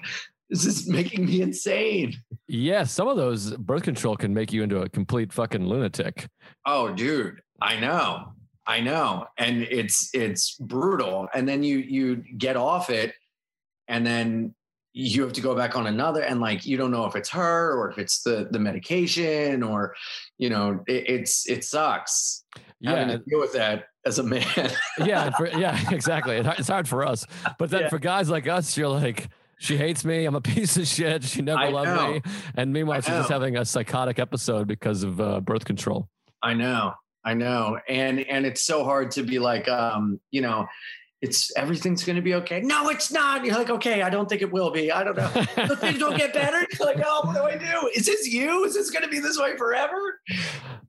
This 0.49 0.65
is 0.65 0.89
making 0.89 1.25
me 1.25 1.41
insane. 1.41 2.17
Yeah, 2.49 2.83
some 2.83 3.07
of 3.07 3.15
those 3.15 3.55
birth 3.55 3.83
control 3.83 4.17
can 4.17 4.33
make 4.33 4.51
you 4.51 4.61
into 4.61 4.81
a 4.81 4.89
complete 4.89 5.31
fucking 5.31 5.65
lunatic. 5.65 6.27
Oh, 6.65 6.93
dude, 6.93 7.39
I 7.61 7.79
know. 7.79 8.33
I 8.67 8.81
know. 8.81 9.27
And 9.37 9.63
it's 9.63 10.09
it's 10.13 10.57
brutal. 10.57 11.29
And 11.33 11.47
then 11.47 11.63
you 11.63 11.77
you 11.77 12.17
get 12.37 12.57
off 12.57 12.89
it 12.89 13.13
and 13.87 14.05
then 14.05 14.53
you 14.93 15.23
have 15.23 15.33
to 15.33 15.41
go 15.41 15.55
back 15.55 15.75
on 15.75 15.87
another 15.87 16.21
and 16.21 16.39
like 16.39 16.65
you 16.65 16.77
don't 16.77 16.91
know 16.91 17.05
if 17.05 17.15
it's 17.15 17.29
her 17.29 17.75
or 17.75 17.89
if 17.89 17.97
it's 17.97 18.21
the 18.21 18.47
the 18.51 18.59
medication 18.59 19.63
or 19.63 19.95
you 20.37 20.49
know 20.49 20.79
it, 20.87 21.09
it's 21.09 21.49
it 21.49 21.63
sucks 21.63 22.43
having 22.85 23.09
Yeah, 23.09 23.17
to 23.17 23.23
deal 23.27 23.39
with 23.39 23.53
that 23.53 23.85
as 24.05 24.19
a 24.19 24.23
man 24.23 24.43
yeah, 24.99 25.29
for, 25.31 25.47
yeah, 25.47 25.79
exactly. 25.91 26.35
It's 26.35 26.67
hard 26.67 26.87
for 26.87 27.05
us, 27.05 27.25
but 27.57 27.69
then 27.69 27.81
Yeah. 27.81 27.89
for 27.89 27.97
guys 27.99 28.29
like 28.29 28.47
us, 28.47 28.75
you're 28.77 28.89
like, 28.89 29.29
she 29.57 29.77
hates 29.77 30.03
me. 30.03 30.25
I'm 30.25 30.35
a 30.35 30.41
piece 30.55 30.75
of 30.77 30.85
shit. 30.85 31.23
She 31.23 31.41
never 31.41 31.61
I 31.61 31.69
loved 31.69 31.89
know. 31.89 32.13
me. 32.15 32.21
And 32.55 32.73
meanwhile, 32.73 32.99
she's 32.99 33.15
just 33.15 33.29
having 33.29 33.55
a 33.55 33.63
psychotic 33.63 34.19
episode 34.19 34.67
because 34.67 35.03
of 35.03 35.21
uh, 35.21 35.39
birth 35.39 35.63
control. 35.63 36.09
I 36.41 36.53
know, 36.53 36.93
I 37.23 37.33
know, 37.33 37.79
and 37.87 38.19
and 38.19 38.45
it's 38.45 38.63
so 38.63 38.83
hard 38.83 39.11
to 39.11 39.23
be 39.23 39.39
like, 39.39 39.69
um, 39.69 40.19
you 40.31 40.41
know, 40.41 40.67
it's 41.23 41.55
everything's 41.55 42.03
going 42.03 42.17
to 42.17 42.21
be 42.21 42.35
okay. 42.35 42.59
No, 42.59 42.89
it's 42.89 43.09
not. 43.09 43.45
You're 43.45 43.55
like, 43.55 43.69
okay, 43.69 44.01
I 44.01 44.09
don't 44.09 44.27
think 44.27 44.41
it 44.41 44.51
will 44.51 44.71
be. 44.71 44.91
I 44.91 45.05
don't 45.05 45.15
know. 45.15 45.29
The 45.67 45.77
things 45.77 45.97
don't 45.97 46.17
get 46.17 46.33
better. 46.33 46.67
You're 46.77 46.85
like, 46.85 47.01
oh, 47.03 47.21
what 47.23 47.33
do 47.35 47.43
I 47.43 47.55
do? 47.57 47.89
Is 47.95 48.05
this 48.05 48.27
you? 48.27 48.65
Is 48.65 48.73
this 48.73 48.91
going 48.91 49.03
to 49.03 49.09
be 49.09 49.19
this 49.19 49.39
way 49.39 49.55
forever? 49.55 50.19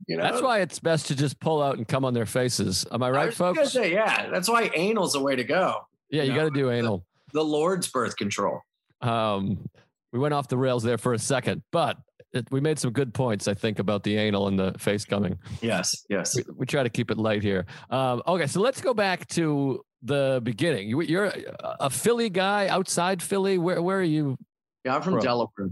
You 0.09 0.17
know, 0.17 0.25
That's 0.25 0.43
why 0.43 0.61
it's 0.61 0.81
best 0.81 1.07
to 1.07 1.15
just 1.15 1.39
pull 1.39 1.63
out 1.63 1.77
and 1.79 1.87
come 1.87 2.05
on 2.05 2.15
their 2.15 2.27
faces. 2.27 2.85
Am 2.91 3.01
I 3.03 3.07
I 3.07 3.11
right, 3.11 3.39
gonna 3.39 3.55
folks? 3.55 3.73
say, 3.73 3.93
yeah, 3.93 4.29
that's 4.29 4.49
why 4.49 4.65
anal's 4.65 5.13
the 5.13 5.21
way 5.21 5.37
to 5.37 5.45
go. 5.45 5.87
yeah, 6.11 6.25
you 6.25 6.33
no, 6.33 6.39
got 6.39 6.45
to 6.45 6.51
do 6.51 6.69
anal. 6.71 7.05
The 7.33 7.45
Lord's 7.45 7.89
birth 7.89 8.17
control. 8.17 8.61
Um, 9.01 9.69
we 10.13 10.19
went 10.19 10.35
off 10.35 10.49
the 10.49 10.59
rails 10.59 10.83
there 10.83 10.99
for 10.99 11.15
a 11.15 11.19
second, 11.19 11.63
but 11.71 11.97
it, 12.33 12.49
we 12.51 12.61
made 12.61 12.81
some 12.81 12.91
good 12.91 13.15
points, 13.15 13.47
I 13.47 13.55
think, 13.55 13.79
about 13.79 14.03
the 14.03 14.17
anal 14.17 14.49
and 14.49 14.59
the 14.59 14.75
face 14.79 15.05
coming. 15.05 15.39
Yes, 15.63 16.05
yes. 16.09 16.35
We, 16.37 16.43
we 16.57 16.67
try 16.67 16.83
to 16.83 16.91
keep 16.91 17.13
it 17.13 17.19
light 17.19 17.43
here. 17.43 17.67
Um, 17.89 18.21
okay, 18.27 18.49
so 18.49 18.61
let's 18.61 18.81
go 18.81 18.95
back 18.95 19.29
to 19.29 19.85
the 20.05 20.41
beginning. 20.43 20.89
You, 20.89 21.01
you're 21.03 21.33
a 21.81 21.91
Philly 21.91 22.31
guy 22.31 22.69
outside 22.69 23.23
Philly. 23.23 23.59
Where 23.59 23.81
where 23.83 23.99
are 23.99 24.03
you? 24.03 24.37
Yeah, 24.85 24.97
I'm 24.97 25.03
from. 25.03 25.19
Delaware. 25.19 25.71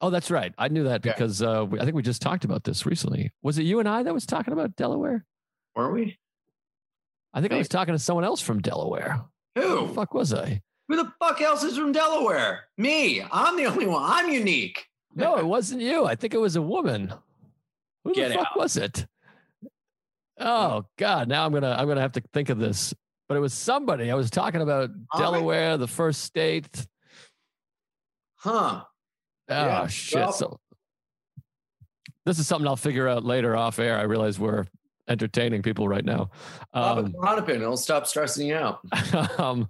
Oh, 0.00 0.10
that's 0.10 0.30
right. 0.30 0.52
I 0.58 0.68
knew 0.68 0.84
that 0.84 1.04
Yeah. 1.04 1.12
because 1.12 1.40
uh, 1.42 1.64
we, 1.68 1.80
I 1.80 1.84
think 1.84 1.94
we 1.96 2.02
just 2.02 2.20
talked 2.20 2.44
about 2.44 2.64
this 2.64 2.84
recently. 2.84 3.32
Was 3.42 3.58
it 3.58 3.62
you 3.62 3.80
and 3.80 3.88
I 3.88 4.02
that 4.02 4.12
was 4.12 4.26
talking 4.26 4.52
about 4.52 4.76
Delaware? 4.76 5.24
Weren't 5.74 5.94
we? 5.94 6.18
I 7.32 7.40
think 7.40 7.52
I 7.52 7.56
was 7.58 7.68
talking 7.68 7.94
to 7.94 7.98
someone 7.98 8.24
else 8.24 8.40
from 8.40 8.60
Delaware. 8.60 9.22
Who 9.56 9.88
fuck 9.88 10.12
was 10.14 10.32
I? 10.34 10.60
Who 10.88 10.96
the 10.96 11.10
fuck 11.18 11.40
else 11.40 11.64
is 11.64 11.78
from 11.78 11.92
Delaware? 11.92 12.64
Me. 12.76 13.22
I'm 13.32 13.56
the 13.56 13.66
only 13.66 13.86
one. 13.86 14.02
I'm 14.04 14.28
unique. 14.30 14.86
No, 15.14 15.36
it 15.36 15.46
wasn't 15.46 15.80
you. 15.80 16.04
I 16.04 16.14
think 16.16 16.34
it 16.34 16.38
was 16.38 16.56
a 16.56 16.62
woman. 16.62 17.12
Who 18.04 18.12
Get 18.14 18.28
the 18.28 18.34
fuck 18.34 18.48
out. 18.52 18.58
was 18.58 18.76
it? 18.76 19.06
Oh 20.38 20.84
God! 20.98 21.28
Now 21.28 21.46
I'm 21.46 21.52
gonna 21.52 21.70
I'm 21.78 21.86
gonna 21.86 22.00
have 22.00 22.12
to 22.12 22.22
think 22.32 22.48
of 22.50 22.58
this. 22.58 22.92
But 23.28 23.36
it 23.36 23.40
was 23.40 23.54
somebody. 23.54 24.10
I 24.10 24.14
was 24.14 24.30
talking 24.30 24.60
about 24.60 24.90
All 25.12 25.20
right. 25.20 25.24
Delaware, 25.32 25.76
the 25.78 25.88
first 25.88 26.22
state. 26.22 26.86
Huh. 28.36 28.82
Oh 29.48 29.54
Yeah, 29.54 29.86
shit! 29.86 30.20
well- 30.20 30.32
so 30.32 30.60
this 32.26 32.38
is 32.38 32.46
something 32.46 32.66
I'll 32.66 32.76
figure 32.76 33.08
out 33.08 33.24
later 33.24 33.56
off 33.56 33.78
air. 33.78 33.98
I 33.98 34.02
realize 34.02 34.38
we're 34.38 34.66
entertaining 35.08 35.60
people 35.62 35.86
right 35.86 36.04
now. 36.04 36.30
Um, 36.72 36.98
a 36.98 37.02
Klonopin. 37.10 37.56
It'll 37.56 37.76
stop 37.76 38.06
stressing 38.06 38.48
you 38.48 38.56
out. 38.56 38.80
um, 39.38 39.68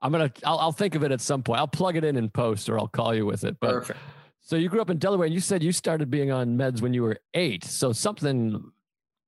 I'm 0.00 0.12
gonna 0.12 0.30
I'll, 0.44 0.58
I'll 0.58 0.72
think 0.72 0.94
of 0.94 1.02
it 1.02 1.10
at 1.12 1.20
some 1.20 1.42
point. 1.42 1.58
I'll 1.60 1.66
plug 1.68 1.96
it 1.96 2.04
in 2.04 2.16
in 2.16 2.30
post, 2.30 2.68
or 2.68 2.78
I'll 2.78 2.88
call 2.88 3.14
you 3.14 3.26
with 3.26 3.44
it. 3.44 3.56
But 3.60 3.70
Perfect. 3.72 3.98
so 4.40 4.56
you 4.56 4.68
grew 4.68 4.80
up 4.80 4.90
in 4.90 4.98
Delaware, 4.98 5.26
and 5.26 5.34
you 5.34 5.40
said 5.40 5.62
you 5.62 5.72
started 5.72 6.10
being 6.10 6.30
on 6.30 6.56
meds 6.56 6.80
when 6.80 6.94
you 6.94 7.02
were 7.02 7.18
eight. 7.34 7.64
So 7.64 7.92
something 7.92 8.70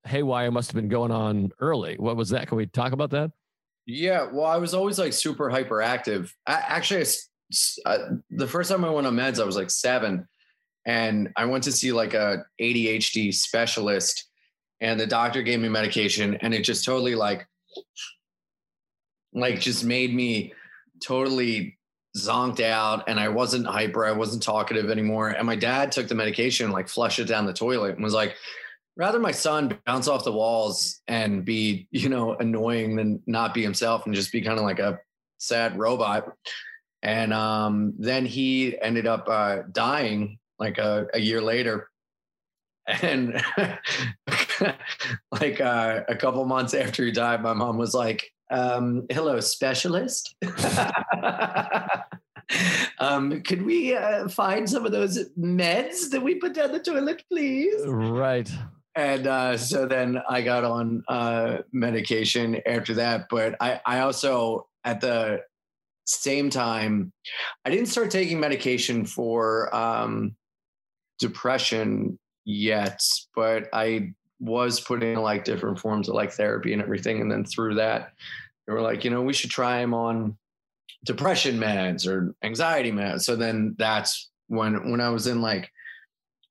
haywire 0.04 0.50
must 0.50 0.70
have 0.70 0.76
been 0.76 0.88
going 0.88 1.10
on 1.10 1.50
early. 1.60 1.96
What 1.96 2.16
was 2.16 2.30
that? 2.30 2.46
Can 2.48 2.56
we 2.56 2.66
talk 2.66 2.92
about 2.92 3.10
that? 3.10 3.32
Yeah, 3.90 4.28
well, 4.30 4.46
I 4.46 4.56
was 4.56 4.72
always 4.72 5.00
like 5.00 5.12
super 5.12 5.50
hyperactive. 5.50 6.32
I, 6.46 6.62
actually, 6.68 7.06
I 7.84 7.90
uh, 7.90 8.08
the 8.30 8.46
first 8.46 8.70
time 8.70 8.84
I 8.84 8.90
went 8.90 9.08
on 9.08 9.16
meds, 9.16 9.40
I 9.40 9.44
was 9.44 9.56
like 9.56 9.68
seven, 9.68 10.28
and 10.86 11.30
I 11.36 11.46
went 11.46 11.64
to 11.64 11.72
see 11.72 11.90
like 11.90 12.14
a 12.14 12.44
ADHD 12.60 13.34
specialist, 13.34 14.28
and 14.80 14.98
the 14.98 15.08
doctor 15.08 15.42
gave 15.42 15.58
me 15.58 15.68
medication, 15.68 16.36
and 16.36 16.54
it 16.54 16.62
just 16.62 16.84
totally 16.84 17.16
like, 17.16 17.48
like 19.32 19.58
just 19.58 19.82
made 19.82 20.14
me 20.14 20.52
totally 21.02 21.76
zonked 22.16 22.60
out, 22.60 23.08
and 23.08 23.18
I 23.18 23.28
wasn't 23.28 23.66
hyper, 23.66 24.06
I 24.06 24.12
wasn't 24.12 24.44
talkative 24.44 24.88
anymore. 24.88 25.30
And 25.30 25.48
my 25.48 25.56
dad 25.56 25.90
took 25.90 26.06
the 26.06 26.14
medication, 26.14 26.66
and 26.66 26.72
like 26.72 26.86
flushed 26.86 27.18
it 27.18 27.24
down 27.24 27.44
the 27.44 27.52
toilet, 27.52 27.96
and 27.96 28.04
was 28.04 28.14
like, 28.14 28.36
rather 28.96 29.18
my 29.18 29.32
son 29.32 29.78
bounce 29.86 30.08
off 30.08 30.24
the 30.24 30.32
walls 30.32 31.00
and 31.08 31.44
be 31.44 31.88
you 31.90 32.08
know 32.08 32.34
annoying 32.34 32.96
than 32.96 33.22
not 33.26 33.54
be 33.54 33.62
himself 33.62 34.06
and 34.06 34.14
just 34.14 34.32
be 34.32 34.40
kind 34.40 34.58
of 34.58 34.64
like 34.64 34.78
a 34.78 34.98
sad 35.38 35.78
robot. 35.78 36.32
And 37.02 37.32
um, 37.32 37.94
then 37.98 38.26
he 38.26 38.78
ended 38.80 39.06
up 39.06 39.26
uh, 39.28 39.62
dying 39.72 40.38
like 40.58 40.78
a, 40.78 41.06
a 41.14 41.18
year 41.18 41.40
later. 41.40 41.88
And 42.86 43.42
like 45.40 45.60
uh, 45.60 46.02
a 46.08 46.16
couple 46.16 46.44
months 46.44 46.74
after 46.74 47.04
he 47.04 47.12
died 47.12 47.42
my 47.42 47.54
mom 47.54 47.78
was 47.78 47.94
like 47.94 48.30
um, 48.50 49.06
hello 49.10 49.40
specialist. 49.40 50.34
Um, 52.98 53.42
could 53.42 53.62
we 53.62 53.94
uh, 53.94 54.28
find 54.28 54.68
some 54.68 54.84
of 54.84 54.92
those 54.92 55.30
meds 55.38 56.10
that 56.10 56.20
we 56.22 56.34
put 56.34 56.52
down 56.52 56.72
the 56.72 56.78
toilet 56.78 57.24
please? 57.30 57.80
Right. 57.86 58.50
And 58.96 59.26
uh, 59.26 59.56
so 59.56 59.86
then 59.86 60.20
I 60.28 60.42
got 60.42 60.64
on 60.64 61.04
uh, 61.08 61.58
medication 61.72 62.60
after 62.66 62.94
that. 62.94 63.28
But 63.28 63.56
I, 63.60 63.80
I 63.86 64.00
also 64.00 64.66
at 64.84 65.00
the 65.00 65.42
same 66.06 66.50
time, 66.50 67.12
I 67.64 67.70
didn't 67.70 67.86
start 67.86 68.10
taking 68.10 68.40
medication 68.40 69.04
for 69.04 69.74
um, 69.74 70.34
depression 71.18 72.18
yet, 72.44 73.00
but 73.34 73.68
I 73.72 74.12
was 74.40 74.80
putting 74.80 75.16
like 75.16 75.44
different 75.44 75.78
forms 75.78 76.08
of 76.08 76.14
like 76.14 76.32
therapy 76.32 76.72
and 76.72 76.82
everything. 76.82 77.20
And 77.20 77.30
then 77.30 77.44
through 77.44 77.76
that, 77.76 78.12
they 78.66 78.72
were 78.72 78.80
like, 78.80 79.04
you 79.04 79.10
know, 79.10 79.22
we 79.22 79.34
should 79.34 79.50
try 79.50 79.80
him 79.80 79.94
on 79.94 80.36
depression 81.04 81.58
meds 81.58 82.06
or 82.06 82.34
anxiety 82.42 82.90
meds. 82.90 83.22
So 83.22 83.36
then 83.36 83.76
that's 83.78 84.30
when 84.48 84.90
when 84.90 85.00
I 85.00 85.10
was 85.10 85.26
in 85.26 85.40
like 85.40 85.70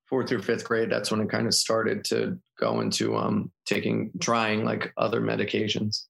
fourth 0.10 0.30
through 0.30 0.42
fifth 0.42 0.64
grade, 0.64 0.90
that's 0.90 1.12
when 1.12 1.22
it 1.22 1.30
kind 1.30 1.46
of 1.48 1.54
started 1.54 2.04
to 2.06 2.38
go 2.60 2.82
into 2.82 3.16
um 3.16 3.52
taking 3.66 4.12
trying 4.20 4.66
like 4.66 4.92
other 4.98 5.22
medications. 5.22 6.06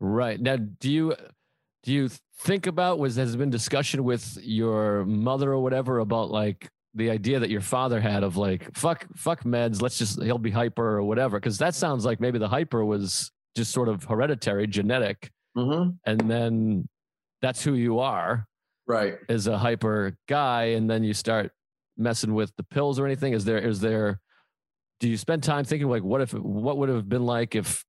Right. 0.00 0.40
Now, 0.40 0.56
do 0.56 0.90
you 0.90 1.14
do 1.84 1.92
you 1.92 2.08
think 2.38 2.66
about 2.66 2.98
was 2.98 3.16
has 3.16 3.36
been 3.36 3.50
discussion 3.50 4.04
with 4.04 4.38
your 4.42 5.04
mother 5.04 5.52
or 5.52 5.60
whatever 5.62 5.98
about 5.98 6.30
like 6.30 6.68
the 6.94 7.10
idea 7.10 7.38
that 7.40 7.50
your 7.50 7.60
father 7.60 8.00
had 8.00 8.22
of 8.22 8.36
like 8.36 8.74
fuck 8.76 9.06
fuck 9.16 9.44
meds, 9.44 9.80
let's 9.80 9.98
just 9.98 10.22
he'll 10.22 10.38
be 10.38 10.50
hyper 10.50 10.96
or 10.98 11.02
whatever 11.02 11.38
because 11.38 11.58
that 11.58 11.74
sounds 11.74 12.04
like 12.04 12.20
maybe 12.20 12.38
the 12.38 12.48
hyper 12.48 12.84
was 12.84 13.30
just 13.56 13.70
sort 13.72 13.88
of 13.88 14.04
hereditary, 14.04 14.66
genetic, 14.66 15.30
Mm-hmm. 15.56 15.90
and 16.06 16.20
then 16.30 16.88
that's 17.42 17.62
who 17.62 17.74
you 17.74 17.98
are 17.98 18.46
Right. 18.86 19.14
as 19.28 19.46
a 19.46 19.58
hyper 19.58 20.16
guy, 20.28 20.64
and 20.76 20.88
then 20.88 21.04
you 21.04 21.12
start 21.14 21.52
messing 22.02 22.34
with 22.34 22.54
the 22.56 22.64
pills 22.64 22.98
or 22.98 23.06
anything. 23.06 23.32
Is 23.32 23.44
there 23.44 23.58
is 23.58 23.80
there 23.80 24.20
do 25.02 25.08
you 25.08 25.16
spend 25.16 25.42
time 25.42 25.64
thinking 25.64 25.88
like 25.88 26.04
what 26.04 26.20
if 26.20 26.32
what 26.32 26.78
would 26.78 26.88
have 26.88 27.08
been 27.08 27.26
like 27.26 27.56
if 27.56 27.84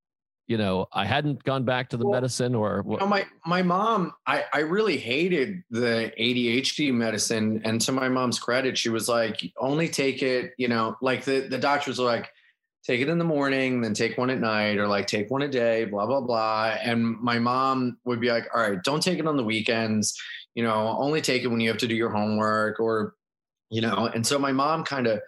you 0.48 0.58
know 0.58 0.88
I 0.92 1.06
hadn't 1.06 1.44
gone 1.44 1.64
back 1.64 1.90
to 1.90 1.98
the 1.98 2.06
Well, 2.06 2.14
medicine 2.14 2.56
or 2.56 2.84
You 2.86 2.98
know, 2.98 3.08
my 3.08 3.26
my 3.46 3.62
mom, 3.62 4.14
I 4.26 4.46
I 4.52 4.60
really 4.60 4.98
hated 4.98 5.64
the 5.70 6.12
ADHD 6.20 6.92
medicine, 6.92 7.62
and 7.64 7.80
to 7.82 7.92
my 7.92 8.10
mom's 8.10 8.40
credit, 8.40 8.78
she 8.78 8.90
was 8.90 9.08
like, 9.08 9.42
only 9.58 9.88
take 9.88 10.24
it. 10.24 10.54
You 10.58 10.68
know, 10.68 10.96
like 11.02 11.24
the 11.24 11.48
the 11.48 11.58
doctors 11.58 12.00
were 12.00 12.06
like, 12.06 12.30
take 12.84 13.00
it 13.00 13.10
in 13.10 13.20
the 13.20 13.24
morning, 13.24 13.82
then 13.82 13.94
take 13.94 14.18
one 14.18 14.32
at 14.32 14.40
night, 14.40 14.78
or 14.80 14.88
like 14.88 15.08
take 15.08 15.30
one 15.30 15.44
a 15.44 15.48
day, 15.48 15.86
blah 15.86 16.08
blah 16.08 16.22
blah. 16.22 16.76
And 16.82 17.18
my 17.22 17.38
mom 17.38 17.98
would 18.06 18.20
be 18.20 18.30
like, 18.30 18.48
all 18.54 18.62
right, 18.62 18.84
don't 18.84 19.04
take 19.04 19.20
it 19.20 19.28
on 19.28 19.38
the 19.38 19.44
weekends. 19.44 20.20
You 20.56 20.64
know, 20.64 20.96
only 21.00 21.22
take 21.22 21.44
it 21.44 21.48
when 21.48 21.60
you 21.60 21.70
have 21.70 21.80
to 21.80 21.88
do 21.88 21.96
your 21.96 22.10
homework, 22.10 22.80
or 22.80 23.14
you 23.74 23.82
know. 23.82 24.10
And 24.14 24.26
so 24.26 24.38
my 24.38 24.52
mom 24.52 24.84
kind 24.84 25.08
of 25.08 25.20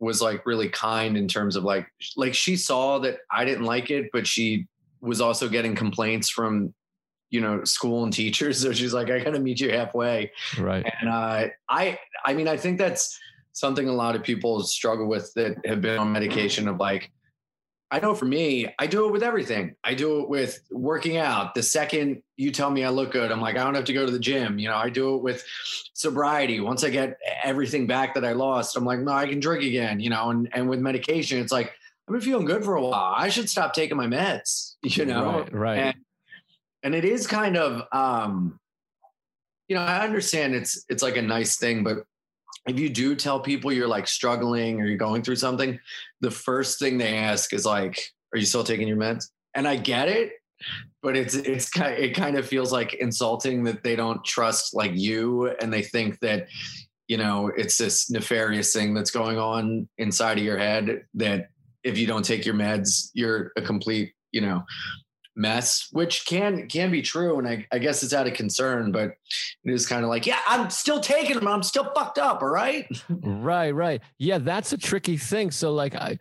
was 0.00 0.20
like 0.20 0.44
really 0.46 0.68
kind 0.68 1.16
in 1.16 1.28
terms 1.28 1.56
of 1.56 1.64
like 1.64 1.86
like 2.16 2.34
she 2.34 2.56
saw 2.56 2.98
that 3.00 3.18
I 3.30 3.44
didn't 3.44 3.64
like 3.64 3.90
it, 3.90 4.10
but 4.12 4.26
she 4.26 4.66
was 5.00 5.20
also 5.20 5.48
getting 5.48 5.74
complaints 5.76 6.28
from 6.28 6.74
you 7.30 7.40
know 7.40 7.62
school 7.64 8.04
and 8.04 8.12
teachers 8.12 8.58
so 8.62 8.72
she's 8.72 8.94
like 8.94 9.10
i 9.10 9.18
gotta 9.22 9.38
meet 9.38 9.60
you 9.60 9.70
halfway 9.70 10.32
Right. 10.58 10.84
and 11.00 11.10
uh, 11.10 11.48
i 11.68 11.98
i 12.24 12.32
mean 12.32 12.48
i 12.48 12.56
think 12.56 12.78
that's 12.78 13.20
something 13.52 13.86
a 13.86 13.92
lot 13.92 14.16
of 14.16 14.22
people 14.22 14.60
struggle 14.62 15.06
with 15.06 15.30
that 15.34 15.56
have 15.66 15.82
been 15.82 15.98
on 15.98 16.10
medication 16.10 16.66
of 16.68 16.78
like 16.78 17.10
i 17.90 17.98
know 18.00 18.14
for 18.14 18.24
me 18.26 18.72
i 18.78 18.86
do 18.86 19.06
it 19.06 19.12
with 19.12 19.22
everything. 19.22 19.74
I 19.82 19.94
do 19.94 20.20
it 20.20 20.28
with 20.28 20.60
working 20.70 21.16
out. 21.16 21.54
The 21.54 21.62
second 21.62 22.22
you 22.36 22.50
tell 22.50 22.70
me 22.70 22.84
i 22.84 22.88
look 22.88 23.12
good 23.12 23.30
i'm 23.32 23.40
like 23.40 23.56
i 23.56 23.64
don't 23.64 23.74
have 23.74 23.84
to 23.84 23.92
go 23.92 24.04
to 24.04 24.12
the 24.12 24.18
gym. 24.18 24.58
You 24.58 24.68
know 24.68 24.76
i 24.76 24.90
do 24.90 25.16
it 25.16 25.22
with 25.22 25.44
sobriety. 25.94 26.60
Once 26.60 26.84
i 26.84 26.90
get 26.90 27.18
everything 27.42 27.86
back 27.86 28.14
that 28.14 28.24
i 28.24 28.32
lost 28.32 28.76
i'm 28.76 28.84
like 28.84 29.00
no 29.00 29.12
i 29.12 29.26
can 29.26 29.40
drink 29.40 29.64
again 29.64 30.00
you 30.00 30.10
know 30.10 30.30
and 30.30 30.48
and 30.52 30.68
with 30.68 30.80
medication 30.80 31.38
it's 31.38 31.52
like 31.52 31.72
i've 32.06 32.12
been 32.12 32.20
feeling 32.20 32.46
good 32.46 32.64
for 32.64 32.76
a 32.76 32.82
while. 32.82 33.14
I 33.16 33.28
should 33.28 33.48
stop 33.48 33.74
taking 33.74 33.96
my 33.96 34.06
meds 34.06 34.74
you 34.82 35.04
know? 35.04 35.40
Right. 35.40 35.52
right. 35.52 35.78
and 35.78 35.94
and 36.82 36.94
it 36.94 37.04
is 37.04 37.26
kind 37.26 37.56
of 37.56 37.82
um 37.92 38.58
you 39.68 39.76
know 39.76 39.82
i 39.82 40.04
understand 40.04 40.54
it's 40.54 40.84
it's 40.88 41.02
like 41.02 41.16
a 41.16 41.22
nice 41.22 41.56
thing 41.56 41.84
but 41.84 42.04
if 42.68 42.78
you 42.78 42.88
do 42.88 43.14
tell 43.14 43.40
people 43.40 43.72
you're 43.72 43.88
like 43.88 44.06
struggling 44.06 44.80
or 44.80 44.86
you're 44.86 44.96
going 44.96 45.22
through 45.22 45.36
something 45.36 45.78
the 46.20 46.30
first 46.30 46.78
thing 46.78 46.98
they 46.98 47.16
ask 47.16 47.52
is 47.52 47.64
like 47.64 48.12
are 48.34 48.38
you 48.38 48.44
still 48.44 48.64
taking 48.64 48.86
your 48.86 48.96
meds? 48.96 49.30
And 49.54 49.66
i 49.66 49.76
get 49.76 50.08
it 50.08 50.32
but 51.02 51.16
it's 51.16 51.34
it's 51.34 51.70
kind 51.70 51.98
it 51.98 52.14
kind 52.14 52.36
of 52.36 52.46
feels 52.46 52.72
like 52.72 52.94
insulting 52.94 53.64
that 53.64 53.82
they 53.82 53.96
don't 53.96 54.24
trust 54.24 54.74
like 54.74 54.92
you 54.94 55.48
and 55.60 55.72
they 55.72 55.82
think 55.82 56.18
that 56.20 56.48
you 57.06 57.16
know 57.16 57.50
it's 57.56 57.78
this 57.78 58.10
nefarious 58.10 58.72
thing 58.72 58.94
that's 58.94 59.10
going 59.10 59.38
on 59.38 59.88
inside 59.98 60.38
of 60.38 60.44
your 60.44 60.58
head 60.58 61.04
that 61.14 61.48
if 61.84 61.96
you 61.96 62.06
don't 62.06 62.24
take 62.24 62.44
your 62.44 62.54
meds 62.54 63.10
you're 63.14 63.52
a 63.56 63.62
complete 63.62 64.12
you 64.32 64.40
know 64.40 64.62
mess 65.38 65.88
which 65.92 66.26
can 66.26 66.66
can 66.68 66.90
be 66.90 67.00
true 67.00 67.38
and 67.38 67.48
I, 67.48 67.66
I 67.72 67.78
guess 67.78 68.02
it's 68.02 68.12
out 68.12 68.26
of 68.26 68.34
concern 68.34 68.92
but 68.92 69.12
it 69.64 69.72
is 69.72 69.86
kind 69.86 70.02
of 70.02 70.10
like 70.10 70.26
yeah 70.26 70.40
i'm 70.46 70.68
still 70.68 71.00
taking 71.00 71.36
them 71.36 71.48
i'm 71.48 71.62
still 71.62 71.90
fucked 71.94 72.18
up 72.18 72.42
all 72.42 72.48
right 72.48 72.86
Right, 73.08 73.70
right. 73.70 74.02
Yeah, 74.18 74.38
that's 74.38 74.72
a 74.72 74.78
tricky 74.78 75.16
thing. 75.16 75.50
So 75.50 75.72
like 75.72 75.94
I 75.94 76.18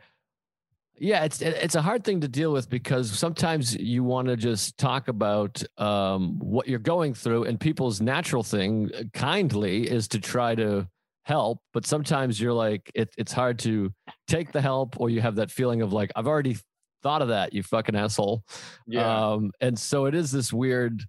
yeah, 0.99 1.25
it's 1.25 1.41
it's 1.41 1.75
a 1.75 1.81
hard 1.81 2.03
thing 2.03 2.21
to 2.21 2.27
deal 2.27 2.51
with 2.51 2.69
because 2.69 3.11
sometimes 3.11 3.75
you 3.75 4.03
want 4.03 4.29
to 4.29 4.35
just 4.35 4.77
talk 4.77 5.07
about 5.07 5.61
um, 5.77 6.39
what 6.39 6.67
you're 6.67 6.79
going 6.79 7.13
through, 7.13 7.43
and 7.43 7.59
people's 7.59 8.01
natural 8.01 8.43
thing, 8.43 8.89
uh, 8.97 9.03
kindly, 9.13 9.89
is 9.89 10.07
to 10.09 10.19
try 10.19 10.55
to 10.55 10.87
help, 11.23 11.59
but 11.73 11.85
sometimes 11.85 12.39
you're 12.41 12.53
like, 12.53 12.89
it, 12.95 13.09
it's 13.17 13.33
hard 13.33 13.59
to 13.59 13.93
take 14.27 14.53
the 14.53 14.61
help, 14.61 14.99
or 14.99 15.09
you 15.09 15.21
have 15.21 15.35
that 15.35 15.51
feeling 15.51 15.81
of 15.83 15.93
like, 15.93 16.11
I've 16.15 16.27
already 16.27 16.57
thought 17.03 17.21
of 17.21 17.29
that, 17.29 17.53
you 17.53 17.63
fucking 17.63 17.95
asshole. 17.95 18.43
Yeah. 18.87 19.31
Um, 19.31 19.51
and 19.61 19.77
so 19.77 20.05
it 20.05 20.15
is 20.15 20.31
this 20.31 20.51
weird 20.51 21.03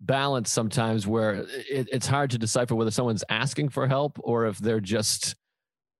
balance 0.00 0.50
sometimes 0.50 1.06
where 1.06 1.46
it, 1.68 1.88
it's 1.92 2.06
hard 2.06 2.30
to 2.30 2.38
decipher 2.38 2.74
whether 2.74 2.90
someone's 2.90 3.24
asking 3.28 3.68
for 3.68 3.86
help 3.86 4.18
or 4.22 4.46
if 4.46 4.58
they're 4.58 4.80
just 4.80 5.36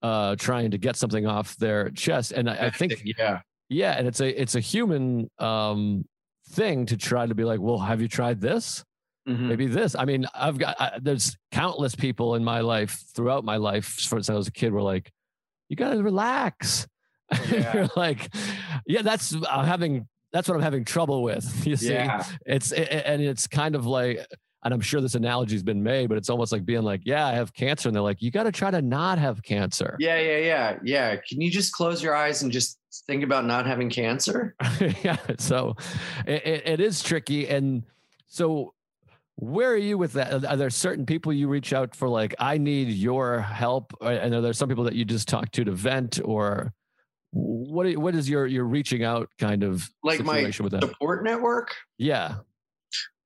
uh, 0.03 0.37
trying 0.37 0.71
to 0.71 0.79
get 0.79 0.97
something 0.97 1.27
off 1.27 1.57
their 1.57 1.91
chest. 1.91 2.33
And 2.33 2.49
I, 2.49 2.67
I 2.67 2.71
think, 2.71 3.03
yeah. 3.05 3.41
yeah, 3.69 3.93
and 3.93 4.09
it's 4.09 4.21
a 4.21 4.41
it's 4.41 4.55
a 4.55 4.61
human 4.61 5.31
um, 5.39 6.05
thing 6.51 6.87
to 6.87 6.97
try 6.97 7.27
to 7.27 7.35
be 7.35 7.45
like, 7.45 7.61
well, 7.61 7.79
have 7.79 8.01
you 8.01 8.09
tried 8.09 8.41
this? 8.41 8.85
Mhm. 9.29 9.49
maybe 9.49 9.67
this. 9.67 9.95
I 9.95 10.07
mean, 10.07 10.27
I've 10.35 10.57
got 10.57 10.81
I, 10.81 10.99
there's 11.01 11.37
countless 11.53 11.95
people 11.95 12.37
in 12.37 12.43
my 12.43 12.61
life 12.61 13.05
throughout 13.15 13.45
my 13.45 13.57
life 13.57 13.99
since 13.99 14.31
I 14.31 14.35
was 14.35 14.49
a 14.49 14.53
kid 14.53 14.73
were 14.73 14.81
like, 14.83 15.13
you 15.69 15.77
got 15.77 15.91
to 15.91 16.03
relax. 16.03 16.87
Yeah. 17.51 17.75
You're 17.75 17.89
like, 17.97 18.29
yeah, 18.87 19.03
that's 19.03 19.35
I'm 19.49 19.65
having 19.67 20.09
that's 20.33 20.49
what 20.49 20.55
I'm 20.57 20.63
having 20.63 20.85
trouble 20.85 21.23
with. 21.23 21.45
You 21.67 21.77
see, 21.77 21.93
Yeah. 21.93 22.25
it's 22.47 22.73
it, 22.73 22.89
and 23.07 23.23
it's 23.23 23.47
kind 23.47 23.75
of 23.75 23.87
like. 23.87 24.25
And 24.63 24.75
I'm 24.75 24.83
sure 24.83 25.01
this 25.01 25.15
analogy's 25.15 25.63
been 25.63 25.83
made, 25.83 26.11
but 26.11 26.19
it's 26.19 26.29
almost 26.29 26.53
like 26.53 26.67
being 26.67 26.83
like, 26.83 27.01
"Yeah, 27.07 27.27
I 27.27 27.33
have 27.33 27.51
cancer," 27.55 27.89
and 27.89 27.97
they're 27.97 28.03
like, 28.03 28.21
"You 28.21 28.31
got 28.31 28.43
to 28.43 28.53
try 28.53 28.71
to 28.71 28.83
not 28.83 29.19
have 29.19 29.43
cancer." 29.43 29.97
Yeah, 29.99 30.21
yeah, 30.21 30.37
yeah, 30.37 30.79
yeah. 30.85 31.17
Can 31.17 31.41
you 31.41 31.51
just 31.51 31.73
close 31.73 32.03
your 32.03 32.15
eyes 32.15 32.43
and 32.43 32.53
just 32.53 32.79
think 33.07 33.25
about 33.25 33.47
not 33.47 33.65
having 33.65 33.89
cancer? 33.89 34.55
yeah. 35.03 35.17
So 35.39 35.77
it, 36.27 36.47
it, 36.47 36.63
it 36.69 36.81
is 36.81 37.03
tricky. 37.03 37.49
And 37.49 37.85
so 38.27 38.75
where 39.37 39.71
are 39.71 39.79
you 39.79 39.97
with 39.97 40.13
that? 40.13 40.45
Are 40.45 40.57
there 40.57 40.69
certain 40.69 41.07
people 41.07 41.33
you 41.33 41.49
reach 41.49 41.73
out 41.73 41.97
for, 41.97 42.07
like, 42.11 42.35
I 42.39 42.59
need 42.59 42.89
your 42.91 43.41
help? 43.41 43.95
And 44.03 44.35
are 44.35 44.43
there 44.43 44.53
some 44.53 44.69
people 44.69 44.85
that 44.85 44.95
you 44.95 45.07
just 45.07 45.27
talk 45.27 45.51
to 45.53 45.65
to 45.65 45.73
vent 45.73 46.21
or 46.23 46.75
what, 47.33 47.97
what 47.97 48.15
is 48.15 48.29
your, 48.29 48.47
your 48.47 48.65
reaching 48.65 49.05
out 49.05 49.31
kind 49.39 49.63
of 49.63 49.89
Like 50.03 50.23
my 50.25 50.37
situation 50.37 50.65
with 50.65 50.73
that? 50.73 50.83
support 50.83 51.25
network. 51.25 51.75
Yeah. 51.99 52.37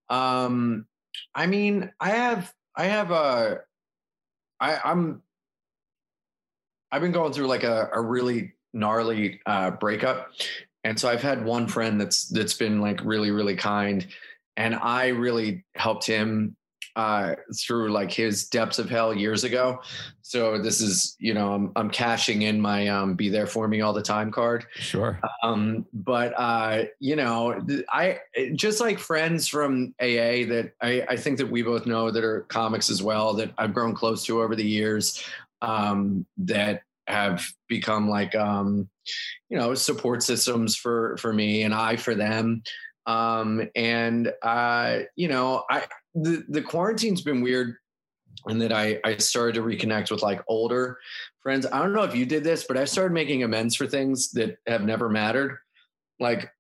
Um, 0.09 0.87
I 1.35 1.47
mean, 1.47 1.91
I 2.01 2.11
have, 2.11 2.53
I 2.77 2.85
have 2.85 3.11
a, 3.11 3.61
I, 4.61 4.79
I'm, 4.85 5.23
I've 6.93 7.01
been 7.01 7.11
going 7.11 7.33
through 7.33 7.49
like 7.49 7.65
a, 7.65 7.91
a 7.93 8.01
really 8.01 8.53
gnarly 8.73 9.41
uh, 9.47 9.73
breakup, 9.73 10.31
and 10.85 10.99
so 10.99 11.09
I've 11.09 11.23
had 11.23 11.45
one 11.45 11.67
friend 11.67 12.01
that's 12.01 12.29
that's 12.29 12.55
been 12.55 12.81
like 12.81 13.01
really 13.05 13.33
really 13.33 13.57
kind, 13.57 14.07
and 14.57 14.77
I 14.77 15.09
really 15.09 15.65
helped 15.75 16.07
him 16.07 16.55
uh, 16.97 17.35
through 17.59 17.93
like 17.93 18.13
his 18.13 18.49
depths 18.49 18.79
of 18.79 18.89
hell 18.89 19.15
years 19.15 19.45
ago. 19.45 19.81
So 20.23 20.59
this 20.59 20.81
is, 20.81 21.17
you 21.19 21.35
know, 21.35 21.53
I'm 21.53 21.73
I'm 21.77 21.91
cashing 21.91 22.43
in 22.43 22.61
my 22.61 22.89
um, 22.89 23.15
"Be 23.15 23.29
there 23.29 23.47
for 23.47 23.69
me 23.69 23.81
all 23.81 23.93
the 23.93 24.03
time" 24.03 24.31
card. 24.31 24.67
Sure. 24.75 25.21
um 25.43 25.87
but 25.93 26.33
uh 26.37 26.85
you 27.01 27.17
know 27.17 27.65
i 27.91 28.19
just 28.55 28.81
like 28.81 28.99
friends 28.99 29.49
from 29.49 29.95
aa 30.01 30.47
that 30.49 30.73
i 30.83 31.05
i 31.09 31.17
think 31.17 31.39
that 31.39 31.51
we 31.51 31.63
both 31.63 31.87
know 31.87 32.11
that 32.11 32.25
are 32.25 32.43
comics 32.43 32.91
as 32.91 33.03
well 33.03 33.35
that 33.35 33.53
i've 33.59 33.75
grown 33.75 33.95
close 33.95 34.25
to 34.25 34.43
over 34.43 34.55
the 34.57 34.65
years 34.65 35.25
um 35.63 36.27
that 36.37 36.83
have 37.07 37.47
become 37.69 38.09
like 38.09 38.35
um 38.35 38.89
you 39.49 39.59
know 39.59 39.75
support 39.75 40.23
systems 40.23 40.75
for 40.77 41.17
for 41.19 41.33
me 41.33 41.63
and 41.63 41.75
i 41.75 41.97
for 41.97 42.15
them 42.15 42.63
um 43.07 43.69
and 43.75 44.33
uh 44.43 45.01
you 45.17 45.29
know 45.29 45.65
i 45.71 45.85
the 46.15 46.45
the 46.49 46.63
quarantine's 46.63 47.23
been 47.23 47.43
weird 47.43 47.77
and 48.47 48.61
that 48.61 48.73
I 48.73 49.01
I 49.05 49.17
started 49.17 49.55
to 49.55 49.63
reconnect 49.63 50.11
with 50.11 50.23
like 50.23 50.43
older 50.49 50.99
friends. 51.41 51.67
I 51.67 51.79
don't 51.81 51.93
know 51.93 52.03
if 52.03 52.15
you 52.15 52.27
did 52.27 52.45
this, 52.45 52.65
but 52.65 52.77
I 52.77 52.85
started 52.85 53.13
making 53.13 53.43
amends 53.43 53.75
for 53.75 53.87
things 53.87 54.31
that 54.33 54.59
have 54.67 54.83
never 54.83 55.09
mattered. 55.09 55.59
Like 56.21 56.51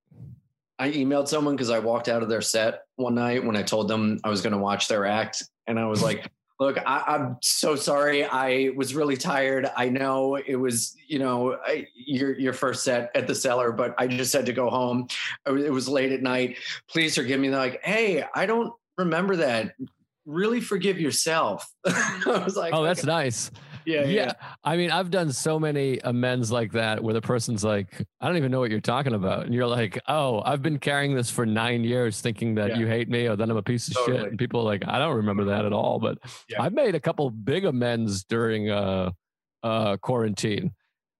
I 0.78 0.90
emailed 0.90 1.28
someone 1.28 1.54
because 1.54 1.70
I 1.70 1.78
walked 1.78 2.08
out 2.08 2.22
of 2.22 2.28
their 2.28 2.40
set 2.40 2.82
one 2.96 3.14
night 3.14 3.44
when 3.44 3.56
I 3.56 3.62
told 3.62 3.88
them 3.88 4.18
I 4.24 4.28
was 4.28 4.40
going 4.40 4.52
to 4.52 4.58
watch 4.58 4.88
their 4.88 5.06
act, 5.06 5.42
and 5.66 5.78
I 5.78 5.86
was 5.86 6.02
like. 6.02 6.30
Look, 6.60 6.78
I, 6.86 7.02
I'm 7.08 7.36
so 7.42 7.74
sorry. 7.74 8.24
I 8.24 8.70
was 8.76 8.94
really 8.94 9.16
tired. 9.16 9.68
I 9.76 9.88
know 9.88 10.36
it 10.36 10.54
was, 10.54 10.94
you 11.08 11.18
know, 11.18 11.58
I, 11.66 11.86
your 11.94 12.38
your 12.38 12.52
first 12.52 12.84
set 12.84 13.10
at 13.16 13.26
the 13.26 13.34
cellar, 13.34 13.72
but 13.72 13.94
I 13.98 14.06
just 14.06 14.32
had 14.32 14.46
to 14.46 14.52
go 14.52 14.70
home. 14.70 15.08
It 15.46 15.72
was 15.72 15.88
late 15.88 16.12
at 16.12 16.22
night. 16.22 16.58
Please 16.88 17.16
forgive 17.16 17.40
me. 17.40 17.48
They're 17.48 17.58
like, 17.58 17.82
hey, 17.82 18.24
I 18.34 18.46
don't 18.46 18.72
remember 18.96 19.36
that. 19.36 19.74
Really 20.26 20.60
forgive 20.60 21.00
yourself. 21.00 21.68
I 21.86 22.42
was 22.44 22.56
like, 22.56 22.72
Oh, 22.72 22.84
that's 22.84 23.00
okay. 23.00 23.08
nice. 23.08 23.50
Yeah, 23.86 24.04
yeah. 24.04 24.32
I 24.62 24.76
mean, 24.76 24.90
I've 24.90 25.10
done 25.10 25.32
so 25.32 25.58
many 25.58 25.98
amends 26.04 26.50
like 26.52 26.72
that 26.72 27.02
where 27.02 27.14
the 27.14 27.20
person's 27.20 27.62
like, 27.64 28.04
I 28.20 28.26
don't 28.28 28.36
even 28.36 28.50
know 28.50 28.60
what 28.60 28.70
you're 28.70 28.80
talking 28.80 29.12
about. 29.14 29.44
And 29.44 29.54
you're 29.54 29.66
like, 29.66 30.00
oh, 30.08 30.42
I've 30.44 30.62
been 30.62 30.78
carrying 30.78 31.14
this 31.14 31.30
for 31.30 31.44
nine 31.46 31.84
years 31.84 32.20
thinking 32.20 32.54
that 32.56 32.70
Yeah. 32.70 32.78
you 32.78 32.86
hate 32.86 33.08
me 33.08 33.26
or 33.26 33.36
that 33.36 33.48
I'm 33.50 33.56
a 33.56 33.62
piece 33.62 33.88
of 33.88 33.94
Totally. 33.94 34.18
shit. 34.18 34.28
And 34.30 34.38
people 34.38 34.60
are 34.60 34.64
like, 34.64 34.84
I 34.86 34.98
don't 34.98 35.16
remember 35.16 35.44
that 35.46 35.64
at 35.64 35.72
all. 35.72 35.98
But 35.98 36.18
Yeah. 36.48 36.62
I've 36.62 36.72
made 36.72 36.94
a 36.94 37.00
couple 37.00 37.28
big 37.30 37.64
amends 37.64 38.24
during 38.24 38.70
uh, 38.70 39.10
uh, 39.62 39.96
quarantine. 39.98 40.72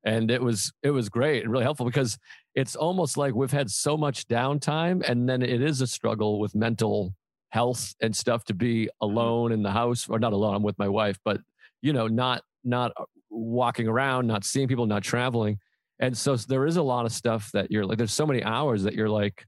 And 0.06 0.30
it 0.30 0.42
was 0.42 0.70
it 0.82 0.90
was 0.90 1.08
great 1.08 1.44
and 1.44 1.50
really 1.52 1.64
helpful 1.64 1.86
because 1.86 2.18
it's 2.54 2.76
almost 2.76 3.16
like 3.16 3.34
we've 3.34 3.50
had 3.50 3.70
so 3.70 3.96
much 3.96 4.26
downtime 4.28 5.02
and 5.08 5.26
then 5.28 5.40
it 5.42 5.62
is 5.62 5.80
a 5.80 5.86
struggle 5.86 6.38
with 6.38 6.54
mental 6.54 7.14
health 7.52 7.94
and 8.02 8.14
stuff 8.14 8.44
to 8.44 8.52
be 8.54 8.88
alone 9.00 9.50
in 9.52 9.62
the 9.62 9.70
house 9.70 10.06
or 10.08 10.18
not 10.18 10.32
alone, 10.34 10.56
I'm 10.56 10.62
with 10.62 10.78
my 10.78 10.88
wife, 10.88 11.18
but 11.24 11.40
you 11.82 11.92
know, 11.92 12.06
not 12.06 12.42
not 12.64 12.92
uh, 12.96 13.04
walking 13.30 13.88
around, 13.88 14.26
not 14.26 14.44
seeing 14.44 14.68
people, 14.68 14.86
not 14.86 15.02
traveling. 15.02 15.58
And 16.00 16.16
so 16.16 16.36
there 16.36 16.66
is 16.66 16.76
a 16.76 16.82
lot 16.82 17.06
of 17.06 17.12
stuff 17.12 17.50
that 17.52 17.70
you're 17.70 17.86
like, 17.86 17.98
there's 17.98 18.12
so 18.12 18.26
many 18.26 18.42
hours 18.42 18.82
that 18.82 18.94
you're 18.94 19.08
like, 19.08 19.44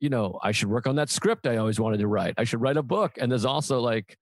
you 0.00 0.10
know, 0.10 0.38
I 0.42 0.52
should 0.52 0.68
work 0.68 0.86
on 0.86 0.96
that 0.96 1.10
script 1.10 1.46
I 1.46 1.56
always 1.56 1.78
wanted 1.78 2.00
to 2.00 2.08
write. 2.08 2.34
I 2.36 2.44
should 2.44 2.60
write 2.60 2.76
a 2.76 2.82
book. 2.82 3.12
And 3.18 3.30
there's 3.30 3.44
also 3.44 3.80
like, 3.80 4.16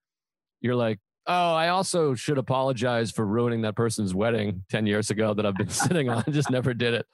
you're 0.60 0.76
like, 0.76 0.98
oh, 1.26 1.54
I 1.54 1.68
also 1.68 2.14
should 2.14 2.38
apologize 2.38 3.10
for 3.10 3.26
ruining 3.26 3.62
that 3.62 3.76
person's 3.76 4.14
wedding 4.14 4.64
10 4.70 4.86
years 4.86 5.10
ago 5.10 5.34
that 5.34 5.46
I've 5.46 5.56
been 5.56 5.68
sitting 5.70 6.08
on. 6.08 6.22
I 6.26 6.30
just 6.30 6.50
never 6.50 6.74
did 6.74 6.94
it. 6.94 7.06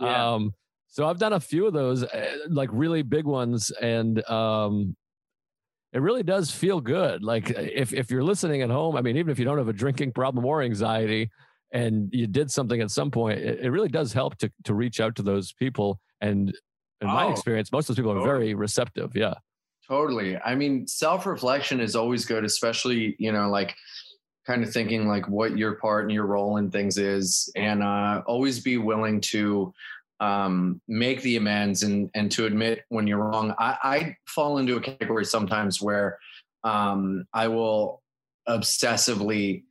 Yeah. 0.00 0.34
Um, 0.34 0.52
so 0.88 1.06
I've 1.06 1.18
done 1.18 1.32
a 1.32 1.40
few 1.40 1.66
of 1.66 1.72
those, 1.72 2.02
uh, 2.02 2.36
like 2.48 2.70
really 2.72 3.02
big 3.02 3.24
ones. 3.24 3.70
And 3.70 4.28
um, 4.28 4.96
it 5.92 6.00
really 6.00 6.22
does 6.22 6.50
feel 6.50 6.80
good. 6.80 7.22
Like 7.22 7.50
if, 7.50 7.92
if 7.92 8.10
you're 8.10 8.24
listening 8.24 8.62
at 8.62 8.70
home, 8.70 8.96
I 8.96 9.00
mean, 9.00 9.16
even 9.16 9.30
if 9.30 9.38
you 9.38 9.44
don't 9.44 9.58
have 9.58 9.68
a 9.68 9.72
drinking 9.72 10.12
problem 10.12 10.44
or 10.44 10.62
anxiety 10.62 11.30
and 11.72 12.10
you 12.12 12.26
did 12.26 12.50
something 12.50 12.80
at 12.80 12.90
some 12.90 13.10
point, 13.10 13.38
it, 13.38 13.60
it 13.60 13.70
really 13.70 13.88
does 13.88 14.12
help 14.12 14.36
to, 14.38 14.50
to 14.64 14.74
reach 14.74 15.00
out 15.00 15.16
to 15.16 15.22
those 15.22 15.52
people. 15.52 15.98
And 16.20 16.54
in 17.00 17.06
my 17.06 17.24
Oh, 17.24 17.30
experience, 17.30 17.72
most 17.72 17.88
of 17.88 17.96
those 17.96 18.02
people 18.02 18.12
are 18.12 18.20
totally. 18.20 18.38
very 18.46 18.54
receptive. 18.54 19.12
Yeah. 19.14 19.34
Totally. 19.86 20.36
I 20.36 20.54
mean, 20.54 20.86
self 20.86 21.24
reflection 21.24 21.80
is 21.80 21.96
always 21.96 22.26
good, 22.26 22.44
especially, 22.44 23.16
you 23.18 23.32
know, 23.32 23.48
like 23.48 23.74
kind 24.46 24.62
of 24.62 24.72
thinking 24.72 25.08
like 25.08 25.28
what 25.28 25.56
your 25.56 25.76
part 25.76 26.04
and 26.04 26.12
your 26.12 26.26
role 26.26 26.58
in 26.58 26.70
things 26.70 26.98
is, 26.98 27.50
and 27.56 27.82
uh, 27.82 28.22
always 28.26 28.60
be 28.60 28.76
willing 28.76 29.20
to 29.20 29.72
um, 30.20 30.80
make 30.88 31.22
the 31.22 31.36
amends 31.36 31.82
and, 31.82 32.10
and 32.14 32.30
to 32.32 32.46
admit 32.46 32.84
when 32.88 33.06
you're 33.06 33.18
wrong. 33.18 33.54
I, 33.58 33.78
I 33.82 34.16
fall 34.26 34.58
into 34.58 34.76
a 34.76 34.80
category 34.80 35.24
sometimes 35.24 35.80
where 35.80 36.18
um, 36.64 37.26
I 37.32 37.48
will 37.48 38.02
obsessively 38.48 39.64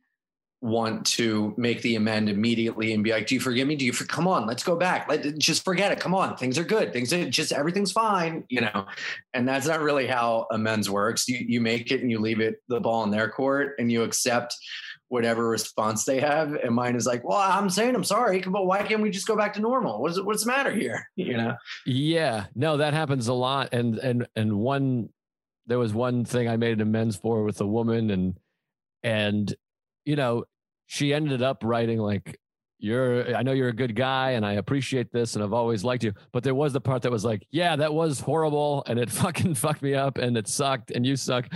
want 0.60 1.06
to 1.06 1.54
make 1.56 1.80
the 1.82 1.94
amend 1.94 2.28
immediately 2.28 2.92
and 2.92 3.04
be 3.04 3.12
like, 3.12 3.26
"Do 3.26 3.34
you 3.34 3.40
forgive 3.40 3.68
me? 3.68 3.76
Do 3.76 3.84
you? 3.84 3.92
For- 3.92 4.06
come 4.06 4.26
on, 4.26 4.46
let's 4.46 4.64
go 4.64 4.74
back. 4.74 5.08
Let 5.08 5.38
just 5.38 5.64
forget 5.64 5.92
it. 5.92 6.00
Come 6.00 6.14
on, 6.14 6.36
things 6.36 6.58
are 6.58 6.64
good. 6.64 6.92
Things 6.92 7.12
are 7.12 7.28
just 7.30 7.52
everything's 7.52 7.92
fine." 7.92 8.44
You 8.48 8.62
know, 8.62 8.86
and 9.34 9.46
that's 9.46 9.66
not 9.66 9.80
really 9.80 10.06
how 10.06 10.46
amends 10.50 10.90
works. 10.90 11.28
You 11.28 11.38
you 11.46 11.60
make 11.60 11.92
it 11.92 12.00
and 12.00 12.10
you 12.10 12.18
leave 12.18 12.40
it 12.40 12.56
the 12.68 12.80
ball 12.80 13.04
in 13.04 13.10
their 13.10 13.28
court 13.28 13.74
and 13.78 13.92
you 13.92 14.02
accept 14.02 14.56
whatever 15.08 15.48
response 15.48 16.04
they 16.04 16.20
have. 16.20 16.54
And 16.54 16.74
mine 16.74 16.96
is 16.96 17.06
like, 17.06 17.24
"Well, 17.24 17.38
I'm 17.38 17.70
saying 17.70 17.94
I'm 17.94 18.04
sorry, 18.04 18.40
but 18.40 18.66
why 18.66 18.82
can't 18.82 19.02
we 19.02 19.10
just 19.10 19.26
go 19.26 19.36
back 19.36 19.54
to 19.54 19.60
normal? 19.60 20.00
What's 20.00 20.20
what's 20.20 20.44
the 20.44 20.48
matter 20.48 20.70
here?" 20.70 21.08
You 21.16 21.36
know. 21.36 21.56
Yeah, 21.84 22.46
no, 22.54 22.76
that 22.76 22.94
happens 22.94 23.28
a 23.28 23.34
lot. 23.34 23.70
And 23.72 23.98
and 23.98 24.26
and 24.36 24.58
one, 24.58 25.10
there 25.66 25.78
was 25.78 25.92
one 25.92 26.24
thing 26.24 26.48
I 26.48 26.56
made 26.56 26.74
an 26.74 26.80
amends 26.80 27.16
for 27.16 27.42
with 27.42 27.60
a 27.60 27.66
woman, 27.66 28.10
and 28.10 28.38
and 29.02 29.54
you 30.04 30.16
know, 30.16 30.44
she 30.86 31.12
ended 31.12 31.42
up 31.42 31.62
writing 31.64 31.98
like, 31.98 32.38
"You're, 32.78 33.34
I 33.36 33.42
know 33.42 33.52
you're 33.52 33.68
a 33.68 33.74
good 33.74 33.96
guy, 33.96 34.32
and 34.32 34.44
I 34.44 34.54
appreciate 34.54 35.12
this, 35.12 35.34
and 35.34 35.44
I've 35.44 35.52
always 35.52 35.84
liked 35.84 36.04
you." 36.04 36.12
But 36.32 36.44
there 36.44 36.54
was 36.54 36.72
the 36.72 36.80
part 36.80 37.02
that 37.02 37.12
was 37.12 37.24
like, 37.24 37.46
"Yeah, 37.50 37.76
that 37.76 37.92
was 37.92 38.20
horrible, 38.20 38.84
and 38.86 38.98
it 38.98 39.10
fucking 39.22 39.54
fucked 39.54 39.82
me 39.82 39.94
up, 39.94 40.18
and 40.18 40.36
it 40.36 40.48
sucked, 40.48 40.90
and 40.90 41.04
you 41.04 41.16
suck." 41.16 41.48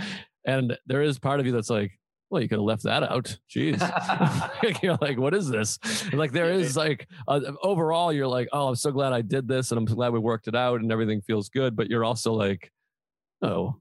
And 0.45 0.77
there 0.85 1.01
is 1.01 1.19
part 1.19 1.39
of 1.39 1.45
you 1.45 1.53
that's 1.53 1.69
like, 1.69 1.97
"Well, 2.33 2.41
you 2.41 2.49
could 2.49 2.57
have 2.57 2.65
left 2.65 2.83
that 2.83 3.03
out." 3.03 3.37
Jeez. 3.49 3.79
you're 4.83 4.97
like, 4.99 5.19
what 5.19 5.33
is 5.33 5.47
this? 5.47 5.79
Like, 6.11 6.31
there 6.31 6.51
is 6.51 6.75
like, 6.75 7.07
uh, 7.27 7.39
overall, 7.61 8.11
you're 8.11 8.27
like, 8.27 8.49
oh, 8.51 8.69
I'm 8.69 8.75
so 8.75 8.91
glad 8.91 9.13
I 9.13 9.21
did 9.21 9.47
this 9.47 9.71
and 9.71 9.77
I'm 9.77 9.85
glad 9.85 10.13
we 10.13 10.19
worked 10.19 10.47
it 10.47 10.55
out 10.55 10.81
and 10.81 10.91
everything 10.91 11.21
feels 11.21 11.49
good. 11.49 11.75
But 11.75 11.89
you're 11.89 12.03
also 12.03 12.33
like, 12.33 12.71
oh, 13.43 13.75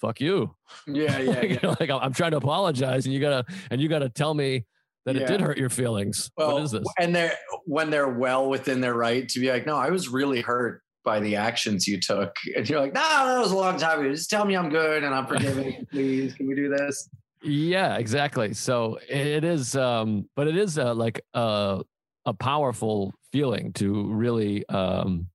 fuck 0.00 0.20
you. 0.20 0.54
Yeah, 0.86 1.18
yeah, 1.20 1.30
like, 1.30 1.62
yeah. 1.62 1.74
like, 1.80 1.90
I'm 1.90 2.12
trying 2.12 2.32
to 2.32 2.36
apologize, 2.36 3.06
and 3.06 3.14
you 3.14 3.20
gotta 3.20 3.44
and 3.70 3.80
you 3.80 3.88
gotta 3.88 4.08
tell 4.08 4.34
me 4.34 4.64
that 5.04 5.16
it 5.16 5.26
did 5.26 5.40
hurt 5.40 5.58
your 5.58 5.70
feelings. 5.70 6.30
Well, 6.36 6.54
what 6.54 6.62
is 6.64 6.72
this? 6.72 6.84
and 6.98 7.14
they're 7.14 7.34
when 7.64 7.90
they're 7.90 8.08
well 8.08 8.48
within 8.48 8.80
their 8.80 8.94
right 8.94 9.28
to 9.28 9.40
be 9.40 9.50
like, 9.50 9.66
no, 9.66 9.76
I 9.76 9.90
was 9.90 10.08
really 10.08 10.40
hurt 10.40 10.82
by 11.04 11.20
the 11.20 11.36
actions 11.36 11.86
you 11.86 12.00
took, 12.00 12.34
and 12.56 12.68
you're 12.68 12.80
like, 12.80 12.92
no, 12.92 13.00
that 13.00 13.38
was 13.38 13.52
a 13.52 13.56
long 13.56 13.78
time 13.78 14.00
ago. 14.00 14.10
Just 14.10 14.30
tell 14.30 14.44
me 14.44 14.56
I'm 14.56 14.68
good 14.68 15.04
and 15.04 15.14
I'm 15.14 15.26
forgiving. 15.26 15.86
Please, 15.90 16.34
can 16.34 16.48
we 16.48 16.54
do 16.54 16.68
this? 16.68 17.08
Yeah, 17.46 17.96
exactly. 17.96 18.54
So 18.54 18.98
it 19.08 19.44
is, 19.44 19.76
um, 19.76 20.28
but 20.34 20.48
it 20.48 20.56
is 20.56 20.78
uh, 20.78 20.94
like 20.94 21.20
a 21.32 21.82
a 22.24 22.34
powerful 22.34 23.14
feeling 23.30 23.72
to 23.74 24.12
really 24.12 24.68
um, 24.68 25.28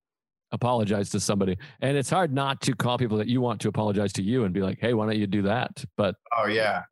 apologize 0.50 1.08
to 1.10 1.20
somebody, 1.20 1.56
and 1.80 1.96
it's 1.96 2.10
hard 2.10 2.32
not 2.34 2.60
to 2.62 2.74
call 2.74 2.98
people 2.98 3.16
that 3.16 3.28
you 3.28 3.40
want 3.40 3.62
to 3.62 3.68
apologize 3.68 4.12
to 4.14 4.22
you 4.22 4.44
and 4.44 4.52
be 4.52 4.60
like, 4.60 4.78
"Hey, 4.78 4.92
why 4.92 5.06
don't 5.06 5.16
you 5.16 5.26
do 5.26 5.42
that?" 5.42 5.84
But 5.96 6.16
Oh 6.38 6.46
yeah. 6.46 6.82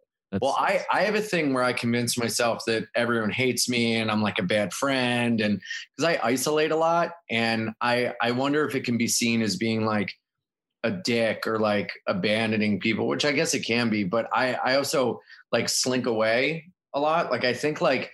Well, 0.40 0.54
I, 0.56 0.86
I 0.92 1.02
have 1.02 1.16
a 1.16 1.20
thing 1.20 1.52
where 1.52 1.64
I 1.64 1.72
convince 1.72 2.16
myself 2.16 2.62
that 2.68 2.84
everyone 2.94 3.30
hates 3.30 3.68
me 3.68 3.96
and 3.96 4.12
I'm 4.12 4.22
like 4.22 4.38
a 4.38 4.44
bad 4.44 4.72
friend 4.72 5.40
and 5.40 5.60
because 5.96 6.16
I 6.16 6.24
isolate 6.24 6.70
a 6.70 6.76
lot 6.76 7.10
and 7.28 7.70
I 7.80 8.14
I 8.22 8.30
wonder 8.30 8.64
if 8.64 8.76
it 8.76 8.84
can 8.84 8.96
be 8.96 9.08
seen 9.08 9.42
as 9.42 9.56
being 9.56 9.84
like 9.84 10.12
a 10.84 10.90
dick 10.90 11.46
or 11.46 11.58
like 11.58 11.92
abandoning 12.06 12.80
people, 12.80 13.06
which 13.06 13.24
I 13.24 13.32
guess 13.32 13.54
it 13.54 13.60
can 13.60 13.90
be, 13.90 14.04
but 14.04 14.28
I 14.32 14.54
I 14.54 14.76
also 14.76 15.20
like 15.52 15.68
slink 15.68 16.06
away 16.06 16.72
a 16.94 17.00
lot. 17.00 17.30
Like 17.30 17.44
I 17.44 17.52
think 17.52 17.80
like 17.80 18.10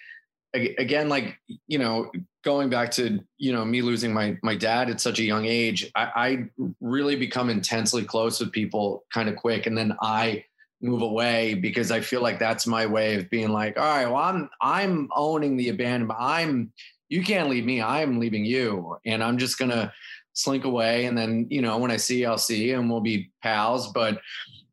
again 0.55 1.09
like 1.09 1.37
you 1.67 1.79
know 1.79 2.11
going 2.43 2.71
back 2.71 2.91
to 2.91 3.21
you 3.37 3.53
know 3.53 3.64
me 3.64 3.83
losing 3.83 4.12
my 4.12 4.39
my 4.43 4.55
dad 4.55 4.89
at 4.89 5.01
such 5.01 5.19
a 5.19 5.25
young 5.25 5.45
age 5.45 5.91
I, 5.95 6.11
I 6.17 6.71
really 6.81 7.14
become 7.14 7.51
intensely 7.51 8.05
close 8.05 8.41
with 8.41 8.53
people 8.53 9.05
kind 9.12 9.29
of 9.29 9.37
quick 9.37 9.67
and 9.67 9.77
then 9.77 9.95
i 10.01 10.45
move 10.81 11.03
away 11.03 11.55
because 11.55 11.91
I 11.91 12.01
feel 12.01 12.23
like 12.23 12.39
that's 12.39 12.67
my 12.67 12.87
way 12.87 13.17
of 13.17 13.31
being 13.31 13.51
like, 13.51 13.79
all 13.79 13.85
right, 13.85 14.07
well, 14.07 14.17
I'm 14.17 14.49
I'm 14.61 15.09
owning 15.14 15.57
the 15.57 15.71
abandonment. 15.71 16.19
I'm 16.21 16.73
you 17.09 17.23
can't 17.23 17.49
leave 17.49 17.64
me. 17.64 17.81
I'm 17.81 18.19
leaving 18.19 18.45
you. 18.45 18.97
And 19.07 19.23
I'm 19.23 19.39
just 19.39 19.59
gonna 19.59 19.93
slink 20.37 20.64
away. 20.64 21.07
And 21.07 21.16
then, 21.16 21.47
you 21.51 21.62
know, 21.62 21.78
when 21.78 21.91
I 21.91 21.97
see 21.97 22.24
I'll 22.24 22.39
see 22.39 22.72
and 22.72 22.91
we'll 22.91 23.01
be 23.01 23.30
pals. 23.43 23.93
But, 23.93 24.20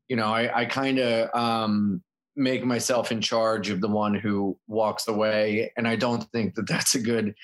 you 0.07 0.16
know, 0.16 0.28
I, 0.28 0.61
I 0.61 0.66
kind 0.66 0.99
of 0.99 1.34
um 1.34 2.01
make 2.36 2.66
myself 2.66 3.11
in 3.11 3.22
charge 3.22 3.70
of 3.70 3.80
the 3.80 3.88
one 3.88 4.16
who 4.16 4.57
walks 4.68 5.07
away. 5.07 5.72
And 5.78 5.88
I 5.88 5.95
don't 5.95 6.24
think 6.32 6.55
that 6.55 6.68
that's 6.68 6.95
a 6.95 6.99
good 6.99 7.36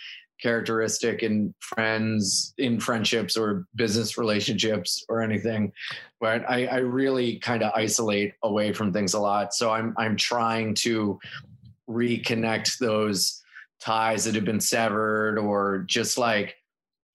characteristic 0.41 1.21
in 1.21 1.53
friends, 1.59 2.53
in 2.57 2.79
friendships 2.79 3.35
or 3.35 3.67
business 3.75 4.17
relationships 4.17 5.03
or 5.09 5.21
anything 5.21 5.73
but 6.19 6.43
I, 6.49 6.65
I 6.65 6.77
really 6.77 7.37
kind 7.39 7.63
of 7.63 7.71
isolate 7.75 8.33
away 8.43 8.73
from 8.73 8.91
things 8.91 9.13
a 9.13 9.19
lot. 9.19 9.53
So 9.53 9.71
I'm 9.71 9.93
I'm 9.97 10.15
trying 10.15 10.73
to 10.75 11.19
reconnect 11.89 12.77
those 12.77 13.41
ties 13.79 14.25
that 14.25 14.35
have 14.35 14.45
been 14.45 14.59
severed, 14.59 15.37
or 15.37 15.85
just 15.87 16.17
like 16.17 16.55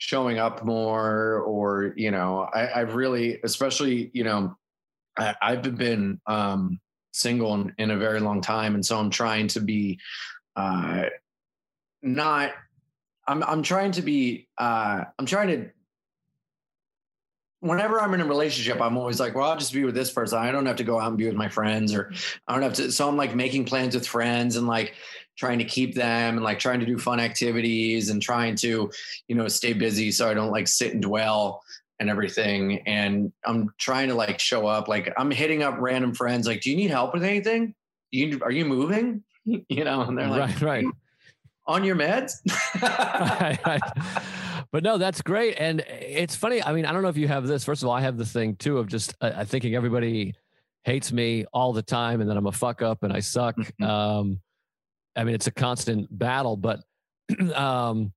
showing 0.04 0.38
up 0.38 0.64
more, 0.64 1.40
or 1.40 1.94
you 1.96 2.10
know, 2.10 2.46
I, 2.52 2.80
I've 2.80 2.94
really, 2.94 3.40
especially 3.42 4.10
you 4.12 4.22
know, 4.22 4.54
I, 5.18 5.34
I've 5.40 5.76
been 5.76 6.20
um, 6.26 6.78
single 7.12 7.54
in, 7.54 7.74
in 7.78 7.90
a 7.90 7.96
very 7.96 8.20
long 8.20 8.42
time, 8.42 8.74
and 8.74 8.84
so 8.84 8.98
I'm 8.98 9.08
trying 9.08 9.48
to 9.48 9.60
be 9.60 9.98
uh, 10.56 11.04
not. 12.02 12.52
I'm 13.26 13.42
I'm 13.44 13.62
trying 13.62 13.92
to 13.92 14.02
be. 14.02 14.46
Uh, 14.58 15.04
I'm 15.18 15.24
trying 15.24 15.48
to 15.48 15.70
whenever 17.60 17.98
I'm 17.98 18.12
in 18.12 18.20
a 18.20 18.26
relationship, 18.26 18.78
I'm 18.82 18.98
always 18.98 19.18
like, 19.18 19.34
well, 19.34 19.50
I'll 19.50 19.56
just 19.56 19.72
be 19.72 19.84
with 19.84 19.94
this 19.94 20.12
person. 20.12 20.38
I 20.38 20.52
don't 20.52 20.66
have 20.66 20.76
to 20.76 20.84
go 20.84 21.00
out 21.00 21.08
and 21.08 21.16
be 21.16 21.24
with 21.24 21.34
my 21.34 21.48
friends 21.48 21.94
or 21.94 22.12
I 22.46 22.52
don't 22.52 22.62
have 22.62 22.74
to. 22.74 22.92
So 22.92 23.08
I'm 23.08 23.16
like 23.16 23.34
making 23.34 23.64
plans 23.64 23.94
with 23.94 24.06
friends 24.06 24.56
and 24.56 24.66
like 24.66 24.92
trying 25.36 25.58
to 25.58 25.64
keep 25.64 25.94
them 25.94 26.36
and 26.36 26.44
like 26.44 26.58
trying 26.58 26.80
to 26.80 26.86
do 26.86 26.98
fun 26.98 27.20
activities 27.20 28.10
and 28.10 28.22
trying 28.22 28.54
to, 28.56 28.90
you 29.28 29.34
know, 29.34 29.48
stay 29.48 29.72
busy 29.72 30.10
so 30.10 30.28
I 30.28 30.34
don't 30.34 30.50
like 30.50 30.68
sit 30.68 30.92
and 30.92 31.02
dwell 31.02 31.62
and 32.00 32.10
everything. 32.10 32.80
And 32.86 33.32
I'm 33.44 33.72
trying 33.78 34.08
to 34.08 34.14
like 34.14 34.38
show 34.38 34.66
up. 34.66 34.88
Like 34.88 35.12
I'm 35.16 35.30
hitting 35.30 35.62
up 35.62 35.76
random 35.78 36.14
friends, 36.14 36.46
like, 36.46 36.60
do 36.60 36.70
you 36.70 36.76
need 36.76 36.90
help 36.90 37.14
with 37.14 37.24
anything? 37.24 37.74
You, 38.10 38.40
are 38.42 38.52
you 38.52 38.64
moving? 38.64 39.22
You 39.68 39.84
know, 39.84 40.00
and 40.00 40.16
they're 40.16 40.26
like, 40.26 40.62
right, 40.62 40.62
right. 40.62 40.84
on 41.66 41.84
your 41.84 41.96
meds? 41.96 42.32
Right, 42.80 43.58
right. 43.66 43.80
But 44.72 44.82
no, 44.82 44.96
that's 44.96 45.20
great, 45.20 45.56
and 45.58 45.80
it's 45.80 46.34
funny. 46.34 46.62
I 46.62 46.72
mean, 46.72 46.86
I 46.86 46.92
don't 46.92 47.02
know 47.02 47.08
if 47.08 47.16
you 47.16 47.28
have 47.28 47.46
this. 47.46 47.62
First 47.62 47.82
of 47.82 47.88
all, 47.88 47.94
I 47.94 48.00
have 48.00 48.16
the 48.16 48.24
thing 48.24 48.56
too 48.56 48.78
of 48.78 48.88
just 48.88 49.14
uh, 49.20 49.44
thinking 49.44 49.74
everybody 49.74 50.34
hates 50.82 51.12
me 51.12 51.44
all 51.52 51.72
the 51.72 51.82
time, 51.82 52.22
and 52.22 52.30
that 52.30 52.36
I'm 52.36 52.46
a 52.46 52.52
fuck 52.52 52.80
up 52.80 53.02
and 53.02 53.12
I 53.12 53.20
suck. 53.20 53.56
Mhm. 53.56 53.86
Um, 53.86 54.40
I 55.16 55.24
mean, 55.24 55.34
it's 55.34 55.46
a 55.46 55.52
constant 55.52 56.06
battle. 56.16 56.56
But 56.56 56.80
um, 57.54 58.12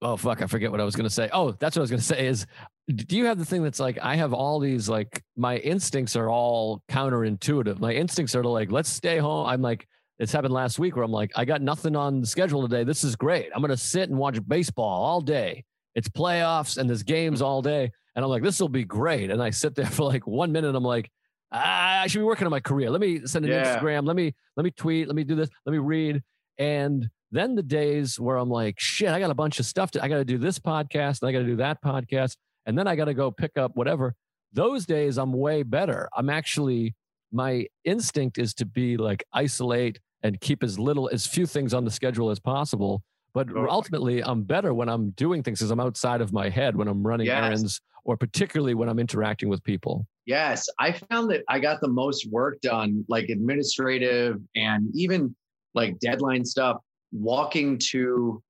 oh 0.00 0.16
fuck, 0.16 0.42
I 0.42 0.46
forget 0.46 0.70
what 0.70 0.80
I 0.80 0.84
was 0.84 0.94
to 0.94 1.10
say. 1.10 1.28
Oh, 1.32 1.52
that's 1.52 1.76
what 1.76 1.80
I 1.80 1.82
was 1.82 1.90
to 1.90 2.00
say. 2.14 2.26
Is 2.26 2.46
do 2.88 3.16
you 3.16 3.26
have 3.26 3.38
the 3.38 3.44
thing 3.44 3.62
that's 3.62 3.80
like 3.80 3.98
I 4.02 4.16
have 4.16 4.32
all 4.32 4.58
these 4.58 4.88
like 4.88 5.22
my 5.36 5.56
instincts 5.58 6.16
are 6.16 6.28
all 6.28 6.82
counterintuitive. 6.90 7.78
My 7.78 7.92
instincts 7.92 8.34
are 8.34 8.42
to 8.42 8.48
like 8.48 8.70
let's 8.70 8.88
stay 8.88 9.18
home. 9.18 9.46
I'm 9.46 9.62
like 9.62 9.86
it's 10.18 10.32
happened 10.32 10.54
last 10.54 10.78
week 10.78 10.94
where 10.94 11.04
I'm 11.04 11.10
like, 11.10 11.32
I 11.34 11.44
got 11.44 11.62
nothing 11.62 11.96
on 11.96 12.20
the 12.20 12.26
schedule 12.26 12.62
today. 12.62 12.84
This 12.84 13.02
is 13.02 13.16
great. 13.16 13.50
I'm 13.54 13.62
to 13.62 13.76
sit 13.76 14.08
and 14.08 14.16
watch 14.16 14.38
baseball 14.46 15.02
all 15.02 15.20
day. 15.20 15.64
It's 15.94 16.08
playoffs 16.08 16.78
and 16.78 16.88
there's 16.88 17.02
games 17.02 17.42
all 17.42 17.60
day. 17.60 17.90
And 18.14 18.24
I'm 18.24 18.30
like, 18.30 18.42
this 18.42 18.60
will 18.60 18.68
be 18.68 18.84
great. 18.84 19.30
And 19.30 19.42
I 19.42 19.50
sit 19.50 19.74
there 19.74 19.86
for 19.90 20.04
like 20.04 20.26
one 20.26 20.52
minute. 20.52 20.74
I'm 20.74 20.84
like, 20.84 21.10
ah, 21.52 22.00
I 22.02 22.06
should 22.06 22.18
be 22.20 22.24
working 22.24 22.46
on 22.46 22.50
my 22.50 22.60
career. 22.60 22.90
Let 22.90 23.00
me 23.00 23.26
send 23.26 23.44
an 23.44 23.50
Yeah. 23.50 23.78
Instagram. 23.78 24.06
Let 24.06 24.16
me, 24.16 24.34
let 24.56 24.64
me 24.64 24.70
tweet. 24.70 25.06
Let 25.06 25.16
me 25.16 25.24
do 25.24 25.34
this. 25.34 25.48
Let 25.66 25.72
me 25.72 25.78
read. 25.78 26.22
And 26.58 27.08
then 27.30 27.54
the 27.54 27.62
days 27.62 28.18
where 28.20 28.36
I'm 28.36 28.50
like, 28.50 28.76
shit, 28.78 29.08
I 29.08 29.18
got 29.18 29.30
a 29.30 29.34
bunch 29.34 29.58
of 29.60 29.66
stuff 29.66 29.90
to, 29.92 30.02
I 30.02 30.08
got 30.08 30.16
to 30.16 30.24
do 30.24 30.38
this 30.38 30.58
podcast 30.58 31.22
and 31.22 31.28
I 31.28 31.32
got 31.32 31.38
to 31.40 31.46
do 31.46 31.56
that 31.56 31.82
podcast. 31.82 32.36
And 32.66 32.76
then 32.78 32.86
I 32.86 32.94
got 32.96 33.06
to 33.06 33.14
go 33.14 33.30
pick 33.30 33.56
up 33.56 33.72
whatever. 33.76 34.14
Those 34.52 34.84
days 34.86 35.16
I'm 35.18 35.32
way 35.32 35.62
better. 35.62 36.08
I'm 36.16 36.28
actually, 36.28 36.94
my 37.32 37.66
instinct 37.84 38.38
is 38.38 38.52
to 38.54 38.66
be 38.66 38.96
like 38.98 39.24
isolate 39.32 39.98
and 40.22 40.40
keep 40.40 40.62
as 40.62 40.78
little 40.78 41.08
as 41.12 41.26
few 41.26 41.46
things 41.46 41.72
on 41.74 41.84
the 41.84 41.90
schedule 41.90 42.30
as 42.30 42.38
possible 42.38 43.02
but 43.34 43.48
ultimately 43.56 44.22
i'm 44.22 44.42
better 44.42 44.74
when 44.74 44.90
i'm 44.90 45.10
doing 45.12 45.42
things 45.42 45.58
because 45.58 45.70
i'm 45.70 45.80
outside 45.80 46.20
of 46.20 46.32
my 46.34 46.50
head 46.50 46.76
when 46.76 46.86
i'm 46.86 47.02
running 47.02 47.26
Yes. 47.26 47.42
errands 47.42 47.80
or 48.04 48.18
particularly 48.18 48.74
when 48.74 48.90
i'm 48.90 48.98
interacting 48.98 49.48
with 49.48 49.64
people 49.64 50.06
Yes, 50.26 50.68
I 50.78 50.92
found 50.92 51.30
that 51.30 51.42
I 51.48 51.58
got 51.58 51.80
the 51.80 51.88
most 51.88 52.30
work 52.30 52.60
done, 52.60 53.04
like 53.08 53.28
administrative 53.28 54.40
and 54.54 54.88
even 54.94 55.34
like 55.74 55.98
deadline 55.98 56.44
stuff, 56.44 56.78
walking 57.12 57.78
to 57.90 58.42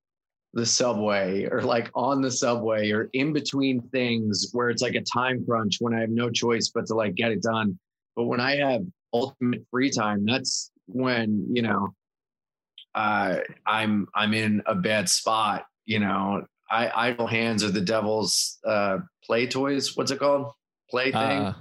the 0.53 0.65
subway 0.65 1.45
or 1.45 1.63
like 1.63 1.89
on 1.95 2.21
the 2.21 2.29
subway 2.29 2.91
or 2.91 3.09
in 3.13 3.33
between 3.33 3.81
things 3.89 4.49
where 4.51 4.69
it's 4.69 4.83
like 4.83 4.93
a 4.93 5.01
time 5.01 5.43
crunch 5.45 5.77
when 5.79 5.95
I 5.95 6.01
have 6.01 6.11
no 6.11 6.29
choice 6.29 6.69
but 6.73 6.85
to 6.87 6.93
like 6.93 7.15
get 7.15 7.31
it 7.31 7.41
done. 7.41 7.79
But 8.15 8.25
when 8.25 8.39
I 8.39 8.57
have 8.57 8.81
ultimate 9.11 9.65
free 9.71 9.89
time, 9.89 10.25
that's 10.25 10.71
when, 10.85 11.47
you 11.51 11.63
know, 11.63 11.95
uh, 12.93 13.37
I'm 13.65 14.07
I'm 14.13 14.35
in 14.35 14.61
a 14.67 14.75
bad 14.75 15.09
spot, 15.09 15.65
you 15.85 15.99
know. 15.99 16.45
I 16.69 17.09
idle 17.09 17.27
hands 17.27 17.63
are 17.63 17.71
the 17.71 17.81
devil's 17.81 18.59
uh 18.65 18.99
play 19.23 19.47
toys. 19.47 19.95
What's 19.95 20.11
it 20.11 20.19
called? 20.19 20.51
Play 20.89 21.05
thing. 21.11 21.15
uh, 21.15 21.53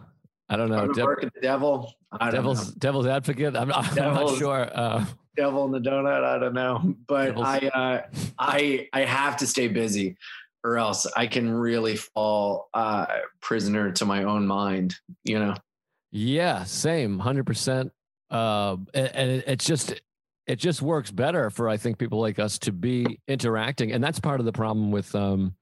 i 0.48 0.56
don't 0.56 0.68
know 0.70 0.92
Dev- 0.92 1.04
work 1.04 1.24
at 1.24 1.32
the 1.34 1.40
devil. 1.40 1.94
I 2.12 2.30
devil's 2.30 2.68
know. 2.68 2.74
devil's 2.78 3.06
advocate 3.06 3.56
i'm, 3.56 3.72
I'm 3.72 3.94
not 3.94 4.36
sure 4.36 4.68
uh, 4.74 5.04
Devil 5.34 5.64
in 5.64 5.70
the 5.72 5.80
donut. 5.80 6.22
I 6.24 6.38
don't 6.38 6.52
know, 6.52 6.94
but 7.08 7.26
Devil's- 7.28 7.46
I 7.46 7.58
uh, 7.68 8.02
I 8.38 8.88
I 8.92 9.00
have 9.06 9.38
to 9.38 9.46
stay 9.46 9.66
busy, 9.68 10.16
or 10.62 10.76
else 10.76 11.06
I 11.16 11.26
can 11.26 11.50
really 11.50 11.96
fall 11.96 12.68
uh, 12.74 13.06
prisoner 13.40 13.92
to 13.92 14.04
my 14.04 14.24
own 14.24 14.46
mind. 14.46 14.94
You 15.24 15.38
know. 15.38 15.54
yeah 16.10 16.64
same 16.64 17.18
100% 17.18 17.90
uh, 18.30 18.76
and, 18.92 19.10
and 19.16 19.30
it, 19.30 19.44
it's 19.46 19.64
just 19.64 20.02
it 20.46 20.56
just 20.56 20.82
works 20.82 21.10
better 21.10 21.48
for 21.48 21.66
i 21.70 21.78
think 21.78 21.96
people 21.96 22.20
like 22.20 22.38
us 22.38 22.58
to 22.58 22.72
be 22.72 23.18
interacting 23.26 23.92
and 23.92 24.04
that's 24.04 24.20
part 24.20 24.38
of 24.38 24.44
the 24.44 24.52
problem 24.52 24.90
with 24.90 25.14
um, 25.14 25.54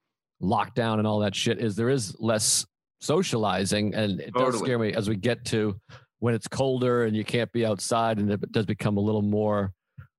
lockdown 0.43 0.99
and 0.99 1.07
all 1.07 1.21
that 1.21 1.37
shit 1.37 1.59
is 1.61 1.77
there 1.77 1.91
is 1.91 2.17
less 2.19 2.67
socializing 3.01 3.95
and 3.95 4.21
it 4.21 4.33
does 4.35 4.59
scare 4.59 4.79
me 4.79 4.93
as 4.93 5.09
we 5.09 5.17
get 5.17 5.45
to 5.47 5.79
when 6.19 6.35
it's 6.35 6.47
colder 6.47 7.05
and 7.05 7.17
you 7.17 7.25
can't 7.25 7.51
be 7.53 7.65
outside 7.65 8.19
and 8.19 8.31
it 8.31 8.53
does 8.53 8.67
become 8.67 8.97
a 8.97 9.01
little 9.01 9.23
more 9.23 9.73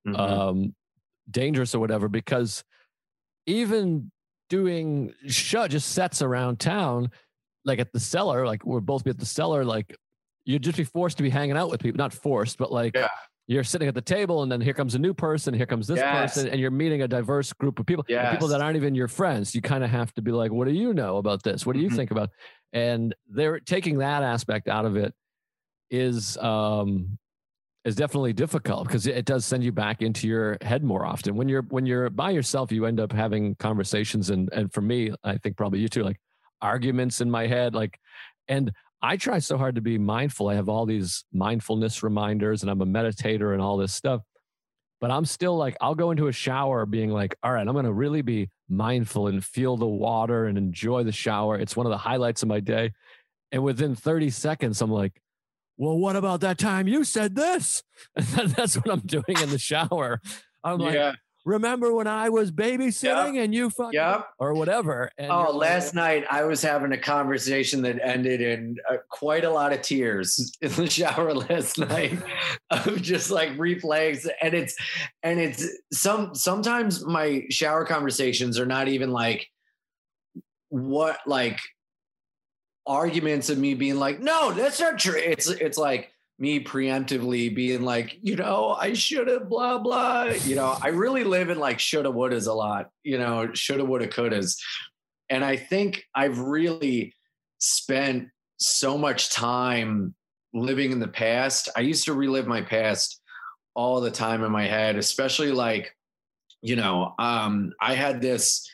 Mhm. 0.07 0.17
um, 0.17 0.75
dangerous 1.29 1.75
or 1.75 1.79
whatever 1.79 2.07
because 2.09 2.63
even 3.45 4.11
doing 4.49 5.13
show 5.27 5.67
just 5.67 5.89
sets 5.89 6.21
around 6.21 6.59
town 6.59 7.09
like 7.65 7.79
at 7.79 7.93
the 7.93 7.99
cellar 7.99 8.45
like 8.45 8.65
we're 8.65 8.79
both 8.81 9.03
be 9.03 9.11
at 9.11 9.19
the 9.19 9.25
cellar 9.25 9.63
like 9.63 9.95
you'd 10.45 10.63
just 10.63 10.77
be 10.77 10.83
forced 10.83 11.17
to 11.17 11.23
be 11.23 11.29
hanging 11.29 11.55
out 11.55 11.69
with 11.69 11.79
people 11.81 11.97
not 11.97 12.11
forced 12.11 12.57
but 12.57 12.71
like 12.71 12.95
Yeah. 12.95 13.07
you're 13.47 13.63
sitting 13.63 13.87
at 13.87 13.93
the 13.93 14.01
table 14.01 14.41
and 14.43 14.51
then 14.51 14.59
here 14.59 14.73
comes 14.73 14.95
a 14.95 14.99
new 14.99 15.13
person 15.13 15.53
here 15.53 15.67
comes 15.67 15.87
this 15.87 15.97
Yes. 15.99 16.33
person 16.33 16.49
and 16.49 16.59
you're 16.59 16.71
meeting 16.71 17.03
a 17.03 17.07
diverse 17.07 17.53
group 17.53 17.77
of 17.79 17.85
people 17.85 18.03
and 18.09 18.31
people 18.31 18.47
that 18.49 18.59
aren't 18.61 18.75
even 18.75 18.95
your 18.95 19.07
friends 19.07 19.53
you 19.55 19.61
kind 19.61 19.83
of 19.83 19.89
have 19.91 20.11
to 20.15 20.21
be 20.23 20.31
like 20.31 20.51
what 20.51 20.67
do 20.67 20.73
you 20.73 20.93
know 20.95 21.17
about 21.17 21.43
this 21.43 21.63
what 21.65 21.75
do 21.75 21.79
you 21.81 21.89
Mhm. 21.89 21.95
think 21.95 22.11
about 22.11 22.31
and 22.73 23.15
they're 23.29 23.59
taking 23.59 23.99
that 23.99 24.23
aspect 24.23 24.67
out 24.67 24.85
of 24.85 24.95
it 24.95 25.13
is 25.89 26.37
um 26.37 27.17
is 27.83 27.95
definitely 27.95 28.33
difficult 28.33 28.87
because 28.87 29.07
it 29.07 29.25
does 29.25 29.43
send 29.43 29.63
you 29.63 29.71
back 29.71 30.01
into 30.01 30.27
your 30.27 30.57
head 30.61 30.83
more 30.83 31.03
often. 31.05 31.35
When 31.35 31.49
you're 31.49 31.63
when 31.63 31.85
you're 31.85 32.09
by 32.09 32.29
yourself 32.31 32.71
you 32.71 32.85
end 32.85 32.99
up 32.99 33.11
having 33.11 33.55
conversations 33.55 34.29
and 34.29 34.49
and 34.53 34.71
for 34.71 34.81
me 34.81 35.11
i 35.23 35.37
think 35.37 35.57
probably 35.57 35.79
you 35.79 35.87
too 35.87 36.03
like 36.03 36.19
arguments 36.61 37.21
in 37.21 37.31
my 37.31 37.47
head 37.47 37.73
like 37.73 37.99
and 38.47 38.71
i 39.01 39.17
try 39.17 39.39
so 39.39 39.57
hard 39.57 39.75
to 39.75 39.81
be 39.81 39.97
mindful. 39.97 40.49
I 40.49 40.55
have 40.55 40.69
all 40.69 40.85
these 40.85 41.25
mindfulness 41.33 42.03
reminders 42.03 42.61
and 42.61 42.69
i'm 42.69 42.81
a 42.81 42.85
meditator 42.85 43.53
and 43.53 43.61
all 43.61 43.77
this 43.77 43.93
stuff 43.93 44.21
but 45.01 45.11
i'm 45.11 45.25
still 45.25 45.57
like 45.57 45.75
i'll 45.81 45.95
go 45.95 46.11
into 46.11 46.27
a 46.27 46.31
shower 46.31 46.85
being 46.85 47.09
like 47.09 47.35
all 47.43 47.51
right 47.51 47.67
i'm 47.67 47.73
going 47.73 47.83
to 47.85 47.91
really 47.91 48.21
be 48.21 48.49
mindful 48.69 49.27
and 49.27 49.43
feel 49.43 49.75
the 49.75 49.85
water 49.85 50.45
and 50.45 50.57
enjoy 50.57 51.03
the 51.03 51.11
shower 51.11 51.57
it's 51.57 51.75
one 51.75 51.85
of 51.85 51.91
the 51.91 51.97
highlights 51.97 52.41
of 52.43 52.47
my 52.47 52.61
day 52.61 52.93
and 53.51 53.61
within 53.61 53.95
30 53.95 54.29
seconds 54.29 54.81
i'm 54.81 54.91
like 54.91 55.21
well, 55.81 55.97
what 55.97 56.15
about 56.15 56.41
that 56.41 56.59
time 56.59 56.87
you 56.87 57.03
said 57.03 57.35
this? 57.35 57.81
And 58.15 58.51
that's 58.51 58.75
what 58.75 58.91
I'm 58.91 58.99
doing 58.99 59.23
in 59.41 59.49
the 59.49 59.57
shower. 59.57 60.21
I'm 60.63 60.77
like, 60.77 60.93
yeah. 60.93 61.13
Remember 61.45 61.93
when 61.93 62.07
I 62.07 62.29
was 62.29 62.51
babysitting 62.51 63.35
yep. 63.35 63.43
and 63.43 63.53
you 63.53 63.69
fucking, 63.69 63.93
yep. 63.93 64.27
or 64.39 64.53
whatever. 64.53 65.11
And 65.17 65.31
oh, 65.31 65.51
last 65.51 65.93
night 65.93 66.25
I 66.29 66.43
was 66.43 66.61
having 66.61 66.91
a 66.91 66.97
conversation 66.97 67.81
that 67.83 67.99
ended 68.03 68.41
in 68.41 68.77
uh, 68.89 68.97
quite 69.09 69.43
a 69.43 69.49
lot 69.49 69.73
of 69.73 69.81
tears 69.81 70.55
in 70.61 70.71
the 70.73 70.89
shower 70.89 71.33
last 71.33 71.77
night 71.77 72.19
of 72.69 73.01
just 73.01 73.31
like 73.31 73.49
replaying. 73.57 74.27
And 74.41 74.53
it's, 74.53 74.75
and 75.23 75.39
it's 75.39 75.67
some, 75.91 76.35
sometimes 76.35 77.05
my 77.05 77.45
shower 77.49 77.85
conversations 77.85 78.59
are 78.59 78.65
not 78.65 78.87
even 78.87 79.11
like, 79.11 79.47
what, 80.69 81.19
like, 81.27 81.59
arguments 82.85 83.49
of 83.49 83.57
me 83.57 83.73
being 83.73 83.97
like, 83.97 84.19
no, 84.19 84.51
that's 84.51 84.79
not 84.79 84.97
true. 84.97 85.17
It's 85.17 85.49
it's 85.49 85.77
like 85.77 86.11
me 86.41 86.59
preemptively 86.59 87.53
being 87.53 87.83
like, 87.83 88.17
you 88.23 88.35
know, 88.35 88.75
I 88.77 88.93
should 88.93 89.27
have 89.27 89.47
blah 89.47 89.77
blah. 89.77 90.23
You 90.23 90.55
know, 90.55 90.75
I 90.81 90.87
really 90.87 91.23
live 91.23 91.51
in 91.51 91.59
like 91.59 91.79
shoulda 91.79 92.09
wouldas 92.09 92.47
a 92.47 92.51
lot. 92.51 92.89
You 93.03 93.19
know, 93.19 93.53
shoulda 93.53 93.85
woulda 93.85 94.07
couldas, 94.07 94.57
and 95.29 95.45
I 95.45 95.55
think 95.55 96.03
I've 96.15 96.39
really 96.39 97.13
spent 97.59 98.29
so 98.57 98.97
much 98.97 99.31
time 99.31 100.15
living 100.51 100.91
in 100.91 100.99
the 100.99 101.07
past. 101.07 101.69
I 101.75 101.81
used 101.81 102.05
to 102.05 102.13
relive 102.13 102.47
my 102.47 102.63
past 102.63 103.21
all 103.75 104.01
the 104.01 104.11
time 104.11 104.43
in 104.43 104.51
my 104.51 104.65
head, 104.65 104.95
especially 104.95 105.51
like, 105.51 105.95
you 106.63 106.75
know, 106.75 107.13
um, 107.19 107.71
I 107.79 107.93
had 107.93 108.19
this 108.19 108.67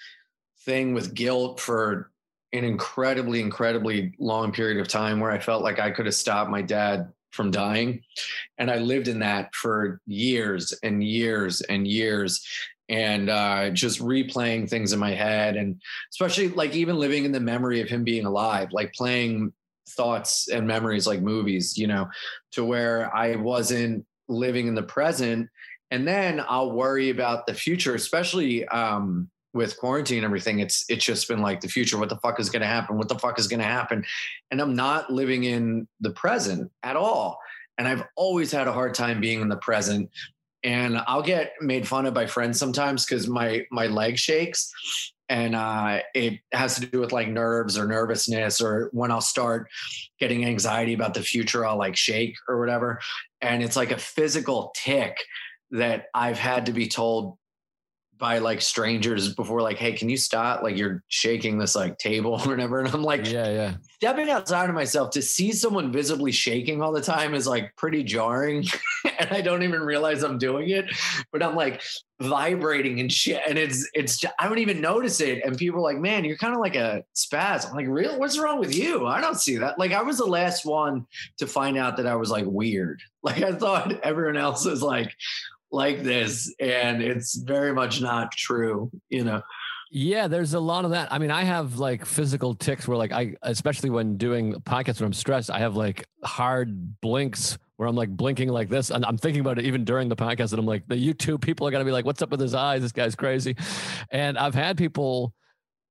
thing 0.65 0.93
with 0.93 1.13
guilt 1.13 1.59
for 1.59 2.11
an 2.53 2.63
incredibly, 2.63 3.41
incredibly 3.41 4.13
long 4.19 4.53
period 4.53 4.79
of 4.79 4.87
time 4.87 5.19
where 5.19 5.31
I 5.31 5.39
felt 5.39 5.63
like 5.63 5.79
I 5.79 5.91
could 5.91 6.05
have 6.05 6.15
stopped 6.15 6.49
my 6.49 6.61
dad 6.61 7.11
from 7.37 7.51
dying. 7.51 8.01
And 8.57 8.69
I 8.69 8.79
lived 8.79 9.07
in 9.07 9.19
that 9.19 9.55
for 9.55 10.01
years 10.07 10.73
and 10.83 11.01
years 11.01 11.61
and 11.61 11.87
years 11.87 12.45
and 12.89 13.29
uh, 13.29 13.69
just 13.69 13.99
replaying 13.99 14.69
things 14.69 14.91
in 14.91 14.99
my 14.99 15.11
head. 15.11 15.55
And 15.55 15.79
especially 16.11 16.49
like 16.49 16.75
even 16.75 16.97
living 16.97 17.25
in 17.25 17.31
the 17.31 17.39
memory 17.39 17.79
of 17.79 17.87
him 17.87 18.03
being 18.03 18.25
alive, 18.25 18.69
like 18.71 18.93
playing 18.93 19.53
thoughts 19.89 20.49
and 20.49 20.67
memories 20.67 21.07
like 21.07 21.21
movies, 21.21 21.77
you 21.77 21.87
know, 21.87 22.09
to 22.53 22.65
where 22.65 23.15
I 23.15 23.35
wasn't 23.35 24.05
living 24.27 24.67
in 24.67 24.75
the 24.75 24.83
present. 24.83 25.49
And 25.91 26.07
then 26.07 26.43
I'll 26.45 26.71
worry 26.71 27.11
about 27.11 27.45
the 27.45 27.53
future, 27.53 27.95
especially 27.95 28.67
um, 28.67 29.29
with 29.57 29.77
quarantine 29.77 30.19
and 30.19 30.25
everything, 30.25 30.59
it's 30.59 30.85
it's 30.87 31.03
just 31.03 31.27
been 31.27 31.41
like 31.41 31.59
the 31.59 31.67
future. 31.67 31.97
What 31.97 32.09
the 32.09 32.17
fuck 32.17 32.39
is 32.39 32.49
going 32.49 32.61
to 32.61 32.67
happen? 32.67 32.97
What 32.97 33.09
the 33.09 33.19
fuck 33.19 33.37
is 33.39 33.47
going 33.47 33.59
to 33.59 33.65
happen? 33.65 34.05
And 34.51 34.61
I'm 34.61 34.75
not 34.75 35.11
living 35.11 35.43
in 35.43 35.87
the 35.99 36.11
present 36.11 36.71
at 36.83 36.95
all. 36.95 37.39
And 37.77 37.87
I've 37.87 38.03
always 38.15 38.51
had 38.51 38.67
a 38.67 38.71
hard 38.71 38.93
time 38.93 39.19
being 39.19 39.41
in 39.41 39.49
the 39.49 39.57
present. 39.57 40.09
And 40.63 40.97
I'll 41.07 41.21
get 41.21 41.53
made 41.59 41.87
fun 41.87 42.05
of 42.05 42.13
by 42.13 42.27
friends 42.27 42.57
sometimes 42.57 43.05
because 43.05 43.27
my 43.27 43.65
my 43.71 43.87
leg 43.87 44.17
shakes, 44.17 44.71
and 45.29 45.55
uh, 45.55 45.99
it 46.13 46.39
has 46.53 46.75
to 46.75 46.85
do 46.85 46.99
with 46.99 47.11
like 47.11 47.27
nerves 47.27 47.77
or 47.77 47.85
nervousness, 47.85 48.61
or 48.61 48.89
when 48.93 49.11
I'll 49.11 49.21
start 49.21 49.67
getting 50.19 50.45
anxiety 50.45 50.93
about 50.93 51.13
the 51.13 51.21
future, 51.21 51.65
I'll 51.65 51.77
like 51.77 51.97
shake 51.97 52.35
or 52.47 52.59
whatever. 52.59 52.99
And 53.41 53.61
it's 53.63 53.75
like 53.75 53.91
a 53.91 53.97
physical 53.97 54.71
tick 54.75 55.17
that 55.71 56.05
I've 56.13 56.39
had 56.39 56.65
to 56.67 56.73
be 56.73 56.87
told 56.87 57.37
by 58.17 58.39
like 58.39 58.61
strangers 58.61 59.33
before, 59.33 59.61
like, 59.61 59.77
hey, 59.77 59.93
can 59.93 60.09
you 60.09 60.17
stop? 60.17 60.63
Like 60.63 60.77
you're 60.77 61.03
shaking 61.07 61.57
this 61.57 61.75
like 61.75 61.97
table 61.97 62.33
or 62.33 62.49
whatever. 62.49 62.79
And 62.79 62.93
I'm 62.93 63.03
like, 63.03 63.29
yeah, 63.29 63.49
yeah. 63.49 63.73
Stepping 63.97 64.29
outside 64.29 64.69
of 64.69 64.75
myself 64.75 65.11
to 65.11 65.21
see 65.21 65.51
someone 65.51 65.91
visibly 65.91 66.31
shaking 66.31 66.81
all 66.81 66.91
the 66.91 67.01
time 67.01 67.33
is 67.33 67.47
like 67.47 67.75
pretty 67.75 68.03
jarring. 68.03 68.65
and 69.19 69.31
I 69.31 69.41
don't 69.41 69.63
even 69.63 69.81
realize 69.81 70.23
I'm 70.23 70.37
doing 70.37 70.69
it. 70.69 70.85
But 71.31 71.43
I'm 71.43 71.55
like 71.55 71.81
vibrating 72.19 72.99
and 72.99 73.11
shit. 73.11 73.41
And 73.47 73.57
it's 73.57 73.89
it's 73.93 74.23
I 74.39 74.47
don't 74.47 74.59
even 74.59 74.81
notice 74.81 75.21
it. 75.21 75.43
And 75.43 75.57
people 75.57 75.79
are 75.79 75.93
like, 75.93 75.99
man, 75.99 76.25
you're 76.25 76.37
kind 76.37 76.53
of 76.53 76.59
like 76.59 76.75
a 76.75 77.03
spaz. 77.15 77.67
I'm 77.67 77.75
like, 77.75 77.87
real? 77.87 78.19
What's 78.19 78.39
wrong 78.39 78.59
with 78.59 78.75
you? 78.75 79.07
I 79.07 79.21
don't 79.21 79.39
see 79.39 79.57
that. 79.57 79.77
Like 79.79 79.91
I 79.91 80.01
was 80.01 80.17
the 80.17 80.25
last 80.25 80.65
one 80.65 81.05
to 81.37 81.47
find 81.47 81.77
out 81.77 81.97
that 81.97 82.07
I 82.07 82.15
was 82.15 82.31
like 82.31 82.45
weird. 82.45 83.01
Like 83.23 83.43
I 83.43 83.51
thought 83.51 83.99
everyone 84.03 84.37
else 84.37 84.63
was 84.63 84.81
like, 84.81 85.13
like 85.71 86.03
this 86.03 86.53
and 86.59 87.01
it's 87.01 87.35
very 87.35 87.73
much 87.73 88.01
not 88.01 88.31
true 88.31 88.89
you 89.09 89.23
know? 89.23 89.41
Yeah 89.91 90.27
there's 90.27 90.53
a 90.53 90.59
lot 90.59 90.85
of 90.85 90.91
that. 90.91 91.11
I 91.11 91.17
mean 91.17 91.31
i 91.31 91.43
have 91.43 91.79
like 91.79 92.05
physical 92.05 92.55
ticks 92.55 92.87
where 92.87 92.97
like 92.97 93.11
i 93.11 93.35
especially 93.41 93.89
when 93.89 94.17
doing 94.17 94.53
podcasts 94.53 94.99
when 94.99 95.07
i'm 95.07 95.13
stressed 95.13 95.49
i 95.49 95.59
have 95.59 95.75
like 95.75 96.05
hard 96.23 96.99
blinks 97.01 97.57
where 97.77 97.87
i'm 97.87 97.95
like 97.95 98.09
blinking 98.09 98.49
like 98.49 98.69
this 98.69 98.89
and 98.89 99.05
i'm 99.05 99.17
thinking 99.17 99.41
about 99.41 99.59
it 99.59 99.65
even 99.65 99.85
during 99.85 100.09
the 100.09 100.15
podcast 100.15 100.51
and 100.51 100.59
i'm 100.59 100.65
like 100.65 100.87
the 100.87 100.95
youtube 100.95 101.41
people 101.41 101.67
are 101.67 101.71
going 101.71 101.81
to 101.81 101.85
be 101.85 101.91
like 101.91 102.05
what's 102.05 102.21
up 102.21 102.29
with 102.31 102.39
his 102.39 102.53
eyes? 102.53 102.81
This 102.81 102.91
guy's 102.91 103.15
crazy. 103.15 103.55
And 104.11 104.37
i've 104.37 104.55
had 104.55 104.77
people 104.77 105.33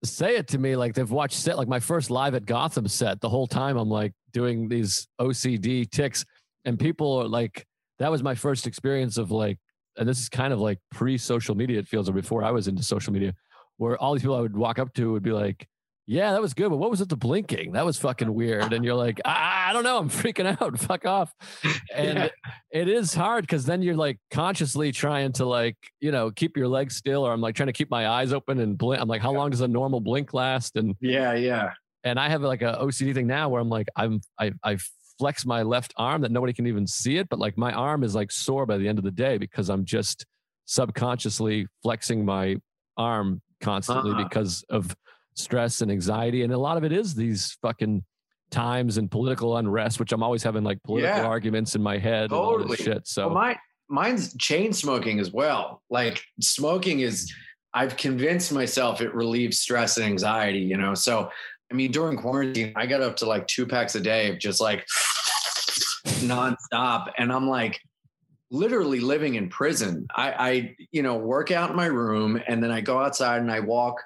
say 0.05 0.37
it 0.37 0.49
to 0.49 0.59
me 0.59 0.77
like 0.77 0.95
they've 0.95 1.11
watched 1.11 1.37
set 1.37 1.57
like 1.57 1.69
my 1.69 1.81
first 1.81 2.11
live 2.11 2.35
at 2.35 2.45
gotham 2.47 2.87
set 2.87 3.21
the 3.21 3.29
whole 3.29 3.47
time 3.47 3.77
i'm 3.77 3.89
like 3.89 4.13
doing 4.33 4.69
these 4.69 5.09
ocd 5.21 5.91
ticks 5.91 6.25
and 6.65 6.79
people 6.79 7.19
are 7.19 7.29
like 7.29 7.67
that 7.99 8.11
was 8.11 8.23
my 8.23 8.35
first 8.35 8.67
experience 8.67 9.17
of 9.17 9.31
like 9.31 9.59
and 9.99 10.09
this 10.09 10.19
is 10.19 10.29
kind 10.29 10.53
of 10.53 10.61
like 10.61 10.79
pre-social 10.91 11.55
media 11.55 11.79
it 11.79 11.89
feels 11.89 12.09
or 12.09 12.13
before 12.13 12.43
i 12.43 12.51
was 12.51 12.69
into 12.69 12.83
social 12.83 13.13
media 13.13 13.35
where 13.79 13.97
all 13.99 14.13
these 14.15 14.23
people 14.23 14.37
i 14.37 14.41
would 14.41 14.57
walk 14.57 14.79
up 14.79 14.93
to 14.95 15.13
would 15.13 15.23
be 15.23 15.33
like 15.33 15.69
yeah 16.07 16.33
that 16.33 16.41
was 16.41 16.55
good 16.55 16.71
but 16.71 16.77
what 16.77 16.91
was 16.91 17.01
it 17.01 17.09
the 17.09 17.17
blinking? 17.17 17.73
That 17.73 17.85
was 17.85 17.99
fucking 17.99 18.33
weird. 18.33 18.73
And 18.73 18.85
you're 18.85 18.95
like 18.95 19.21
i, 19.25 19.67
I 19.69 19.73
don't 19.73 19.83
know 19.83 19.99
i'm 19.99 20.09
freaking 20.23 20.61
out 20.61 20.79
fuck 20.79 21.05
off. 21.05 21.35
And 21.95 22.19
yeah. 22.19 22.29
it 22.71 22.89
is 22.89 23.15
hard 23.15 23.43
because 23.43 23.65
then 23.65 23.83
you're 23.83 23.97
like 23.97 24.19
consciously 24.31 24.93
trying 24.93 25.33
to 25.33 25.45
like 25.45 25.77
you 26.01 26.13
know 26.13 26.31
keep 26.31 26.57
your 26.57 26.69
legs 26.69 26.97
still 26.97 27.27
or 27.27 27.33
i'm 27.33 27.41
like 27.41 27.55
trying 27.55 27.69
to 27.69 27.73
keep 27.73 27.91
my 27.91 28.09
eyes 28.09 28.33
open 28.33 28.61
and 28.61 28.79
blink 28.79 29.01
i'm 29.01 29.09
like 29.09 29.23
how 29.23 29.33
long 29.33 29.51
does 29.51 29.63
a 29.63 29.69
normal 29.69 30.01
blink 30.01 30.33
last? 30.33 30.77
And 30.77 30.95
yeah 31.01 31.35
yeah. 31.35 31.73
and 32.05 32.21
i 32.21 32.29
have 32.29 32.43
like 32.43 32.63
a 32.63 32.79
ocd 32.83 33.15
thing 33.15 33.27
now 33.27 33.49
where 33.49 33.61
i'm 33.61 33.69
like 33.69 33.89
i'm 33.97 34.21
i 34.39 34.53
i 34.63 34.77
flex 35.19 35.47
my 35.47 35.63
left 35.63 35.95
arm 35.97 36.23
that 36.23 36.31
nobody 36.31 36.53
can 36.53 36.67
even 36.67 36.87
see 36.87 37.17
it, 37.17 37.29
but 37.29 37.39
like 37.39 37.57
my 37.57 37.73
arm 37.73 38.03
is 38.03 38.15
like 38.15 38.31
sore 38.31 38.67
by 38.67 38.77
the 38.77 38.87
end 38.89 38.99
of 38.99 39.05
the 39.05 39.11
day 39.11 39.39
because 39.39 39.69
I'm 39.69 39.85
just 39.85 40.27
subconsciously 40.67 41.67
flexing 41.83 42.25
my 42.25 42.57
arm 42.97 43.41
constantly 43.61 44.13
uh-huh. 44.13 44.25
because 44.25 44.65
of 44.69 44.95
stress 45.35 45.81
and 45.81 45.91
anxiety. 45.91 46.43
And 46.43 46.53
a 46.53 46.59
lot 46.59 46.77
of 46.77 46.85
it 46.85 46.93
is 46.93 47.15
these 47.15 47.57
fucking 47.63 48.05
times 48.51 48.97
and 48.99 49.11
political 49.11 49.57
unrest, 49.57 49.99
which 50.01 50.13
I'm 50.13 50.23
always 50.23 50.43
having 50.43 50.65
like 50.65 50.83
political 50.83 51.17
yeah. 51.17 51.27
arguments 51.27 51.75
in 51.75 51.83
my 51.83 51.99
head 51.99 52.31
totally. 52.31 52.55
and 52.55 52.63
all 52.63 52.77
this 52.77 52.81
shit. 52.81 53.07
So 53.07 53.27
well, 53.27 53.35
my, 53.35 53.57
mine's 53.89 54.37
chain 54.37 54.73
smoking 54.73 55.21
as 55.21 55.33
well. 55.33 55.83
Like 55.91 56.23
smoking 56.41 57.01
is, 57.01 57.33
I've 57.75 57.97
convinced 57.97 58.53
myself 58.53 59.01
it 59.01 59.15
relieves 59.15 59.59
stress 59.59 59.97
and 59.97 60.07
anxiety, 60.07 60.61
you 60.61 60.77
know? 60.77 60.95
So 60.95 61.31
I 61.71 61.75
mean, 61.75 61.91
during 61.91 62.17
quarantine, 62.17 62.73
I 62.77 62.87
got 62.87 63.03
up 63.03 63.17
to 63.17 63.27
like 63.27 63.47
two 63.47 63.67
packs 63.67 63.95
a 63.95 64.01
day 64.01 64.37
just 64.37 64.61
like 64.61 64.87
nonstop. 66.25 67.11
And 67.19 67.33
I'm 67.33 67.49
like 67.49 67.81
literally 68.51 69.01
living 69.01 69.35
in 69.35 69.49
prison. 69.49 70.07
I, 70.15 70.33
I, 70.33 70.77
you 70.93 71.03
know, 71.03 71.17
work 71.17 71.51
out 71.51 71.71
in 71.71 71.77
my 71.77 71.87
room 71.87 72.41
and 72.47 72.63
then 72.63 72.71
I 72.71 72.81
go 72.81 73.01
outside 73.01 73.41
and 73.41 73.51
I 73.51 73.61
walk 73.61 74.01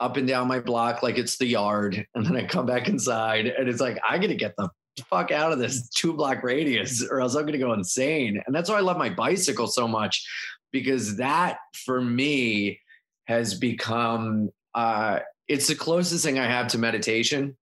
up 0.00 0.16
and 0.16 0.26
down 0.26 0.48
my 0.48 0.60
block 0.60 1.02
like 1.02 1.18
it's 1.18 1.38
the 1.38 1.46
yard. 1.46 2.06
And 2.14 2.24
then 2.24 2.36
I 2.36 2.46
come 2.46 2.66
back 2.66 2.88
inside 2.88 3.46
and 3.46 3.68
it's 3.68 3.80
like, 3.80 3.98
I 4.08 4.18
got 4.18 4.28
to 4.28 4.34
get 4.34 4.54
the 4.56 4.68
fuck 5.08 5.30
out 5.30 5.52
of 5.52 5.58
this 5.58 5.88
two 5.88 6.12
block 6.12 6.42
radius 6.42 7.06
or 7.08 7.20
else 7.20 7.34
I'm 7.34 7.42
going 7.42 7.52
to 7.52 7.58
go 7.58 7.72
insane. 7.72 8.42
And 8.46 8.54
that's 8.54 8.70
why 8.70 8.76
I 8.76 8.80
love 8.80 8.98
my 8.98 9.10
bicycle 9.10 9.66
so 9.66 9.88
much 9.88 10.26
because 10.70 11.16
that 11.16 11.58
for 11.84 12.00
me 12.00 12.80
has 13.24 13.54
become, 13.54 14.50
uh, 14.74 15.20
it's 15.52 15.66
the 15.66 15.74
closest 15.74 16.24
thing 16.24 16.38
I 16.38 16.46
have 16.46 16.66
to 16.68 16.78
meditation 16.78 17.56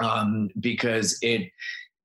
um, 0.00 0.50
because 0.60 1.18
it 1.20 1.50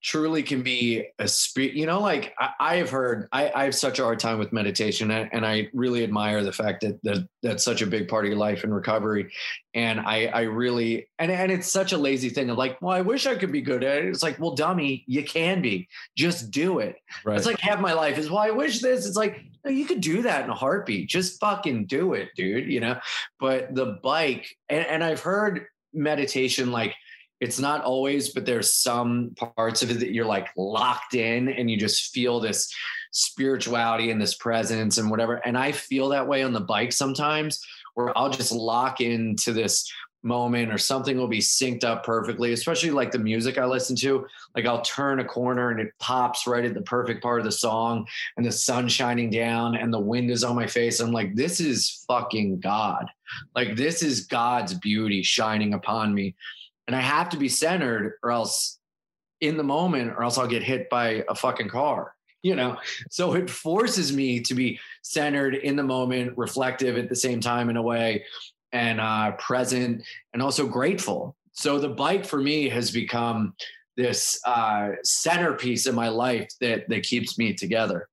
truly 0.02 0.44
can 0.44 0.62
be 0.62 1.08
a 1.20 1.28
spirit. 1.28 1.74
You 1.74 1.86
know, 1.86 2.00
like 2.00 2.34
I, 2.40 2.50
I 2.60 2.76
have 2.78 2.90
heard, 2.90 3.28
I, 3.32 3.52
I, 3.54 3.64
have 3.66 3.76
such 3.76 4.00
a 4.00 4.04
hard 4.04 4.20
time 4.20 4.40
with 4.40 4.54
meditation, 4.54 5.12
and, 5.12 5.30
and, 5.34 5.46
I 5.46 5.70
really 5.74 6.04
admire 6.04 6.44
the 6.44 6.52
fact 6.52 6.82
that, 6.82 7.02
that 7.04 7.28
that's 7.44 7.64
such 7.64 7.82
a 7.82 7.88
big 7.88 8.08
part 8.08 8.26
of 8.26 8.30
your 8.30 8.38
life 8.38 8.64
and 8.64 8.74
recovery. 8.74 9.32
And 9.74 10.00
I, 10.00 10.28
I 10.28 10.42
really, 10.42 11.10
and 11.20 11.32
and 11.32 11.52
it's 11.52 11.72
such 11.72 11.92
a 11.92 11.98
lazy 11.98 12.30
thing 12.30 12.50
of 12.50 12.58
like, 12.58 12.82
well, 12.82 12.96
I 12.96 13.02
wish 13.02 13.28
I 13.28 13.36
could 13.36 13.52
be 13.52 13.62
good 13.62 13.84
at 13.84 13.98
it. 13.98 14.06
It's 14.06 14.24
like, 14.24 14.40
well, 14.40 14.56
dummy, 14.56 15.04
you 15.08 15.24
can 15.24 15.62
be. 15.62 15.88
Just 16.16 16.52
do 16.52 16.80
it. 16.80 16.96
Right. 17.26 17.38
It's 17.38 17.46
like 17.46 17.60
half 17.60 17.80
my 17.80 17.94
life 17.94 18.18
is, 18.18 18.30
well, 18.30 18.40
I 18.40 18.52
wish 18.52 18.80
this. 18.80 19.06
It's 19.06 19.18
like 19.18 19.44
no, 19.66 19.72
you 19.72 19.86
could 19.86 20.02
do 20.02 20.22
that 20.22 20.46
in 20.46 20.50
a 20.50 20.56
heartbeat. 20.56 21.10
Just 21.10 21.40
fucking 21.40 21.86
do 21.88 22.14
it, 22.14 22.30
dude. 22.36 22.72
You 22.72 22.80
know. 22.80 23.00
But 23.40 23.76
the 23.76 24.00
bike, 24.02 24.48
and, 24.70 24.86
and 24.86 25.04
I've 25.04 25.22
heard 25.22 25.66
meditation 25.94 26.72
like 26.72 26.94
it's 27.40 27.60
not 27.60 27.84
always, 27.84 28.30
but 28.30 28.46
there's 28.46 28.74
some 28.74 29.34
parts 29.56 29.82
of 29.82 29.92
it 29.92 30.00
that 30.00 30.14
you're 30.14 30.26
like 30.26 30.50
locked 30.58 31.14
in 31.14 31.50
and 31.50 31.70
you 31.72 31.78
just 31.78 32.14
feel 32.14 32.40
this 32.40 32.74
spirituality 33.12 34.12
and 34.12 34.22
this 34.22 34.36
presence 34.36 34.98
and 34.98 35.10
whatever. 35.10 35.36
And 35.36 35.58
I 35.58 35.72
feel 35.72 36.10
that 36.10 36.28
way 36.28 36.44
on 36.44 36.54
the 36.54 36.60
bike 36.60 36.92
sometimes 36.92 37.66
where 37.96 38.16
I'll 38.18 38.30
just 38.30 38.52
lock 38.52 39.02
into 39.02 39.54
this 39.54 39.92
moment 40.22 40.72
or 40.72 40.78
something 40.78 41.18
will 41.18 41.30
be 41.30 41.40
synced 41.40 41.86
up 41.86 42.04
perfectly, 42.04 42.52
especially 42.52 42.92
like 42.92 43.12
the 43.12 43.20
music 43.20 43.58
I 43.58 43.66
listen 43.66 43.96
to. 43.98 44.28
Like 44.54 44.66
I'll 44.66 44.82
turn 44.82 45.20
a 45.20 45.26
corner 45.26 45.72
and 45.72 45.80
it 45.80 45.94
pops 46.00 46.46
right 46.46 46.66
at 46.66 46.74
the 46.74 46.82
perfect 46.82 47.24
part 47.24 47.40
of 47.40 47.46
the 47.46 47.52
song 47.54 48.06
and 48.36 48.46
the 48.46 48.52
sun 48.52 48.90
shining 48.90 49.30
down 49.30 49.76
and 49.76 49.94
the 49.94 50.00
wind 50.00 50.30
is 50.30 50.44
on 50.44 50.58
my 50.58 50.68
face. 50.68 51.00
I'm 51.00 51.14
like, 51.14 51.36
this 51.36 51.62
is 51.62 52.04
fucking 52.08 52.60
God. 52.60 53.10
Like 53.56 53.78
this 53.78 54.04
is 54.04 54.26
God's 54.26 54.74
beauty 54.74 55.24
shining 55.24 55.74
upon 55.74 56.14
me 56.14 56.36
and 56.90 56.96
I 56.96 57.02
have 57.02 57.30
to 57.30 57.38
be 57.38 57.50
centered 57.50 58.18
or 58.24 58.32
else 58.32 58.80
in 59.42 59.58
the 59.58 59.64
moment 59.64 60.10
or 60.10 60.24
else 60.24 60.40
I'll 60.40 60.48
get 60.48 60.64
hit 60.64 60.90
by 60.90 61.24
a 61.30 61.36
fucking 61.36 61.70
car. 61.70 62.16
You 62.42 62.56
know, 62.56 62.78
so 63.12 63.34
it 63.34 63.48
forces 63.48 64.12
me 64.12 64.40
to 64.42 64.56
be 64.56 64.80
centered 65.04 65.54
in 65.54 65.76
the 65.76 65.84
moment, 65.84 66.36
reflective 66.36 66.98
at 66.98 67.08
the 67.08 67.16
same 67.16 67.42
time 67.42 67.70
in 67.70 67.78
a 67.78 67.82
way, 67.82 68.24
and 68.72 69.00
uh, 69.00 69.34
present 69.34 70.04
and 70.34 70.42
also 70.42 70.66
grateful. 70.66 71.36
So 71.52 71.78
the 71.78 71.90
bike 71.90 72.26
for 72.26 72.42
me 72.42 72.70
has 72.70 72.90
become 72.90 73.54
this 73.96 74.40
uh, 74.48 74.94
centerpiece 75.04 75.86
in 75.86 75.94
my 75.94 76.10
life 76.10 76.50
that 76.60 76.90
that 76.90 77.04
keeps 77.04 77.38
me 77.38 77.54
together. 77.54 78.10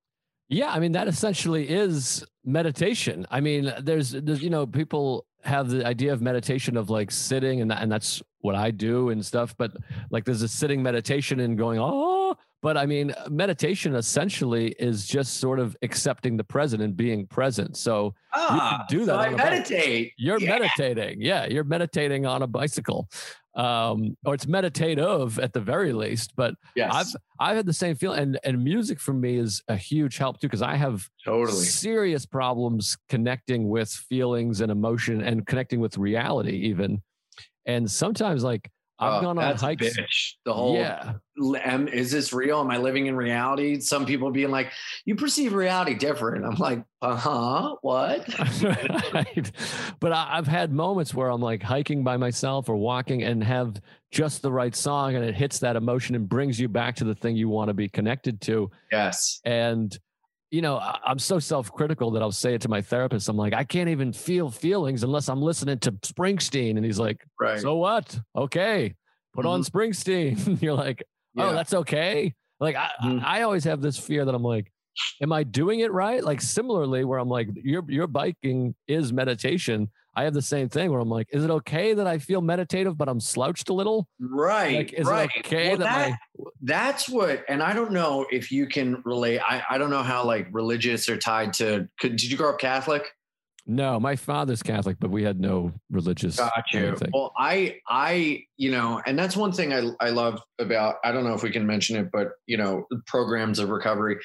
Yeah, 0.51 0.71
I 0.71 0.81
mean 0.81 0.93
that 0.93 1.09
essentially 1.09 1.67
is 1.67 2.27
meditation. 2.45 3.27
I 3.31 3.41
mean, 3.41 3.73
there's, 3.81 4.11
there's 4.11 4.43
you 4.43 4.51
know 4.51 4.67
people 4.67 5.26
have 5.47 5.71
the 5.71 5.87
idea 5.87 6.13
of 6.13 6.21
meditation 6.21 6.77
of 6.77 6.91
like 6.91 7.11
sitting 7.11 7.61
and 7.61 7.71
that, 7.71 7.83
and 7.83 7.91
that's 7.91 8.23
what 8.41 8.55
I 8.55 8.71
do 8.71 9.11
and 9.11 9.25
stuff. 9.25 9.55
But 9.57 9.73
like 10.11 10.25
there's 10.25 10.43
a 10.43 10.49
sitting 10.49 10.83
meditation 10.83 11.41
and 11.41 11.57
going, 11.57 11.79
oh, 11.81 12.37
but 12.63 12.77
I 12.77 12.87
mean, 12.87 13.15
meditation 13.31 13.95
essentially 13.95 14.75
is 14.79 15.07
just 15.07 15.39
sort 15.39 15.61
of 15.61 15.77
accepting 15.83 16.37
the 16.37 16.45
present 16.45 16.83
and 16.83 16.97
being 16.97 17.27
present. 17.27 17.77
So 17.77 18.15
ah, 18.35 18.55
you 18.55 18.61
can 18.61 18.81
ah, 18.81 18.85
do 18.89 18.99
that. 19.07 19.13
So 19.13 19.19
I 19.19 19.31
meditate. 19.31 20.13
You're 20.17 20.41
yeah. 20.41 20.59
meditating. 20.59 21.21
Yeah, 21.21 21.47
you're 21.47 21.65
meditating 21.65 22.27
on 22.27 22.43
a 22.43 22.47
bicycle. 22.47 23.09
Um, 23.57 24.17
or 24.27 24.35
it's 24.35 24.47
meditative 24.47 25.39
at 25.39 25.55
the 25.55 25.61
very 25.61 25.95
least. 25.95 26.35
But 26.37 26.55
yes. 26.75 26.93
I've 26.93 27.17
I've 27.41 27.57
had 27.57 27.67
the 27.67 27.73
same 27.73 27.97
feeling, 27.97 28.21
and 28.21 28.39
and 28.45 28.63
music 28.63 29.01
for 29.01 29.15
me 29.15 29.39
is 29.39 29.63
a 29.69 29.77
huge 29.77 30.19
help 30.19 30.41
too 30.41 30.47
because 30.47 30.63
I 30.63 30.77
have 30.77 31.09
totally 31.25 31.65
serious 31.65 32.27
problems 32.27 32.99
connecting 33.09 33.69
with 33.69 33.89
feelings 33.91 34.61
and 34.61 34.71
emotion 34.71 35.23
and 35.23 35.47
connecting 35.47 35.81
with 35.81 35.97
reality 35.97 36.57
even. 36.69 37.03
And 37.65 37.91
sometimes 37.91 38.45
like 38.45 38.71
I've 38.99 39.19
oh, 39.19 39.21
gone 39.21 39.39
on 39.39 39.57
hikes. 39.57 39.97
Bitch. 39.97 40.35
The 40.45 40.55
whole 40.55 40.77
yeah. 40.77 41.15
Am, 41.63 41.87
is 41.87 42.11
this 42.11 42.33
real? 42.33 42.61
Am 42.61 42.71
I 42.71 42.79
living 42.79 43.07
in 43.07 43.17
reality? 43.17 43.79
Some 43.81 44.07
people 44.07 44.31
being 44.31 44.51
like, 44.51 44.73
you 45.05 45.17
perceive 45.17 45.53
reality 45.53 45.95
different. 45.95 46.47
I'm 46.47 46.55
like, 46.55 46.83
uh 47.03 47.15
huh. 47.15 47.77
What? 47.83 48.27
right. 49.13 49.53
But 50.01 50.13
I, 50.13 50.37
have 50.37 50.47
had 50.47 50.73
moments 50.73 51.13
where 51.13 51.29
I'm 51.29 51.43
like 51.43 51.63
hiking 51.63 52.05
by 52.05 52.17
myself 52.17 52.71
or 52.71 52.77
walking 52.77 53.23
and 53.23 53.45
have 53.45 53.81
just 54.11 54.41
the 54.41 54.51
right 54.51 54.75
song 54.75 55.15
and 55.15 55.25
it 55.25 55.35
hits 55.35 55.59
that 55.59 55.77
emotion 55.77 56.15
and 56.15 56.27
brings 56.27 56.59
you 56.59 56.69
back 56.69 56.97
to 56.97 57.05
the 57.05 57.15
thing 57.15 57.37
you 57.37 57.51
want 57.51 57.69
to 57.69 57.75
be 57.75 57.91
connected 57.91 58.41
to. 58.43 58.71
Yes. 58.91 59.41
And 59.45 59.97
you 60.51 60.63
know, 60.63 60.79
I'm 60.79 61.19
so 61.19 61.39
self 61.39 61.73
critical 61.73 62.11
that 62.13 62.23
I'll 62.23 62.33
say 62.33 62.55
it 62.55 62.61
to 62.63 62.69
my 62.69 62.81
therapist. 62.81 63.29
I'm 63.29 63.37
like, 63.37 63.53
I 63.53 63.65
can't 63.65 63.89
even 63.89 64.13
feel 64.13 64.51
feelings 64.51 65.03
unless 65.03 65.29
I'm 65.29 65.43
listening 65.43 65.79
to 65.81 65.93
Springsteen. 65.93 66.77
And 66.77 66.85
he's 66.85 66.99
like, 66.99 67.25
right. 67.41 67.61
So 67.61 67.77
what? 67.77 68.19
Okay, 68.37 68.95
put 69.35 69.45
mm-hmm. 69.45 69.49
on 69.49 69.63
Springsteen. 69.65 70.61
You're 70.63 70.75
like, 70.75 71.03
oh, 71.37 71.49
yeah. 71.49 71.53
that's 71.53 71.75
okay. 71.75 72.35
Like, 72.61 72.77
I, 72.77 72.91
mm-hmm. 73.03 73.25
I 73.25 73.43
always 73.43 73.65
have 73.65 73.81
this 73.81 73.99
fear 73.99 74.25
that 74.25 74.35
I'm 74.35 74.43
like, 74.43 74.73
am 75.21 75.33
I 75.33 75.43
doing 75.43 75.81
it 75.81 75.93
right? 75.93 76.23
Like, 76.23 76.41
similarly, 76.41 77.05
where 77.05 77.19
I'm 77.19 77.29
like, 77.29 77.49
your, 77.55 77.85
your 77.89 78.07
biking 78.07 78.75
is 78.89 79.13
meditation. 79.13 79.91
I 80.19 80.25
have 80.25 80.33
the 80.33 80.41
same 80.41 80.71
thing 80.71 80.91
where 80.91 81.01
I'm 81.01 81.11
like, 81.11 81.29
is 81.31 81.45
it 81.45 81.51
okay 81.51 81.93
that 81.93 82.07
I 82.07 82.19
feel 82.19 82.41
meditative, 82.41 82.97
but 82.97 83.07
I'm 83.07 83.21
slouched 83.21 83.69
a 83.69 83.75
little? 83.75 84.09
Right. 84.19 84.77
Like, 84.77 84.93
is 84.95 85.07
right. 85.07 85.31
it 85.37 85.47
okay 85.47 85.69
well, 85.69 85.79
that, 85.79 85.85
that 85.85 86.11
my... 86.39 86.45
that's 86.63 87.09
what, 87.09 87.45
and 87.49 87.63
I 87.63 87.75
don't 87.75 87.93
know 87.93 88.27
if 88.31 88.51
you 88.51 88.67
can 88.67 89.03
relate. 89.05 89.41
I, 89.47 89.63
I 89.69 89.77
don't 89.77 89.91
know 89.91 90.03
how 90.03 90.25
like 90.25 90.49
religious 90.53 91.09
are 91.11 91.19
tied 91.19 91.53
to, 91.55 91.87
could, 92.01 92.13
did 92.17 92.31
you 92.31 92.39
grow 92.39 92.51
up 92.51 92.59
Catholic? 92.59 93.13
No, 93.69 93.99
my 93.99 94.15
father's 94.15 94.63
Catholic, 94.63 94.97
but 95.01 95.11
we 95.11 95.25
had 95.25 95.41
no 95.41 95.73
religious. 95.91 96.37
Got 96.37 96.53
you. 96.73 96.87
Anything. 96.87 97.11
Well, 97.13 97.33
I, 97.37 97.81
I, 97.89 98.45
you 98.57 98.71
know, 98.71 99.03
and 99.07 99.19
that's 99.19 99.37
one 99.37 99.51
thing 99.51 99.73
I, 99.73 99.91
I 100.01 100.11
love 100.11 100.41
about. 100.61 100.97
I 101.03 101.11
don't 101.11 101.25
know 101.25 101.35
if 101.35 101.43
we 101.43 101.51
can 101.51 101.67
mention 101.67 101.97
it, 101.97 102.11
but 102.13 102.33
you 102.47 102.57
know, 102.57 102.87
programs 103.07 103.59
of 103.59 103.71
recovery 103.71 104.19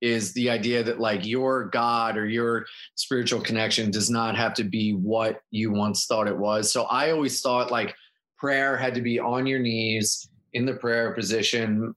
is 0.00 0.32
the 0.32 0.48
idea 0.48 0.82
that 0.82 0.98
like 0.98 1.26
your 1.26 1.66
God 1.66 2.16
or 2.16 2.26
your 2.26 2.64
spiritual 2.94 3.42
connection 3.42 3.90
does 3.90 4.08
not 4.08 4.34
have 4.34 4.54
to 4.54 4.64
be 4.64 4.92
what 4.92 5.40
you 5.50 5.72
once 5.72 6.06
thought 6.06 6.26
it 6.26 6.38
was. 6.38 6.72
So 6.72 6.84
I 6.84 7.10
always 7.10 7.42
thought 7.42 7.70
like 7.70 7.94
prayer 8.38 8.78
had 8.78 8.94
to 8.94 9.02
be 9.02 9.20
on 9.20 9.46
your 9.46 9.58
knees 9.58 10.26
in 10.54 10.64
the 10.64 10.74
prayer 10.74 11.12
position 11.12 11.94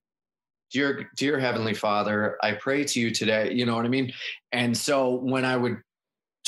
dear 0.72 1.10
dear 1.18 1.40
heavenly 1.40 1.74
father 1.74 2.38
i 2.44 2.52
pray 2.52 2.84
to 2.84 3.00
you 3.00 3.10
today 3.10 3.52
you 3.52 3.66
know 3.66 3.76
what 3.76 3.86
i 3.86 3.90
mean 3.90 4.12
and 4.52 4.78
so 4.78 5.16
when 5.16 5.44
i 5.44 5.58
would 5.58 5.78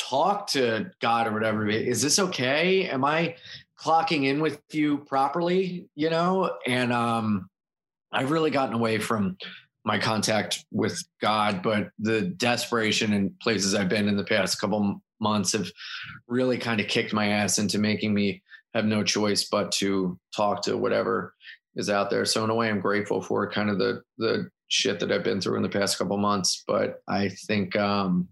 talk 0.09 0.47
to 0.47 0.91
God 0.99 1.27
or 1.27 1.33
whatever. 1.33 1.67
Is 1.67 2.01
this 2.01 2.19
okay? 2.19 2.89
Am 2.89 3.05
I 3.05 3.35
clocking 3.79 4.25
in 4.25 4.41
with 4.41 4.61
you 4.71 4.99
properly? 4.99 5.87
You 5.95 6.09
know, 6.09 6.57
and 6.65 6.91
um, 6.91 7.49
I've 8.11 8.31
really 8.31 8.51
gotten 8.51 8.75
away 8.75 8.97
from 8.97 9.37
my 9.83 9.97
contact 9.97 10.65
with 10.71 11.03
God, 11.21 11.63
but 11.63 11.89
the 11.97 12.21
desperation 12.21 13.13
in 13.13 13.33
places 13.41 13.73
I've 13.73 13.89
been 13.89 14.07
in 14.07 14.17
the 14.17 14.23
past 14.23 14.59
couple 14.59 15.01
months 15.19 15.53
have 15.53 15.71
really 16.27 16.57
kind 16.57 16.79
of 16.79 16.87
kicked 16.87 17.13
my 17.13 17.29
ass 17.29 17.57
into 17.57 17.79
making 17.79 18.13
me 18.13 18.43
have 18.73 18.85
no 18.85 19.03
choice 19.03 19.45
but 19.49 19.71
to 19.71 20.17
talk 20.35 20.61
to 20.63 20.77
whatever 20.77 21.33
is 21.75 21.89
out 21.89 22.09
there. 22.09 22.25
So 22.25 22.43
in 22.43 22.49
a 22.49 22.55
way, 22.55 22.69
I'm 22.69 22.79
grateful 22.79 23.21
for 23.21 23.49
kind 23.49 23.69
of 23.69 23.79
the 23.79 24.01
the 24.17 24.49
shit 24.67 24.99
that 25.01 25.11
I've 25.11 25.23
been 25.23 25.41
through 25.41 25.57
in 25.57 25.63
the 25.63 25.69
past 25.69 25.97
couple 25.97 26.17
months. 26.17 26.63
But 26.65 27.01
I 27.07 27.29
think 27.47 27.75
um, 27.75 28.29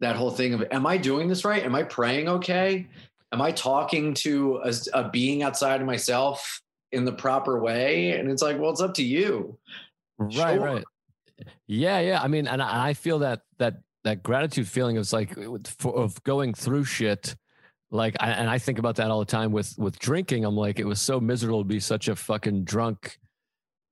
that 0.00 0.16
whole 0.16 0.30
thing 0.30 0.54
of 0.54 0.64
am 0.70 0.86
I 0.86 0.96
doing 0.96 1.28
this 1.28 1.44
right? 1.44 1.62
Am 1.62 1.74
I 1.74 1.82
praying 1.82 2.28
okay? 2.28 2.86
Am 3.32 3.40
I 3.40 3.52
talking 3.52 4.14
to 4.14 4.60
a, 4.64 4.74
a 4.92 5.08
being 5.08 5.42
outside 5.42 5.80
of 5.80 5.86
myself 5.86 6.62
in 6.90 7.04
the 7.04 7.12
proper 7.12 7.60
way? 7.60 8.18
And 8.18 8.30
it's 8.30 8.42
like, 8.42 8.58
well, 8.58 8.70
it's 8.70 8.80
up 8.80 8.94
to 8.94 9.04
you. 9.04 9.56
Right, 10.18 10.56
sure. 10.56 10.64
right. 10.64 10.84
Yeah, 11.66 12.00
yeah. 12.00 12.20
I 12.20 12.28
mean, 12.28 12.48
and 12.48 12.60
I, 12.60 12.88
I 12.88 12.94
feel 12.94 13.20
that 13.20 13.42
that 13.58 13.82
that 14.04 14.22
gratitude 14.22 14.68
feeling 14.68 14.96
is 14.96 15.12
like 15.12 15.34
for, 15.78 15.94
of 15.96 16.22
going 16.24 16.54
through 16.54 16.84
shit. 16.84 17.36
Like, 17.92 18.16
I, 18.20 18.30
and 18.30 18.48
I 18.48 18.58
think 18.58 18.78
about 18.78 18.96
that 18.96 19.10
all 19.10 19.20
the 19.20 19.24
time 19.24 19.52
with 19.52 19.74
with 19.78 19.98
drinking. 19.98 20.44
I'm 20.44 20.56
like, 20.56 20.78
it 20.78 20.86
was 20.86 21.00
so 21.00 21.20
miserable 21.20 21.60
to 21.60 21.68
be 21.68 21.80
such 21.80 22.08
a 22.08 22.16
fucking 22.16 22.64
drunk 22.64 23.18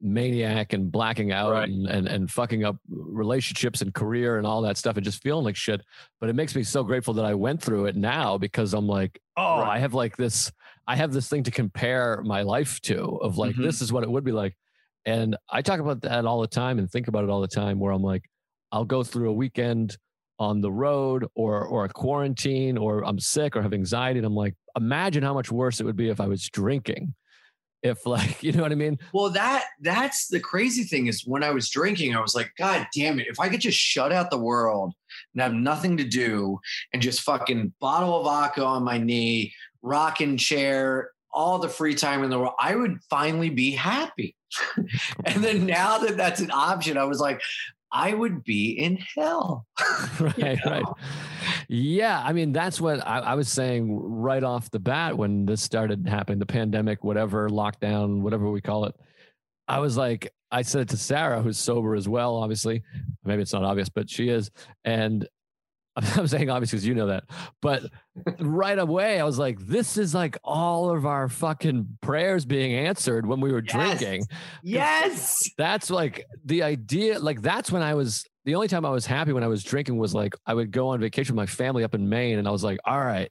maniac 0.00 0.72
and 0.72 0.92
blacking 0.92 1.32
out 1.32 1.52
right. 1.52 1.68
and, 1.68 1.86
and, 1.86 2.06
and 2.06 2.30
fucking 2.30 2.64
up 2.64 2.76
relationships 2.88 3.82
and 3.82 3.92
career 3.92 4.38
and 4.38 4.46
all 4.46 4.62
that 4.62 4.76
stuff 4.76 4.96
and 4.96 5.04
just 5.04 5.22
feeling 5.22 5.44
like 5.44 5.56
shit. 5.56 5.80
But 6.20 6.28
it 6.28 6.34
makes 6.34 6.54
me 6.54 6.62
so 6.62 6.82
grateful 6.84 7.14
that 7.14 7.24
I 7.24 7.34
went 7.34 7.62
through 7.62 7.86
it 7.86 7.96
now 7.96 8.38
because 8.38 8.74
I'm 8.74 8.86
like, 8.86 9.20
oh, 9.36 9.60
right. 9.60 9.76
I 9.76 9.78
have 9.80 9.94
like 9.94 10.16
this, 10.16 10.52
I 10.86 10.96
have 10.96 11.12
this 11.12 11.28
thing 11.28 11.42
to 11.44 11.50
compare 11.50 12.22
my 12.24 12.42
life 12.42 12.80
to 12.82 13.18
of 13.22 13.38
like, 13.38 13.54
mm-hmm. 13.54 13.64
this 13.64 13.82
is 13.82 13.92
what 13.92 14.04
it 14.04 14.10
would 14.10 14.24
be 14.24 14.32
like. 14.32 14.56
And 15.04 15.36
I 15.50 15.62
talk 15.62 15.80
about 15.80 16.02
that 16.02 16.26
all 16.26 16.40
the 16.40 16.46
time 16.46 16.78
and 16.78 16.90
think 16.90 17.08
about 17.08 17.24
it 17.24 17.30
all 17.30 17.40
the 17.40 17.48
time 17.48 17.78
where 17.78 17.92
I'm 17.92 18.02
like, 18.02 18.24
I'll 18.70 18.84
go 18.84 19.02
through 19.02 19.30
a 19.30 19.32
weekend 19.32 19.96
on 20.38 20.60
the 20.60 20.70
road 20.70 21.26
or 21.34 21.64
or 21.64 21.84
a 21.84 21.88
quarantine 21.88 22.78
or 22.78 23.04
I'm 23.04 23.18
sick 23.18 23.56
or 23.56 23.62
have 23.62 23.72
anxiety 23.72 24.18
and 24.18 24.26
I'm 24.26 24.36
like 24.36 24.54
imagine 24.76 25.22
how 25.24 25.34
much 25.34 25.50
worse 25.50 25.80
it 25.80 25.84
would 25.84 25.96
be 25.96 26.10
if 26.10 26.20
I 26.20 26.26
was 26.26 26.48
drinking 26.48 27.14
if 27.82 28.06
like 28.06 28.42
you 28.42 28.52
know 28.52 28.62
what 28.62 28.72
i 28.72 28.76
mean 28.76 28.98
well 29.12 29.30
that 29.30 29.66
that's 29.80 30.28
the 30.28 30.40
crazy 30.40 30.84
thing 30.84 31.06
is 31.06 31.22
when 31.26 31.42
i 31.42 31.50
was 31.50 31.70
drinking 31.70 32.14
i 32.14 32.20
was 32.20 32.34
like 32.34 32.50
god 32.58 32.86
damn 32.94 33.18
it 33.18 33.26
if 33.28 33.38
i 33.40 33.48
could 33.48 33.60
just 33.60 33.78
shut 33.78 34.12
out 34.12 34.30
the 34.30 34.38
world 34.38 34.92
and 35.34 35.42
have 35.42 35.54
nothing 35.54 35.96
to 35.96 36.04
do 36.04 36.58
and 36.92 37.02
just 37.02 37.20
fucking 37.22 37.72
bottle 37.80 38.18
of 38.18 38.24
vodka 38.24 38.64
on 38.64 38.82
my 38.82 38.98
knee 38.98 39.52
rocking 39.82 40.36
chair 40.36 41.10
all 41.32 41.58
the 41.58 41.68
free 41.68 41.94
time 41.94 42.24
in 42.24 42.30
the 42.30 42.38
world, 42.38 42.54
I 42.58 42.74
would 42.74 42.98
finally 43.08 43.50
be 43.50 43.70
happy. 43.70 44.34
and 45.24 45.44
then 45.44 45.66
now 45.66 45.98
that 45.98 46.16
that's 46.16 46.40
an 46.40 46.50
option, 46.50 46.96
I 46.96 47.04
was 47.04 47.20
like, 47.20 47.40
I 47.92 48.12
would 48.14 48.44
be 48.44 48.70
in 48.70 48.96
hell. 48.96 49.66
right, 50.20 50.38
you 50.38 50.44
know? 50.44 50.70
right. 50.70 50.84
Yeah. 51.68 52.22
I 52.24 52.32
mean, 52.32 52.52
that's 52.52 52.80
what 52.80 53.06
I, 53.06 53.20
I, 53.20 53.34
was 53.34 53.48
saying 53.48 53.98
right 53.98 54.42
off 54.42 54.70
the 54.70 54.78
bat 54.78 55.16
when 55.16 55.46
this 55.46 55.62
started 55.62 56.06
happening, 56.06 56.38
the 56.38 56.46
pandemic, 56.46 57.04
whatever, 57.04 57.48
lockdown, 57.48 58.20
whatever 58.20 58.50
we 58.50 58.60
call 58.60 58.84
it. 58.84 58.94
I 59.66 59.80
was 59.80 59.96
like, 59.96 60.32
I 60.50 60.62
said 60.62 60.88
to 60.90 60.96
Sarah, 60.96 61.42
who's 61.42 61.58
sober 61.58 61.94
as 61.94 62.08
well, 62.08 62.36
obviously. 62.36 62.82
Maybe 63.24 63.42
it's 63.42 63.52
not 63.52 63.64
obvious, 63.64 63.88
but 63.88 64.08
she 64.08 64.28
is. 64.28 64.50
And 64.84 65.28
I'm 65.98 66.26
saying 66.28 66.50
obviously 66.50 66.76
because 66.76 66.86
you 66.86 66.94
know 66.94 67.06
that, 67.06 67.24
but 67.60 67.84
right 68.38 68.78
away 68.78 69.20
I 69.20 69.24
was 69.24 69.38
like, 69.38 69.58
this 69.58 69.96
is 69.96 70.14
like 70.14 70.38
all 70.44 70.90
of 70.90 71.06
our 71.06 71.28
fucking 71.28 71.98
prayers 72.00 72.44
being 72.44 72.74
answered 72.74 73.26
when 73.26 73.40
we 73.40 73.52
were 73.52 73.62
yes. 73.64 73.72
drinking. 73.72 74.26
Yes. 74.62 75.42
That's 75.56 75.90
like 75.90 76.26
the 76.44 76.62
idea. 76.62 77.18
Like 77.18 77.42
that's 77.42 77.72
when 77.72 77.82
I 77.82 77.94
was 77.94 78.24
the 78.44 78.54
only 78.54 78.68
time 78.68 78.84
I 78.84 78.90
was 78.90 79.06
happy 79.06 79.32
when 79.32 79.44
I 79.44 79.48
was 79.48 79.64
drinking 79.64 79.98
was 79.98 80.14
like 80.14 80.34
I 80.46 80.54
would 80.54 80.70
go 80.70 80.88
on 80.88 81.00
vacation 81.00 81.34
with 81.34 81.42
my 81.42 81.46
family 81.46 81.84
up 81.84 81.94
in 81.94 82.08
Maine 82.08 82.38
and 82.38 82.46
I 82.46 82.50
was 82.50 82.64
like, 82.64 82.78
all 82.84 83.00
right, 83.00 83.30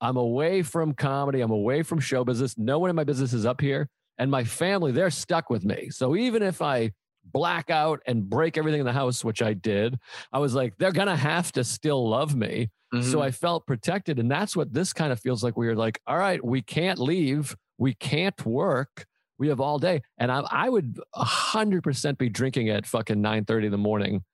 I'm 0.00 0.16
away 0.16 0.62
from 0.62 0.92
comedy. 0.92 1.40
I'm 1.40 1.50
away 1.50 1.82
from 1.82 2.00
show 2.00 2.24
business. 2.24 2.58
No 2.58 2.78
one 2.78 2.90
in 2.90 2.96
my 2.96 3.04
business 3.04 3.32
is 3.32 3.46
up 3.46 3.60
here. 3.60 3.88
And 4.18 4.30
my 4.30 4.44
family, 4.44 4.92
they're 4.92 5.10
stuck 5.10 5.50
with 5.50 5.64
me. 5.64 5.90
So 5.90 6.16
even 6.16 6.42
if 6.42 6.62
I 6.62 6.92
black 7.32 7.70
out 7.70 8.00
and 8.06 8.28
break 8.28 8.56
everything 8.56 8.80
in 8.80 8.86
the 8.86 8.92
house, 8.92 9.24
which 9.24 9.42
I 9.42 9.52
did, 9.54 9.98
I 10.32 10.38
was 10.38 10.54
like, 10.54 10.76
they're 10.78 10.92
going 10.92 11.08
to 11.08 11.16
have 11.16 11.52
to 11.52 11.64
still 11.64 12.08
love 12.08 12.34
me. 12.34 12.70
Mm-hmm. 12.94 13.10
So 13.10 13.20
I 13.20 13.30
felt 13.30 13.66
protected. 13.66 14.18
And 14.18 14.30
that's 14.30 14.56
what 14.56 14.72
this 14.72 14.92
kind 14.92 15.12
of 15.12 15.20
feels 15.20 15.42
like. 15.42 15.56
We 15.56 15.68
are 15.68 15.76
like, 15.76 16.00
all 16.06 16.18
right, 16.18 16.44
we 16.44 16.62
can't 16.62 16.98
leave. 16.98 17.56
We 17.78 17.94
can't 17.94 18.44
work. 18.46 19.06
We 19.38 19.48
have 19.48 19.60
all 19.60 19.78
day. 19.78 20.02
And 20.18 20.32
I, 20.32 20.42
I 20.50 20.68
would 20.68 21.00
100% 21.14 22.18
be 22.18 22.28
drinking 22.28 22.70
at 22.70 22.86
fucking 22.86 23.20
9 23.20 23.44
30 23.44 23.66
in 23.66 23.72
the 23.72 23.78
morning 23.78 24.24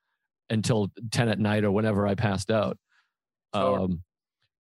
until 0.50 0.92
10 1.10 1.28
at 1.28 1.38
night 1.38 1.64
or 1.64 1.70
whenever 1.70 2.06
I 2.06 2.14
passed 2.14 2.50
out. 2.50 2.78
Sure. 3.54 3.80
Um, 3.80 4.02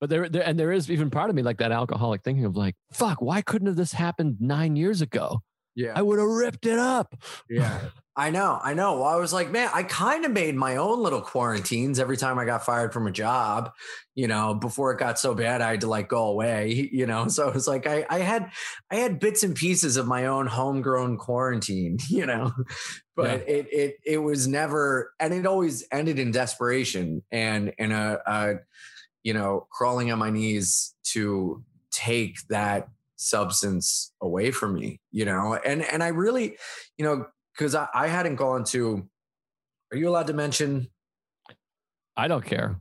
but 0.00 0.10
there, 0.10 0.28
there, 0.28 0.42
and 0.42 0.58
there 0.58 0.72
is 0.72 0.90
even 0.90 1.10
part 1.10 1.30
of 1.30 1.36
me 1.36 1.42
like 1.42 1.58
that 1.58 1.70
alcoholic 1.70 2.24
thinking 2.24 2.44
of 2.44 2.56
like, 2.56 2.74
fuck, 2.92 3.22
why 3.22 3.40
couldn't 3.40 3.68
have 3.68 3.76
this 3.76 3.92
happened 3.92 4.38
nine 4.40 4.74
years 4.74 5.00
ago? 5.00 5.42
Yeah. 5.74 5.92
I 5.94 6.02
would 6.02 6.18
have 6.18 6.28
ripped 6.28 6.66
it 6.66 6.78
up. 6.78 7.14
Yeah. 7.48 7.80
I 8.14 8.28
know, 8.28 8.60
I 8.62 8.74
know. 8.74 8.98
Well, 8.98 9.08
I 9.08 9.16
was 9.16 9.32
like, 9.32 9.50
man, 9.50 9.70
I 9.72 9.84
kind 9.84 10.26
of 10.26 10.32
made 10.32 10.54
my 10.54 10.76
own 10.76 11.02
little 11.02 11.22
quarantines 11.22 11.98
every 11.98 12.18
time 12.18 12.38
I 12.38 12.44
got 12.44 12.62
fired 12.62 12.92
from 12.92 13.06
a 13.06 13.10
job, 13.10 13.72
you 14.14 14.28
know, 14.28 14.52
before 14.52 14.92
it 14.92 14.98
got 14.98 15.18
so 15.18 15.34
bad 15.34 15.62
I 15.62 15.70
had 15.70 15.80
to 15.80 15.86
like 15.86 16.10
go 16.10 16.26
away, 16.26 16.90
you 16.92 17.06
know. 17.06 17.28
So 17.28 17.48
it 17.48 17.54
was 17.54 17.66
like 17.66 17.86
I, 17.86 18.04
I 18.10 18.18
had 18.18 18.50
I 18.90 18.96
had 18.96 19.18
bits 19.18 19.42
and 19.42 19.54
pieces 19.54 19.96
of 19.96 20.06
my 20.06 20.26
own 20.26 20.46
homegrown 20.46 21.16
quarantine, 21.16 21.96
you 22.10 22.26
know. 22.26 22.52
But 23.16 23.48
yeah. 23.48 23.54
it 23.54 23.68
it 23.72 23.94
it 24.04 24.18
was 24.18 24.46
never 24.46 25.14
and 25.18 25.32
it 25.32 25.46
always 25.46 25.82
ended 25.90 26.18
in 26.18 26.32
desperation 26.32 27.22
and 27.32 27.72
in 27.78 27.92
a, 27.92 28.18
a 28.26 28.54
you 29.22 29.32
know, 29.32 29.66
crawling 29.70 30.12
on 30.12 30.18
my 30.18 30.30
knees 30.30 30.94
to 31.04 31.64
take 31.90 32.36
that 32.48 32.88
substance 33.22 34.12
away 34.20 34.50
from 34.50 34.74
me, 34.74 35.00
you 35.10 35.24
know. 35.24 35.58
And 35.64 35.82
and 35.82 36.02
I 36.02 36.08
really, 36.08 36.56
you 36.98 37.04
know, 37.04 37.26
because 37.54 37.74
I, 37.74 37.88
I 37.94 38.08
hadn't 38.08 38.36
gone 38.36 38.64
to. 38.64 39.08
Are 39.92 39.96
you 39.96 40.08
allowed 40.08 40.28
to 40.28 40.32
mention? 40.32 40.88
I 42.16 42.28
don't 42.28 42.44
care. 42.44 42.80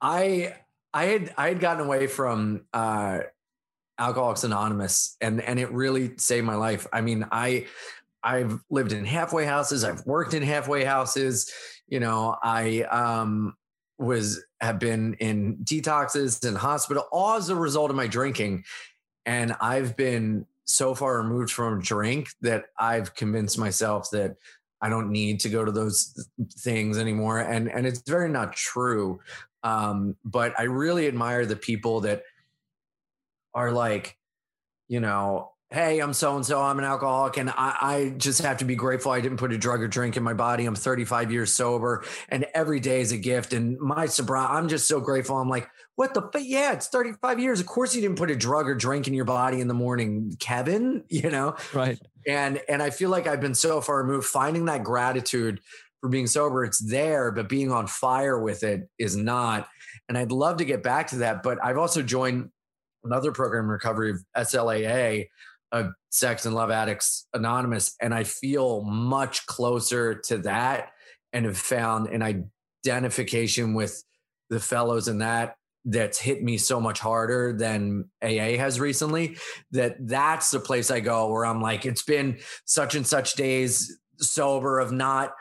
I 0.00 0.54
I 0.92 1.04
had 1.04 1.34
I 1.36 1.48
had 1.48 1.60
gotten 1.60 1.84
away 1.84 2.06
from 2.06 2.64
uh, 2.72 3.20
Alcoholics 3.98 4.44
Anonymous, 4.44 5.16
and 5.20 5.40
and 5.40 5.58
it 5.58 5.70
really 5.72 6.16
saved 6.18 6.46
my 6.46 6.54
life. 6.54 6.86
I 6.92 7.00
mean, 7.00 7.26
I 7.30 7.66
I've 8.22 8.60
lived 8.70 8.92
in 8.92 9.04
halfway 9.04 9.44
houses. 9.44 9.84
I've 9.84 10.04
worked 10.06 10.34
in 10.34 10.42
halfway 10.42 10.84
houses. 10.84 11.50
You 11.88 12.00
know, 12.00 12.36
I 12.42 12.82
um, 12.82 13.54
was 13.98 14.44
have 14.60 14.78
been 14.78 15.14
in 15.14 15.58
detoxes 15.58 16.46
and 16.46 16.56
hospital, 16.56 17.04
all 17.12 17.36
as 17.36 17.48
a 17.48 17.56
result 17.56 17.90
of 17.90 17.96
my 17.96 18.06
drinking. 18.06 18.64
And 19.28 19.54
I've 19.60 19.94
been 19.94 20.46
so 20.64 20.94
far 20.94 21.18
removed 21.18 21.52
from 21.52 21.82
drink 21.82 22.30
that 22.40 22.64
I've 22.78 23.14
convinced 23.14 23.58
myself 23.58 24.08
that 24.12 24.36
I 24.80 24.88
don't 24.88 25.10
need 25.10 25.40
to 25.40 25.50
go 25.50 25.66
to 25.66 25.70
those 25.70 26.26
things 26.60 26.96
anymore. 26.96 27.40
And 27.40 27.70
and 27.70 27.86
it's 27.86 28.00
very 28.08 28.30
not 28.30 28.54
true. 28.54 29.20
Um, 29.62 30.16
but 30.24 30.58
I 30.58 30.62
really 30.62 31.06
admire 31.08 31.44
the 31.44 31.56
people 31.56 32.00
that 32.00 32.22
are 33.52 33.70
like, 33.70 34.16
you 34.88 35.00
know, 35.00 35.52
hey, 35.70 35.98
I'm 35.98 36.14
so 36.14 36.34
and 36.34 36.46
so, 36.46 36.62
I'm 36.62 36.78
an 36.78 36.84
alcoholic, 36.84 37.36
and 37.36 37.50
I, 37.50 37.76
I, 37.80 38.14
just 38.16 38.40
have 38.40 38.58
to 38.58 38.64
be 38.64 38.74
grateful 38.74 39.12
I 39.12 39.20
didn't 39.20 39.36
put 39.36 39.52
a 39.52 39.58
drug 39.58 39.82
or 39.82 39.88
drink 39.88 40.16
in 40.16 40.22
my 40.22 40.32
body. 40.32 40.64
I'm 40.64 40.74
35 40.74 41.30
years 41.30 41.52
sober, 41.52 42.04
and 42.30 42.46
every 42.54 42.80
day 42.80 43.00
is 43.00 43.12
a 43.12 43.18
gift. 43.18 43.52
And 43.52 43.78
my 43.78 44.06
sobriety, 44.06 44.54
I'm 44.54 44.68
just 44.68 44.88
so 44.88 45.00
grateful. 45.00 45.36
I'm 45.36 45.48
like, 45.48 45.68
what 45.96 46.14
the? 46.14 46.30
Yeah, 46.42 46.72
it's 46.72 46.88
35 46.88 47.38
years. 47.38 47.60
Of 47.60 47.66
course, 47.66 47.94
you 47.94 48.00
didn't 48.00 48.16
put 48.16 48.30
a 48.30 48.36
drug 48.36 48.68
or 48.68 48.74
drink 48.74 49.08
in 49.08 49.14
your 49.14 49.26
body 49.26 49.60
in 49.60 49.68
the 49.68 49.74
morning, 49.74 50.36
Kevin. 50.38 51.04
You 51.10 51.30
know, 51.30 51.56
right? 51.74 51.98
And 52.26 52.60
and 52.68 52.80
I 52.80 52.90
feel 52.90 53.10
like 53.10 53.26
I've 53.26 53.40
been 53.40 53.54
so 53.54 53.80
far 53.80 54.02
removed. 54.02 54.26
Finding 54.26 54.66
that 54.66 54.84
gratitude 54.84 55.60
for 56.00 56.08
being 56.08 56.28
sober, 56.28 56.64
it's 56.64 56.78
there, 56.78 57.32
but 57.32 57.48
being 57.48 57.72
on 57.72 57.88
fire 57.88 58.38
with 58.38 58.62
it 58.62 58.88
is 58.98 59.16
not. 59.16 59.68
And 60.08 60.16
I'd 60.16 60.30
love 60.30 60.58
to 60.58 60.64
get 60.64 60.82
back 60.82 61.08
to 61.08 61.16
that, 61.16 61.42
but 61.42 61.58
I've 61.62 61.76
also 61.76 62.02
joined 62.02 62.50
another 63.02 63.32
program 63.32 63.68
recovery 63.68 64.10
of 64.10 64.24
SLAA 64.36 65.28
of 65.72 65.92
Sex 66.10 66.46
and 66.46 66.54
Love 66.54 66.70
Addicts 66.70 67.26
Anonymous, 67.34 67.94
and 68.00 68.14
I 68.14 68.24
feel 68.24 68.82
much 68.82 69.46
closer 69.46 70.14
to 70.26 70.38
that 70.38 70.92
and 71.32 71.44
have 71.44 71.58
found 71.58 72.08
an 72.08 72.50
identification 72.86 73.74
with 73.74 74.02
the 74.50 74.60
fellows 74.60 75.08
in 75.08 75.18
that 75.18 75.56
that's 75.84 76.18
hit 76.18 76.42
me 76.42 76.58
so 76.58 76.80
much 76.80 76.98
harder 76.98 77.52
than 77.52 78.04
AA 78.22 78.56
has 78.56 78.80
recently 78.80 79.36
that 79.70 79.96
that's 80.00 80.50
the 80.50 80.60
place 80.60 80.90
I 80.90 81.00
go 81.00 81.30
where 81.30 81.46
I'm 81.46 81.62
like 81.62 81.86
it's 81.86 82.02
been 82.02 82.38
such 82.64 82.94
and 82.94 83.06
such 83.06 83.34
days 83.34 83.98
sober 84.16 84.80
of 84.80 84.92
not 84.92 85.34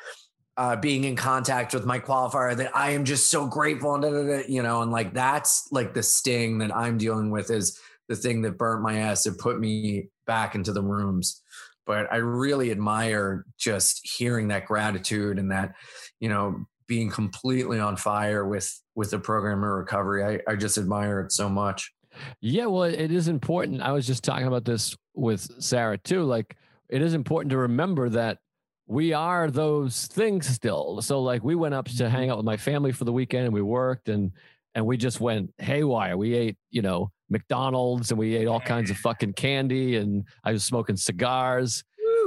uh, 0.56 0.76
being 0.76 1.04
in 1.04 1.16
contact 1.16 1.74
with 1.74 1.86
my 1.86 2.00
qualifier 2.00 2.56
that 2.56 2.76
I 2.76 2.92
am 2.92 3.04
just 3.04 3.30
so 3.30 3.46
grateful 3.46 3.96
and 3.96 4.04
da, 4.04 4.10
da, 4.10 4.24
da, 4.24 4.44
you 4.48 4.64
know 4.64 4.82
and 4.82 4.92
like 4.92 5.14
that's 5.14 5.68
like 5.72 5.94
the 5.94 6.04
sting 6.04 6.60
that 6.60 6.76
I'm 6.76 6.98
dealing 6.98 7.30
with 7.30 7.50
is 7.50 7.80
the 8.08 8.16
thing 8.16 8.42
that 8.44 8.58
burnt 8.58 8.82
my 8.82 9.00
ass 9.00 9.26
and 9.26 9.38
put 9.38 9.60
me 9.60 10.08
back 10.26 10.56
into 10.56 10.72
the 10.72 10.82
rooms. 10.82 11.42
But 11.86 12.12
I 12.12 12.18
really 12.18 12.72
admire 12.72 13.46
just 13.58 14.02
hearing 14.04 14.50
that 14.50 14.66
gratitude 14.66 15.40
and 15.40 15.52
that, 15.52 15.74
you 16.20 16.30
know, 16.30 16.66
being 16.88 17.10
completely 17.10 17.80
on 17.80 17.96
fire 17.96 18.46
with 18.46 18.82
with 18.96 19.12
the 19.12 19.20
program 19.20 19.60
of 19.60 19.70
recovery. 19.70 20.24
I, 20.24 20.52
I 20.52 20.56
just 20.56 20.78
admire 20.78 21.22
it 21.22 21.32
so 21.32 21.50
much. 21.50 21.94
Yeah, 22.42 22.66
well, 22.66 22.84
it 22.84 23.12
is 23.12 23.28
important. 23.28 23.82
I 23.82 23.92
was 23.92 24.08
just 24.08 24.24
talking 24.24 24.48
about 24.48 24.66
this 24.66 24.96
with 25.14 25.62
Sarah 25.62 25.98
too. 25.98 26.24
Like, 26.24 26.56
it 26.90 27.02
is 27.02 27.14
important 27.14 27.52
to 27.52 27.58
remember 27.58 28.10
that 28.10 28.40
we 28.88 29.14
are 29.14 29.52
those 29.52 30.08
things 30.08 30.48
still. 30.48 31.02
So, 31.02 31.22
like, 31.22 31.44
we 31.44 31.56
went 31.56 31.76
up 31.76 31.86
to 31.86 31.92
mm-hmm. 31.92 32.08
hang 32.08 32.30
out 32.30 32.38
with 32.38 32.46
my 32.46 32.58
family 32.58 32.92
for 32.92 33.06
the 33.06 33.12
weekend 33.12 33.46
and 33.46 33.54
we 33.54 33.62
worked 33.62 34.10
and 34.10 34.32
and 34.76 34.86
we 34.86 34.98
just 34.98 35.20
went 35.20 35.54
haywire. 35.58 36.18
We 36.18 36.36
ate, 36.36 36.58
you 36.70 36.82
know, 36.82 37.12
McDonald's 37.30 38.12
and 38.12 38.20
we 38.20 38.36
ate 38.36 38.48
all 38.48 38.60
kinds 38.60 38.90
of 38.90 38.98
fucking 38.98 39.34
candy 39.34 39.98
and 39.98 40.26
I 40.44 40.52
was 40.52 40.64
smoking 40.64 40.98
cigars. 40.98 41.84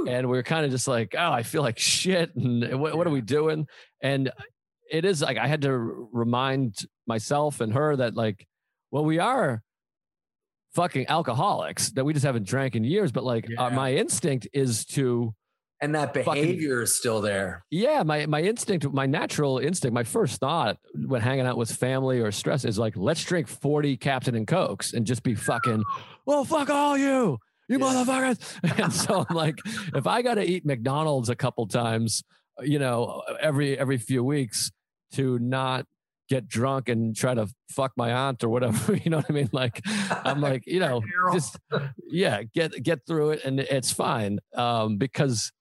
And 0.07 0.27
we 0.27 0.37
were 0.37 0.43
kind 0.43 0.65
of 0.65 0.71
just 0.71 0.87
like, 0.87 1.15
oh, 1.17 1.31
I 1.31 1.43
feel 1.43 1.61
like 1.61 1.77
shit. 1.77 2.35
And 2.35 2.79
what, 2.79 2.97
what 2.97 3.05
are 3.05 3.11
we 3.11 3.21
doing? 3.21 3.67
And 4.01 4.31
it 4.91 5.05
is 5.05 5.21
like 5.21 5.37
I 5.37 5.47
had 5.47 5.61
to 5.61 5.71
remind 6.11 6.85
myself 7.05 7.61
and 7.61 7.73
her 7.73 7.95
that, 7.95 8.15
like, 8.15 8.47
well, 8.89 9.05
we 9.05 9.19
are 9.19 9.61
fucking 10.73 11.07
alcoholics 11.07 11.91
that 11.91 12.03
we 12.03 12.13
just 12.13 12.25
haven't 12.25 12.47
drank 12.47 12.75
in 12.75 12.83
years. 12.83 13.11
But 13.11 13.23
like, 13.23 13.47
yeah. 13.47 13.65
uh, 13.65 13.69
my 13.69 13.93
instinct 13.93 14.47
is 14.53 14.85
to 14.87 15.33
and 15.81 15.95
that 15.95 16.13
behavior 16.13 16.75
fucking, 16.75 16.83
is 16.83 16.95
still 16.95 17.21
there. 17.21 17.65
Yeah, 17.71 18.03
my 18.03 18.25
my 18.27 18.41
instinct, 18.41 18.91
my 18.93 19.07
natural 19.07 19.57
instinct, 19.57 19.93
my 19.93 20.03
first 20.03 20.39
thought 20.39 20.77
when 20.93 21.21
hanging 21.21 21.47
out 21.47 21.57
with 21.57 21.71
family 21.71 22.19
or 22.19 22.31
stress 22.31 22.65
is 22.65 22.77
like, 22.77 22.95
let's 22.95 23.23
drink 23.23 23.47
forty 23.47 23.97
Captain 23.97 24.35
and 24.35 24.47
Cokes 24.47 24.93
and 24.93 25.05
just 25.05 25.23
be 25.23 25.33
fucking, 25.33 25.83
well, 26.25 26.45
fuck 26.45 26.69
all 26.69 26.97
you, 26.97 27.39
you 27.67 27.79
yeah. 27.79 27.85
motherfuckers. 27.85 28.79
And 28.83 28.93
so 28.93 29.25
I'm 29.27 29.35
like, 29.35 29.55
if 29.95 30.05
I 30.05 30.21
got 30.21 30.35
to 30.35 30.43
eat 30.43 30.65
McDonald's 30.65 31.29
a 31.29 31.35
couple 31.35 31.67
times, 31.67 32.23
you 32.61 32.79
know, 32.79 33.23
every 33.41 33.77
every 33.77 33.97
few 33.97 34.23
weeks 34.23 34.71
to 35.13 35.39
not 35.39 35.87
get 36.29 36.47
drunk 36.47 36.87
and 36.87 37.13
try 37.13 37.33
to 37.33 37.45
fuck 37.69 37.91
my 37.97 38.13
aunt 38.13 38.41
or 38.41 38.47
whatever 38.47 38.95
you 39.03 39.11
know 39.11 39.17
what 39.17 39.25
i 39.29 39.33
mean 39.33 39.49
like 39.51 39.81
i'm 40.23 40.39
like 40.39 40.65
you 40.65 40.79
know 40.79 41.01
just 41.33 41.59
yeah 42.09 42.41
get 42.41 42.71
get 42.81 43.05
through 43.05 43.31
it 43.31 43.43
and 43.43 43.59
it's 43.59 43.91
fine 43.91 44.39
um 44.55 44.95
because 44.95 45.51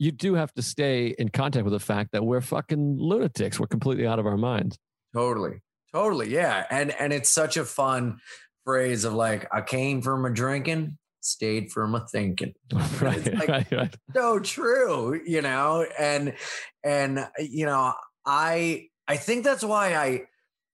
you 0.00 0.10
do 0.10 0.34
have 0.34 0.52
to 0.54 0.62
stay 0.62 1.14
in 1.18 1.28
contact 1.28 1.62
with 1.62 1.74
the 1.74 1.78
fact 1.78 2.12
that 2.12 2.24
we're 2.24 2.40
fucking 2.40 2.96
lunatics. 2.98 3.60
We're 3.60 3.66
completely 3.66 4.06
out 4.06 4.18
of 4.18 4.26
our 4.26 4.38
minds. 4.38 4.78
Totally. 5.14 5.60
Totally. 5.92 6.30
Yeah. 6.30 6.64
And 6.70 6.90
and 6.98 7.12
it's 7.12 7.28
such 7.28 7.58
a 7.58 7.66
fun 7.66 8.18
phrase 8.64 9.04
of 9.04 9.12
like, 9.12 9.46
I 9.52 9.60
came 9.60 10.00
from 10.00 10.24
a 10.24 10.30
drinking, 10.32 10.96
stayed 11.20 11.70
from 11.70 11.94
a 11.94 12.06
thinking. 12.08 12.54
right, 13.00 13.34
like- 13.34 13.48
right, 13.48 13.72
right. 13.72 13.96
so 14.14 14.38
true, 14.40 15.20
you 15.26 15.42
know, 15.42 15.86
and 15.98 16.34
and 16.82 17.28
you 17.38 17.66
know, 17.66 17.92
I 18.24 18.86
I 19.06 19.18
think 19.18 19.44
that's 19.44 19.62
why 19.62 19.94
I 19.94 20.22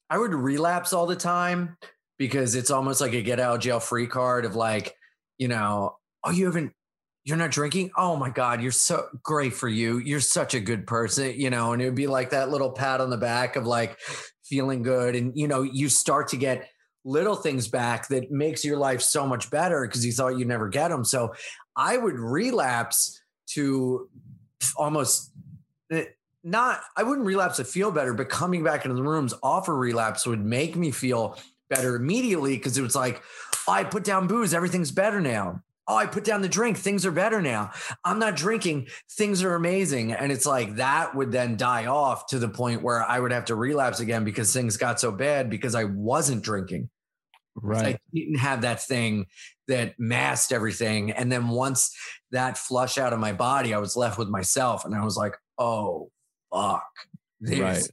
I 0.09 0.18
would 0.18 0.35
relapse 0.35 0.93
all 0.93 1.07
the 1.07 1.16
time 1.16 1.77
because 2.16 2.55
it's 2.55 2.70
almost 2.70 3.01
like 3.01 3.12
a 3.12 3.22
get 3.22 3.41
out 3.41 3.57
of 3.57 3.61
jail 3.61 3.81
free 3.81 4.07
card 4.07 4.45
of 4.45 4.55
like, 4.55 4.95
you 5.37 5.49
know, 5.49 5.97
oh, 6.22 6.31
you 6.31 6.47
haven't 6.47 6.72
you're 7.27 7.37
not 7.37 7.51
drinking? 7.51 7.91
Oh 7.97 8.14
my 8.16 8.31
God, 8.31 8.62
you're 8.62 8.70
so 8.70 9.09
great 9.20 9.53
for 9.53 9.68
you. 9.68 9.99
You're 9.99 10.20
such 10.20 10.55
a 10.55 10.61
good 10.61 10.87
person, 10.87 11.35
you 11.37 11.51
know, 11.51 11.72
and 11.72 11.83
it 11.83 11.87
would 11.87 11.97
be 11.97 12.07
like 12.07 12.31
that 12.31 12.51
little 12.51 12.70
pat 12.70 13.01
on 13.01 13.11
the 13.11 13.16
back 13.16 13.57
of 13.57 13.66
like 13.66 13.99
feeling 14.45 14.83
good. 14.83 15.16
And, 15.16 15.33
you 15.35 15.49
know, 15.49 15.62
you 15.62 15.89
start 15.89 16.29
to 16.29 16.37
get 16.37 16.70
little 17.05 17.35
things 17.35 17.66
back 17.66 18.07
that 18.09 18.31
makes 18.31 18.64
your 18.64 18.77
life 18.79 19.03
so 19.03 19.27
much 19.27 19.51
better 19.51 19.85
because 19.89 20.07
you 20.07 20.12
thought 20.12 20.39
you'd 20.39 20.47
never 20.47 20.68
get 20.68 20.89
them. 20.89 21.05
So 21.05 21.35
I 21.74 21.97
would 21.97 22.16
relapse 22.16 23.20
to 23.55 24.09
almost 24.77 25.33
eh, 25.91 26.05
not, 26.45 26.81
I 26.97 27.03
wouldn't 27.03 27.27
relapse 27.27 27.57
to 27.57 27.64
feel 27.64 27.91
better, 27.91 28.14
but 28.14 28.29
coming 28.29 28.62
back 28.62 28.85
into 28.85 28.95
the 28.95 29.03
rooms 29.03 29.35
off 29.43 29.66
a 29.66 29.74
relapse 29.74 30.29
would 30.29 30.45
make 30.45 30.77
me 30.77 30.93
feel 30.93 31.37
better 31.68 31.97
immediately 31.97 32.57
because 32.57 32.79
it 32.79 32.83
was 32.83 32.95
like, 32.95 33.20
I 33.66 33.83
put 33.83 34.05
down 34.05 34.29
booze, 34.29 34.55
everything's 34.55 34.93
better 34.93 35.20
now. 35.20 35.64
Oh, 35.89 35.97
I 35.97 36.07
put 36.07 36.24
down 36.24 36.43
the 36.43 36.49
drink, 36.49 36.76
things 36.76 37.07
are 37.07 37.12
better 37.12 37.41
now. 37.41 37.70
I'm 38.05 38.18
not 38.18 38.34
drinking, 38.34 38.89
things 39.12 39.43
are 39.45 39.55
amazing. 39.55 40.12
And 40.12 40.32
it's 40.32 40.47
like 40.47 40.76
that 40.76 41.14
would 41.14 41.30
then 41.30 41.57
die 41.57 41.87
off 41.87 42.26
to 42.28 42.39
the 42.39 42.49
point 42.49 42.82
where 42.82 43.03
I 43.03 43.20
would 43.20 43.32
have 43.32 43.45
to 43.47 43.55
relapse 43.55 44.01
again 44.01 44.24
because 44.24 44.53
things 44.53 44.76
got 44.76 44.99
so 44.99 45.12
bad 45.12 45.49
because 45.49 45.74
I 45.74 45.84
wasn't 45.84 46.43
drinking. 46.43 46.91
Right. 47.55 47.97
I 47.97 47.99
didn't 48.12 48.39
have 48.39 48.62
that 48.62 48.82
thing 48.82 49.26
that 49.68 49.95
masked 49.99 50.53
everything. 50.53 51.11
And 51.12 51.30
then 51.30 51.49
once 51.49 51.95
that 52.30 52.59
flush 52.59 52.99
out 52.99 53.12
of 53.12 53.18
my 53.18 53.32
body, 53.32 53.72
I 53.72 53.78
was 53.78 53.97
left 53.97 54.18
with 54.18 54.28
myself. 54.28 54.84
And 54.84 54.95
I 54.95 55.05
was 55.05 55.16
like, 55.16 55.34
oh, 55.59 56.11
fuck. 56.53 56.84
This 57.41 57.61
Right. 57.61 57.91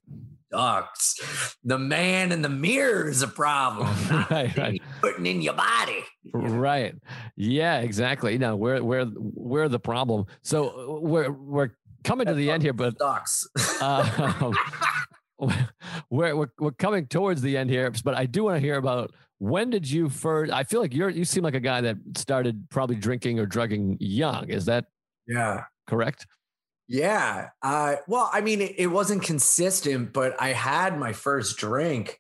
Sucks. 0.54 1.58
The 1.64 1.78
man 1.78 2.32
in 2.32 2.42
the 2.42 2.50
mirror 2.50 3.10
is 3.10 3.22
a 3.22 3.28
problem. 3.28 3.90
Right, 4.30 4.56
right. 4.58 4.82
Putting 5.02 5.26
in 5.26 5.42
your 5.42 5.54
body. 5.54 6.04
Right. 6.34 6.96
Yeah, 7.36 7.80
exactly. 7.80 8.38
No, 8.38 8.56
we're 8.56 8.82
we're 8.82 9.06
we're 9.16 9.68
the 9.68 9.80
problem. 9.80 10.26
So 10.42 10.70
uh, 10.70 11.00
we're 11.02 11.32
we're 11.32 11.70
coming 12.04 12.28
to 12.28 12.34
the 12.34 12.52
end 12.52 12.64
here, 12.64 12.74
but 12.74 12.98
Sucks. 13.00 13.48
um, 13.82 14.54
we're, 16.10 16.36
we're 16.36 16.48
we're 16.60 16.72
coming 16.72 17.08
towards 17.08 17.42
the 17.42 17.58
end 17.58 17.70
here. 17.70 17.92
But 18.04 18.16
I 18.16 18.26
do 18.26 18.46
want 18.46 18.56
to 18.56 18.60
hear 18.60 18.78
about 18.78 19.14
when 19.40 19.70
did 19.70 19.90
you 19.90 20.10
first? 20.10 20.52
I 20.52 20.64
feel 20.64 20.82
like 20.82 20.94
you're 20.94 21.10
you 21.10 21.26
seem 21.26 21.44
like 21.44 21.56
a 21.56 21.60
guy 21.60 21.82
that 21.82 21.98
started 22.16 22.70
probably 22.70 22.96
drinking 22.96 23.40
or 23.40 23.46
drugging 23.46 23.98
young. 24.00 24.50
Is 24.50 24.66
that 24.66 24.86
yeah. 25.28 25.66
correct? 25.88 26.28
Yeah. 26.94 27.50
Uh, 27.64 27.96
well, 28.08 28.30
I 28.32 28.42
mean, 28.42 28.62
it, 28.62 28.76
it 28.78 28.86
wasn't 28.88 29.24
consistent, 29.24 30.14
but 30.14 30.40
I 30.40 30.50
had 30.50 30.96
my 31.00 31.12
first 31.12 31.58
drink 31.58 32.20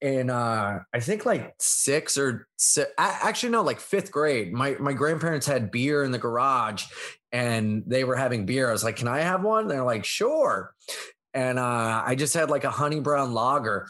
in 0.00 0.30
uh, 0.30 0.78
I 0.92 1.00
think 1.00 1.26
like 1.26 1.54
six 1.58 2.16
or 2.16 2.46
si- 2.56 2.82
a- 2.82 2.86
actually 2.98 3.48
no, 3.50 3.62
like 3.62 3.80
fifth 3.80 4.12
grade. 4.12 4.52
My 4.52 4.76
my 4.78 4.92
grandparents 4.92 5.44
had 5.46 5.72
beer 5.72 6.04
in 6.04 6.12
the 6.12 6.18
garage, 6.18 6.84
and 7.32 7.82
they 7.86 8.04
were 8.04 8.14
having 8.14 8.46
beer. 8.46 8.68
I 8.68 8.72
was 8.72 8.84
like, 8.84 8.96
"Can 8.96 9.08
I 9.08 9.20
have 9.20 9.42
one?" 9.42 9.66
They're 9.66 9.82
like, 9.82 10.04
"Sure." 10.04 10.72
And 11.32 11.58
uh, 11.58 12.02
I 12.06 12.14
just 12.14 12.34
had 12.34 12.50
like 12.50 12.62
a 12.62 12.70
honey 12.70 13.00
brown 13.00 13.32
lager 13.34 13.88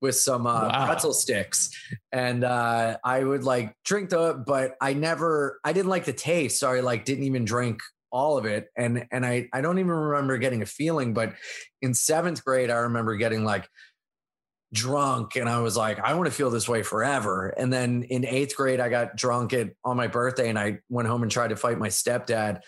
with 0.00 0.16
some 0.16 0.44
uh, 0.46 0.68
Wow. 0.68 0.86
pretzel 0.86 1.12
sticks, 1.12 1.70
and 2.10 2.42
uh, 2.42 2.96
I 3.04 3.22
would 3.22 3.44
like 3.44 3.76
drink 3.84 4.10
the, 4.10 4.42
but 4.44 4.74
I 4.80 4.94
never, 4.94 5.60
I 5.64 5.72
didn't 5.72 5.90
like 5.90 6.04
the 6.06 6.12
taste, 6.14 6.58
so 6.58 6.68
I 6.68 6.80
like 6.80 7.04
didn't 7.04 7.24
even 7.24 7.44
drink 7.44 7.80
all 8.12 8.38
of 8.38 8.44
it 8.44 8.68
and 8.76 9.06
and 9.10 9.24
I 9.24 9.48
I 9.52 9.60
don't 9.60 9.78
even 9.78 9.90
remember 9.90 10.38
getting 10.38 10.62
a 10.62 10.66
feeling 10.66 11.14
but 11.14 11.34
in 11.80 11.92
7th 11.92 12.44
grade 12.44 12.70
I 12.70 12.76
remember 12.76 13.16
getting 13.16 13.44
like 13.44 13.68
drunk 14.72 15.36
and 15.36 15.48
I 15.48 15.60
was 15.60 15.76
like 15.76 15.98
I 15.98 16.14
want 16.14 16.26
to 16.26 16.32
feel 16.32 16.50
this 16.50 16.68
way 16.68 16.82
forever. 16.82 17.48
And 17.48 17.72
then 17.72 18.04
in 18.04 18.22
8th 18.22 18.54
grade 18.54 18.80
I 18.80 18.88
got 18.88 19.16
drunk 19.16 19.52
at 19.52 19.70
on 19.84 19.96
my 19.96 20.06
birthday 20.06 20.48
and 20.48 20.58
I 20.58 20.78
went 20.88 21.08
home 21.08 21.22
and 21.22 21.30
tried 21.30 21.48
to 21.48 21.56
fight 21.56 21.78
my 21.78 21.88
stepdad 21.88 22.60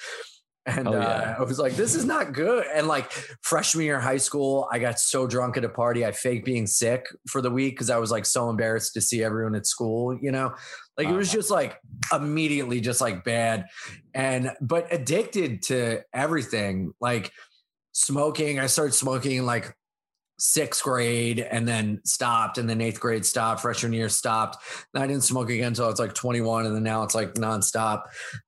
and 0.67 0.87
Oh, 0.89 0.93
uh. 0.93 1.35
I 1.39 1.43
was 1.43 1.59
like 1.59 1.75
this 1.75 1.95
is 1.95 2.05
not 2.05 2.33
good. 2.33 2.65
And 2.73 2.87
like 2.87 3.11
freshman 3.43 3.85
year 3.85 3.97
of 3.97 4.03
high 4.03 4.17
school 4.19 4.69
I 4.73 4.79
got 4.79 5.01
so 5.01 5.27
drunk 5.27 5.57
at 5.57 5.65
a 5.65 5.69
party 5.69 6.07
I 6.07 6.13
faked 6.13 6.45
being 6.45 6.67
sick 6.67 7.07
for 7.29 7.41
the 7.41 7.51
week 7.51 7.79
cuz 7.79 7.91
I 7.91 7.97
was 7.99 8.11
like 8.11 8.27
so 8.27 8.49
embarrassed 8.49 8.95
to 8.95 9.01
see 9.01 9.23
everyone 9.25 9.55
at 9.55 9.67
school 9.67 10.17
you 10.21 10.31
know? 10.31 10.55
Like 10.97 11.09
it 11.09 11.13
was 11.13 11.29
Uh-huh. 11.29 11.37
just 11.39 11.51
like 11.51 11.79
immediately 12.13 12.81
just 12.81 13.01
like 13.01 13.25
bad. 13.25 13.67
And 14.15 14.53
but 14.61 14.87
addicted 14.93 15.63
to 15.65 16.03
everything 16.13 16.93
like 17.01 17.33
smoking 17.95 18.59
i 18.59 18.67
started 18.67 18.93
smoking 18.95 19.45
like 19.45 19.77
sixth 20.39 20.83
grade 20.83 21.39
and 21.39 21.69
then 21.69 22.01
stopped 22.05 22.57
and 22.59 22.69
then 22.69 22.81
eighth 22.81 22.99
grade 22.99 23.25
stopped 23.25 23.61
freshman 23.61 23.93
year 23.93 24.09
stopped. 24.09 24.57
And 24.95 25.03
i 25.03 25.07
didn't 25.07 25.25
smoke 25.25 25.51
again 25.51 25.69
until 25.69 25.85
i 25.85 25.89
was 25.89 25.99
like 26.01 26.15
21 26.15 26.67
and 26.67 26.75
then 26.75 26.83
now 26.83 27.03
it's 27.03 27.15
like 27.15 27.35
nonstop. 27.35 28.05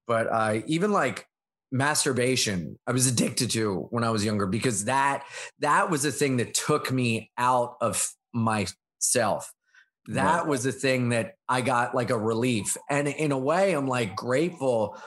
But 0.06 0.26
uh 0.32 0.60
even 0.66 0.92
like 0.92 1.26
masturbation 1.75 2.79
i 2.87 2.93
was 2.93 3.07
addicted 3.09 3.51
to 3.51 3.89
when 3.91 4.05
i 4.05 4.11
was 4.11 4.25
younger 4.25 4.47
because 4.47 4.85
that 4.85 5.25
that 5.59 5.91
was 5.91 6.05
the 6.05 6.12
thing 6.12 6.37
that 6.37 6.55
took 6.55 6.93
me 6.93 7.33
out 7.37 7.77
of 7.81 8.09
myself 8.33 9.53
that 10.09 10.41
Right. 10.41 10.47
was 10.47 10.62
the 10.62 10.72
thing 10.72 11.09
that 11.11 11.37
I 11.49 11.62
got 11.62 11.95
like 11.95 12.11
a 12.11 12.18
relief. 12.18 12.77
And 12.91 13.09
in 13.09 13.33
a 13.33 13.39
way, 13.39 13.72
I'm 13.72 13.89
like 13.89 14.14
grateful 14.14 14.99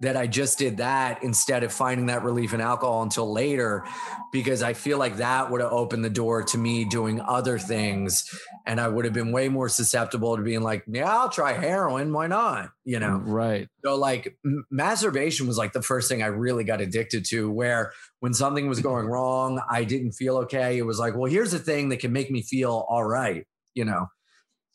that 0.00 0.16
I 0.16 0.26
just 0.26 0.58
did 0.58 0.78
that 0.78 1.22
instead 1.22 1.62
of 1.62 1.72
finding 1.72 2.06
that 2.06 2.24
relief 2.24 2.52
in 2.52 2.60
alcohol 2.60 3.02
until 3.02 3.32
later, 3.32 3.84
because 4.32 4.62
I 4.62 4.72
feel 4.72 4.98
like 4.98 5.18
that 5.18 5.50
would 5.50 5.60
have 5.60 5.72
opened 5.72 6.04
the 6.04 6.10
door 6.10 6.42
to 6.42 6.58
me 6.58 6.84
doing 6.84 7.20
other 7.20 7.58
things. 7.58 8.28
And 8.66 8.80
I 8.80 8.88
would 8.88 9.04
have 9.04 9.14
been 9.14 9.30
way 9.30 9.48
more 9.48 9.68
susceptible 9.68 10.36
to 10.36 10.42
being 10.42 10.62
like, 10.62 10.84
yeah, 10.88 11.10
I'll 11.10 11.28
try 11.28 11.52
heroin. 11.52 12.12
Why 12.12 12.26
not? 12.26 12.70
You 12.84 12.98
know? 12.98 13.16
Right. 13.24 13.68
So 13.84 13.94
like 13.94 14.36
m- 14.44 14.66
masturbation 14.70 15.46
was 15.46 15.56
like 15.56 15.72
the 15.72 15.82
first 15.82 16.08
thing 16.08 16.22
I 16.22 16.26
really 16.26 16.64
got 16.64 16.80
addicted 16.80 17.24
to 17.26 17.50
where 17.50 17.92
when 18.18 18.34
something 18.34 18.68
was 18.68 18.80
going 18.80 19.06
wrong, 19.06 19.62
I 19.70 19.84
didn't 19.84 20.12
feel 20.12 20.38
okay. 20.38 20.76
It 20.76 20.86
was 20.86 20.98
like, 20.98 21.14
well, 21.16 21.30
here's 21.30 21.54
a 21.54 21.58
thing 21.58 21.90
that 21.90 22.00
can 22.00 22.12
make 22.12 22.30
me 22.30 22.42
feel 22.42 22.84
all 22.88 23.04
right, 23.04 23.46
you 23.74 23.84
know? 23.84 24.08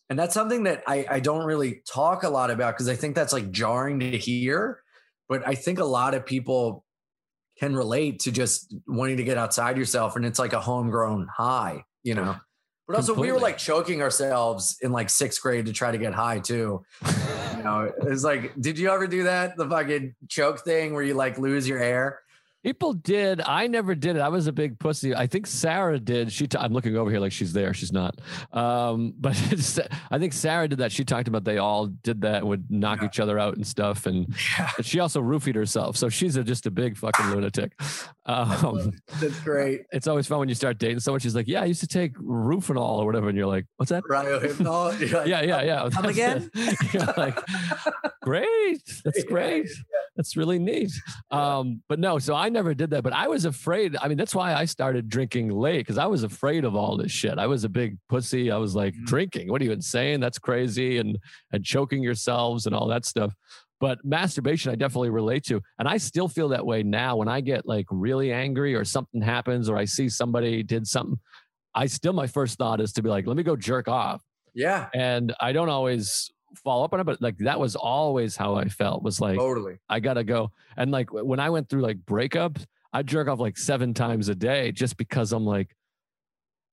And 0.09 0.17
that's 0.17 0.33
something 0.33 0.63
that 0.63 0.81
I, 0.87 1.05
I 1.07 1.19
don't 1.19 1.45
really 1.45 1.83
talk 1.91 2.23
a 2.23 2.29
lot 2.29 2.49
about 2.49 2.73
because 2.73 2.89
I 2.89 2.95
think 2.95 3.15
that's 3.15 3.33
like 3.33 3.51
jarring 3.51 3.99
to 3.99 4.17
hear. 4.17 4.79
But 5.29 5.47
I 5.47 5.55
think 5.55 5.79
a 5.79 5.85
lot 5.85 6.15
of 6.15 6.25
people 6.25 6.83
can 7.59 7.75
relate 7.75 8.19
to 8.21 8.31
just 8.31 8.75
wanting 8.87 9.17
to 9.17 9.23
get 9.23 9.37
outside 9.37 9.77
yourself 9.77 10.15
and 10.15 10.25
it's 10.25 10.39
like 10.39 10.53
a 10.53 10.59
homegrown 10.59 11.27
high, 11.31 11.83
you 12.03 12.15
know? 12.15 12.35
But 12.87 12.95
also 12.95 13.13
we 13.13 13.31
were 13.31 13.39
like 13.39 13.59
choking 13.59 14.01
ourselves 14.01 14.77
in 14.81 14.91
like 14.91 15.11
sixth 15.11 15.39
grade 15.41 15.67
to 15.67 15.73
try 15.73 15.91
to 15.91 15.97
get 15.99 16.13
high 16.13 16.39
too. 16.39 16.83
You 17.55 17.63
know, 17.63 17.93
it's 18.07 18.23
like, 18.23 18.53
did 18.59 18.79
you 18.79 18.89
ever 18.89 19.05
do 19.05 19.23
that? 19.23 19.57
The 19.57 19.69
fucking 19.69 20.15
choke 20.27 20.61
thing 20.61 20.93
where 20.93 21.03
you 21.03 21.13
like 21.13 21.37
lose 21.37 21.67
your 21.67 21.77
air? 21.77 22.21
People 22.63 22.91
did. 22.93 23.39
I 23.41 23.67
never 23.67 23.95
did 23.95 24.17
it. 24.17 24.19
I 24.19 24.27
was 24.27 24.47
a 24.47 24.51
big 24.51 24.79
pussy. 24.79 25.15
I 25.15 25.27
think 25.27 25.47
Sarah 25.47 25.97
did. 25.97 26.31
She. 26.31 26.45
i 26.57 26.63
I'm 26.65 26.73
looking 26.73 26.97
over 26.97 27.09
here 27.09 27.21
like 27.21 27.31
she's 27.31 27.53
there. 27.53 27.73
She's 27.73 27.93
not. 27.93 28.19
Um, 28.51 29.13
but 29.19 29.33
it's, 29.51 29.79
I 30.11 30.19
think 30.19 30.33
Sarah 30.33 30.67
did 30.67 30.79
that. 30.79 30.91
She 30.91 31.05
talked 31.05 31.29
about 31.29 31.45
they 31.45 31.57
all 31.57 31.87
did 31.87 32.21
that. 32.21 32.45
Would 32.45 32.69
knock 32.69 32.99
Yeah. 32.99 33.07
each 33.07 33.19
other 33.21 33.39
out 33.39 33.55
and 33.55 33.65
stuff. 33.65 34.05
And 34.05 34.35
but 34.75 34.85
she 34.85 34.99
also 34.99 35.21
roofied 35.21 35.55
herself. 35.55 35.95
So 35.95 36.09
she's 36.09 36.35
a, 36.35 36.43
just 36.43 36.65
a 36.65 36.71
big 36.71 36.97
fucking 36.97 37.27
lunatic. 37.31 37.71
Um, 38.25 38.91
That's 39.21 39.39
great. 39.39 39.81
it's 39.91 40.07
always 40.07 40.27
fun 40.27 40.39
when 40.39 40.49
you 40.49 40.55
start 40.55 40.77
dating 40.77 40.99
someone. 40.99 41.19
She's 41.19 41.35
like, 41.35 41.47
"Yeah, 41.47 41.61
I 41.61 41.65
used 41.65 41.79
to 41.79 41.87
take 41.87 42.13
Rufinol 42.15 42.99
or 42.99 43.05
whatever," 43.05 43.29
and 43.29 43.37
you're 43.37 43.47
like, 43.47 43.65
"What's 43.77 43.89
that?" 43.89 44.03
Rohypnol. 44.03 44.99
You're 45.09 45.19
like, 45.19 45.27
yeah, 45.27 45.41
yeah, 45.41 45.61
yeah. 45.63 45.89
Come 45.89 46.05
again? 46.05 46.51
You're 46.93 47.05
like, 47.17 47.39
great. 48.21 48.81
That's 49.03 49.19
Yeah, 49.19 49.25
great. 49.25 49.69
That's 50.15 50.35
really 50.37 50.59
neat. 50.59 50.91
Um, 51.31 51.81
but 51.87 51.97
no, 51.99 52.19
so 52.19 52.35
I 52.35 52.48
never 52.49 52.73
did 52.73 52.89
that. 52.91 53.03
But 53.03 53.13
I 53.13 53.27
was 53.27 53.45
afraid. 53.45 53.95
I 54.01 54.07
mean, 54.07 54.17
that's 54.17 54.35
why 54.35 54.53
I 54.53 54.65
started 54.65 55.07
drinking 55.09 55.49
late 55.49 55.79
because 55.79 55.97
I 55.97 56.05
was 56.07 56.23
afraid 56.23 56.65
of 56.65 56.75
all 56.75 56.97
this 56.97 57.11
shit. 57.11 57.37
I 57.37 57.47
was 57.47 57.63
a 57.63 57.69
big 57.69 57.97
pussy. 58.09 58.51
I 58.51 58.57
was 58.57 58.75
like, 58.75 58.93
Mhm. 58.93 59.05
drinking. 59.05 59.49
What 59.51 59.61
are 59.61 59.65
you 59.65 59.71
insane? 59.71 60.19
That's 60.19 60.39
crazy. 60.39 60.97
And 60.97 61.17
and 61.51 61.63
choking 61.63 62.03
yourselves 62.03 62.65
and 62.65 62.75
all 62.75 62.87
that 62.87 63.05
stuff. 63.05 63.33
But 63.79 64.03
masturbation, 64.03 64.71
I 64.71 64.75
definitely 64.75 65.09
relate 65.09 65.43
to. 65.45 65.61
And 65.79 65.87
I 65.87 65.97
still 65.97 66.27
feel 66.27 66.49
that 66.49 66.65
way 66.65 66.83
now 66.83 67.15
when 67.15 67.29
I 67.29 67.39
get 67.39 67.65
like 67.65 67.85
really 67.89 68.33
angry 68.33 68.75
or 68.75 68.83
something 68.83 69.21
happens 69.21 69.69
or 69.69 69.77
I 69.77 69.85
see 69.85 70.09
somebody 70.09 70.63
did 70.63 70.85
something. 70.85 71.17
I 71.73 71.85
still, 71.85 72.11
my 72.13 72.27
first 72.27 72.57
thought 72.57 72.81
is 72.81 72.91
to 72.93 73.01
be 73.01 73.09
like, 73.09 73.25
let 73.25 73.37
me 73.37 73.43
go 73.43 73.55
jerk 73.55 73.87
off 73.87 74.21
Yeah, 74.53 74.89
and 74.93 75.33
I 75.39 75.53
don't 75.53 75.69
always 75.69 76.29
follow 76.63 76.85
up 76.85 76.93
on 76.93 76.99
it, 76.99 77.05
but 77.05 77.21
like 77.21 77.37
that 77.39 77.59
was 77.59 77.75
always 77.75 78.35
how 78.35 78.55
I 78.55 78.65
felt 78.65 79.03
was 79.03 79.21
like 79.21 79.37
totally. 79.37 79.77
I 79.89 79.99
gotta 79.99 80.23
go. 80.23 80.51
And 80.77 80.91
like 80.91 81.11
when 81.11 81.39
I 81.39 81.49
went 81.49 81.69
through 81.69 81.81
like 81.81 81.97
breakups, 81.99 82.65
I 82.93 83.03
jerk 83.03 83.27
off 83.27 83.39
like 83.39 83.57
seven 83.57 83.93
times 83.93 84.29
a 84.29 84.35
day 84.35 84.71
just 84.71 84.97
because 84.97 85.31
I'm 85.31 85.45
like, 85.45 85.75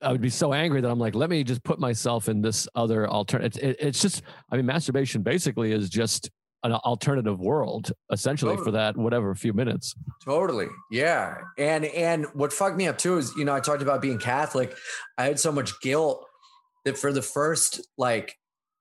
I 0.02 0.12
would 0.12 0.20
be 0.20 0.30
so 0.30 0.52
angry 0.52 0.80
that 0.80 0.90
I'm 0.90 0.98
like, 0.98 1.14
let 1.14 1.30
me 1.30 1.42
just 1.44 1.62
put 1.62 1.78
myself 1.78 2.28
in 2.28 2.42
this 2.42 2.68
other 2.74 3.08
alternative. 3.08 3.62
It, 3.62 3.76
it's 3.80 4.00
just, 4.00 4.22
I 4.50 4.56
mean, 4.56 4.66
masturbation 4.66 5.22
basically 5.22 5.72
is 5.72 5.88
just 5.88 6.30
an 6.64 6.72
alternative 6.72 7.38
world 7.38 7.92
essentially 8.10 8.52
totally. 8.52 8.64
for 8.64 8.70
that 8.72 8.96
whatever 8.96 9.34
few 9.34 9.52
minutes 9.52 9.94
totally 10.24 10.66
yeah 10.90 11.36
and 11.58 11.84
and 11.84 12.26
what 12.34 12.52
fucked 12.52 12.76
me 12.76 12.88
up 12.88 12.98
too 12.98 13.18
is 13.18 13.34
you 13.36 13.44
know 13.44 13.54
i 13.54 13.60
talked 13.60 13.82
about 13.82 14.02
being 14.02 14.18
catholic 14.18 14.74
i 15.18 15.24
had 15.24 15.38
so 15.38 15.52
much 15.52 15.70
guilt 15.80 16.26
that 16.84 16.98
for 16.98 17.12
the 17.12 17.22
first 17.22 17.86
like 17.98 18.36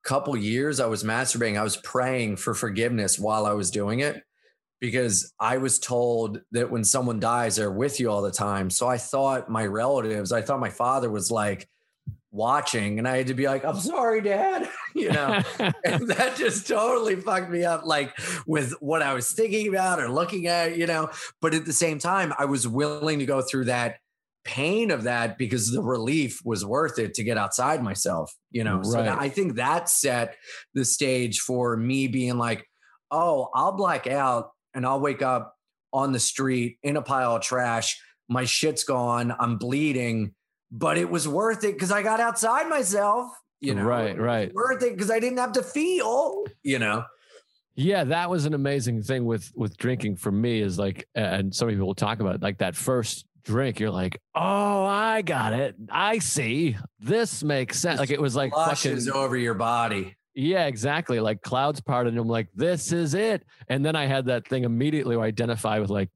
couple 0.06 0.38
years 0.38 0.80
I 0.80 0.86
was 0.86 1.04
masturbating, 1.04 1.60
I 1.60 1.64
was 1.64 1.78
praying 1.78 2.38
for 2.38 2.54
forgiveness 2.54 3.20
while 3.20 3.46
I 3.46 3.54
was 3.54 3.72
doing 3.72 4.00
it 4.00 4.24
because 4.80 5.34
I 5.40 5.58
was 5.58 5.80
told 5.80 6.42
that 6.52 6.70
when 6.70 6.84
someone 6.84 7.20
dies, 7.20 7.56
they're 7.56 7.72
with 7.72 8.00
you 8.00 8.10
all 8.12 8.22
the 8.22 8.32
time. 8.32 8.70
So 8.70 8.88
I 8.88 8.98
thought 8.98 9.50
my 9.50 9.66
relatives, 9.66 10.32
I 10.32 10.42
thought 10.42 10.60
my 10.60 10.70
father 10.70 11.10
was 11.10 11.32
like 11.32 11.68
watching, 12.32 13.00
and 13.00 13.08
I 13.08 13.18
had 13.18 13.28
to 13.28 13.34
be 13.34 13.48
like, 13.48 13.66
I'm 13.66 13.80
sorry, 13.80 14.22
dad, 14.22 14.70
you 14.96 15.12
know, 15.12 15.42
and 15.60 16.08
that 16.10 16.36
just 16.38 16.68
totally 16.68 17.16
fucked 17.16 17.50
me 17.50 17.64
up, 17.64 17.86
like 17.86 18.14
with 18.46 18.74
what 18.80 19.02
I 19.02 19.14
was 19.14 19.32
thinking 19.32 19.70
about 19.70 20.00
or 20.00 20.10
looking 20.10 20.46
at, 20.48 20.78
you 20.78 20.86
know. 20.86 21.10
But 21.42 21.56
at 21.56 21.66
the 21.66 21.74
same 21.74 21.98
time, 21.98 22.32
I 22.38 22.46
was 22.46 22.68
willing 22.68 23.20
to 23.20 23.26
go 23.26 23.42
through 23.42 23.66
that 23.66 23.98
pain 24.46 24.92
of 24.92 25.04
that 25.04 25.38
because 25.38 25.72
the 25.72 25.82
relief 25.82 26.40
was 26.46 26.64
worth 26.64 27.00
it 27.00 27.16
to 27.16 27.24
get 27.24 27.38
outside 27.38 27.84
myself, 27.84 28.34
you 28.52 28.64
know. 28.64 28.78
Right. 28.78 28.86
So 28.86 29.18
I 29.20 29.28
think 29.28 29.56
that 29.56 29.90
set 29.90 30.36
the 30.74 30.86
stage 30.86 31.40
for 31.40 31.76
me 31.76 32.08
being 32.08 32.38
like, 32.38 32.66
oh, 33.12 33.50
I'll 33.54 33.74
black 33.74 34.08
out 34.08 34.52
and 34.74 34.86
I'll 34.86 35.00
wake 35.00 35.22
up 35.22 35.56
on 35.92 36.12
the 36.12 36.20
street 36.20 36.78
in 36.84 36.96
a 36.96 37.02
pile 37.02 37.36
of 37.36 37.42
trash. 37.42 38.00
My 38.30 38.46
shit's 38.46 38.84
gone. 38.84 39.36
I'm 39.40 39.58
bleeding, 39.58 40.36
but 40.72 40.98
it 40.98 41.10
was 41.10 41.28
worth 41.28 41.64
it 41.64 41.74
because 41.74 41.92
I 41.92 42.04
got 42.04 42.20
outside 42.20 42.70
myself. 42.70 43.32
You 43.62 43.74
know, 43.74 43.84
right, 43.84 44.18
right. 44.18 44.54
Worth 44.54 44.84
it 44.84 44.94
because 44.94 45.10
I 45.10 45.20
didn't 45.20 45.40
have 45.40 45.54
to 45.54 45.64
feel. 45.64 46.44
You 46.62 46.80
know. 46.80 47.04
Yeah, 47.76 48.04
that 48.06 48.30
was 48.30 48.46
an 48.46 48.54
amazing 48.54 49.02
thing 49.02 49.26
with 49.26 49.52
with 49.56 49.76
drinking 49.78 50.18
for 50.18 50.32
me. 50.32 50.62
Is 50.62 50.78
like, 50.78 51.08
and 51.16 51.54
some 51.54 51.68
people 51.70 51.88
will 51.88 51.96
talk 51.96 52.20
about 52.20 52.36
it, 52.36 52.42
like 52.42 52.60
that 52.60 52.76
first 52.76 53.26
drink, 53.46 53.80
you're 53.80 53.92
like, 53.92 54.20
oh, 54.36 54.84
I 54.84 55.22
got 55.22 55.54
it. 55.54 55.76
I 55.90 56.20
see. 56.20 56.76
This 57.00 57.44
makes 57.44 57.80
sense. 57.80 58.00
Like 58.00 58.10
it 58.10 58.22
was 58.22 58.36
like 58.36 58.52
flushes 58.52 59.08
fucking 59.08 59.22
over 59.22 59.38
your 59.38 59.54
body. 59.54 60.16
Yeah, 60.34 60.66
exactly. 60.66 61.22
Like 61.22 61.42
clouds 61.42 61.80
parted, 61.80 62.14
and 62.14 62.20
I'm 62.20 62.28
like, 62.28 62.50
this 62.54 62.92
is 62.92 63.14
it. 63.14 63.46
And 63.70 63.86
then 63.86 63.96
I 63.96 64.06
had 64.06 64.26
that 64.26 64.48
thing 64.48 64.66
immediately 64.66 65.16
where 65.16 65.26
I 65.26 65.30
identify 65.30 65.80
with 65.80 65.90
like, 65.90 66.10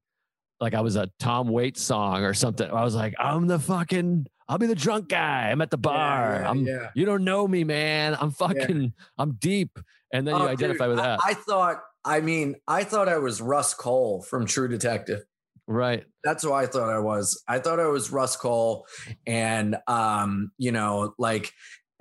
like 0.60 0.74
I 0.74 0.82
was 0.82 0.96
a 0.96 1.08
Tom 1.18 1.48
Waits 1.48 1.80
song 1.80 2.22
or 2.24 2.34
something. 2.34 2.70
I 2.70 2.84
was 2.84 2.94
like, 2.94 3.14
I'm 3.18 3.46
the 3.46 3.58
fucking, 3.58 4.26
I'll 4.46 4.58
be 4.58 4.66
the 4.66 4.74
drunk 4.74 5.08
guy. 5.08 5.50
I'm 5.50 5.62
at 5.62 5.70
the 5.70 5.78
bar. 5.78 6.32
Yeah, 6.34 6.40
yeah, 6.40 6.50
I'm, 6.50 6.66
yeah. 6.66 6.90
you 6.94 7.06
don't 7.06 7.24
know 7.24 7.48
me, 7.48 7.64
man. 7.64 8.14
I'm 8.20 8.30
fucking, 8.30 8.92
I'm 9.16 9.32
deep. 9.32 9.78
And 10.12 10.26
then 10.26 10.34
oh, 10.34 10.42
you 10.42 10.48
identify 10.48 10.84
dude, 10.84 10.96
with 10.96 11.04
that. 11.04 11.20
I, 11.24 11.30
I 11.30 11.34
thought, 11.34 11.80
I 12.04 12.20
mean, 12.20 12.56
I 12.68 12.84
thought 12.84 13.08
I 13.08 13.16
was 13.18 13.40
Rust 13.40 13.78
Cohle 13.78 14.20
from 14.20 14.44
True 14.44 14.68
Detective. 14.68 15.24
Right. 15.70 16.04
That's 16.24 16.42
who 16.42 16.52
I 16.52 16.66
thought 16.66 16.90
I 16.90 16.98
was. 16.98 17.40
I 17.46 17.60
thought 17.60 17.78
I 17.78 17.86
was 17.86 18.10
Rust 18.10 18.40
Cohle 18.40 18.86
and 19.24 19.76
um, 19.86 20.50
you 20.58 20.72
know, 20.72 21.14
like 21.16 21.52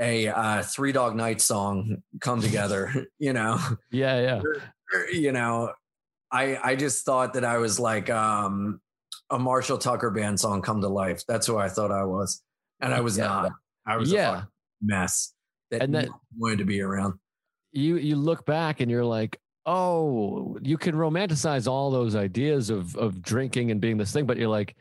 a 0.01 0.27
uh, 0.27 0.63
Three 0.63 0.91
Dog 0.91 1.15
Night 1.15 1.39
song 1.39 1.97
come 2.19 2.41
together, 2.41 2.91
you 3.19 3.31
know. 3.31 3.59
Yeah, 3.91 4.19
yeah. 4.19 4.41
You 5.13 5.31
know, 5.31 5.71
I 6.31 6.57
I 6.63 6.75
just 6.75 7.05
thought 7.05 7.33
that 7.33 7.45
I 7.45 7.57
was 7.57 7.79
like 7.79 8.09
um 8.09 8.81
a 9.29 9.37
Marshall 9.37 9.77
Tucker 9.77 10.09
band 10.09 10.39
song 10.39 10.63
come 10.63 10.81
to 10.81 10.89
life. 10.89 11.21
That's 11.27 11.45
who 11.45 11.59
I 11.59 11.69
thought 11.69 11.91
I 11.91 12.05
was. 12.05 12.41
And 12.81 12.91
I 12.91 13.01
was 13.01 13.19
yeah. 13.19 13.25
not. 13.25 13.51
I 13.85 13.97
was 13.97 14.11
yeah. 14.11 14.41
a 14.41 14.43
mess 14.81 15.35
that 15.69 15.83
and 15.83 15.93
that 15.93 16.09
wanted 16.35 16.57
to 16.57 16.65
be 16.65 16.81
around. 16.81 17.19
You 17.71 17.97
you 17.97 18.15
look 18.15 18.47
back 18.47 18.79
and 18.79 18.89
you're 18.89 19.05
like, 19.05 19.39
oh, 19.69 20.57
you 20.63 20.77
can 20.77 20.95
romanticize 20.95 21.67
all 21.67 21.91
those 21.91 22.15
ideas 22.15 22.71
of 22.71 22.95
of 22.95 23.21
drinking 23.21 23.69
and 23.69 23.79
being 23.79 23.97
this 23.97 24.11
thing, 24.11 24.25
but 24.25 24.37
you're 24.37 24.49
like, 24.49 24.75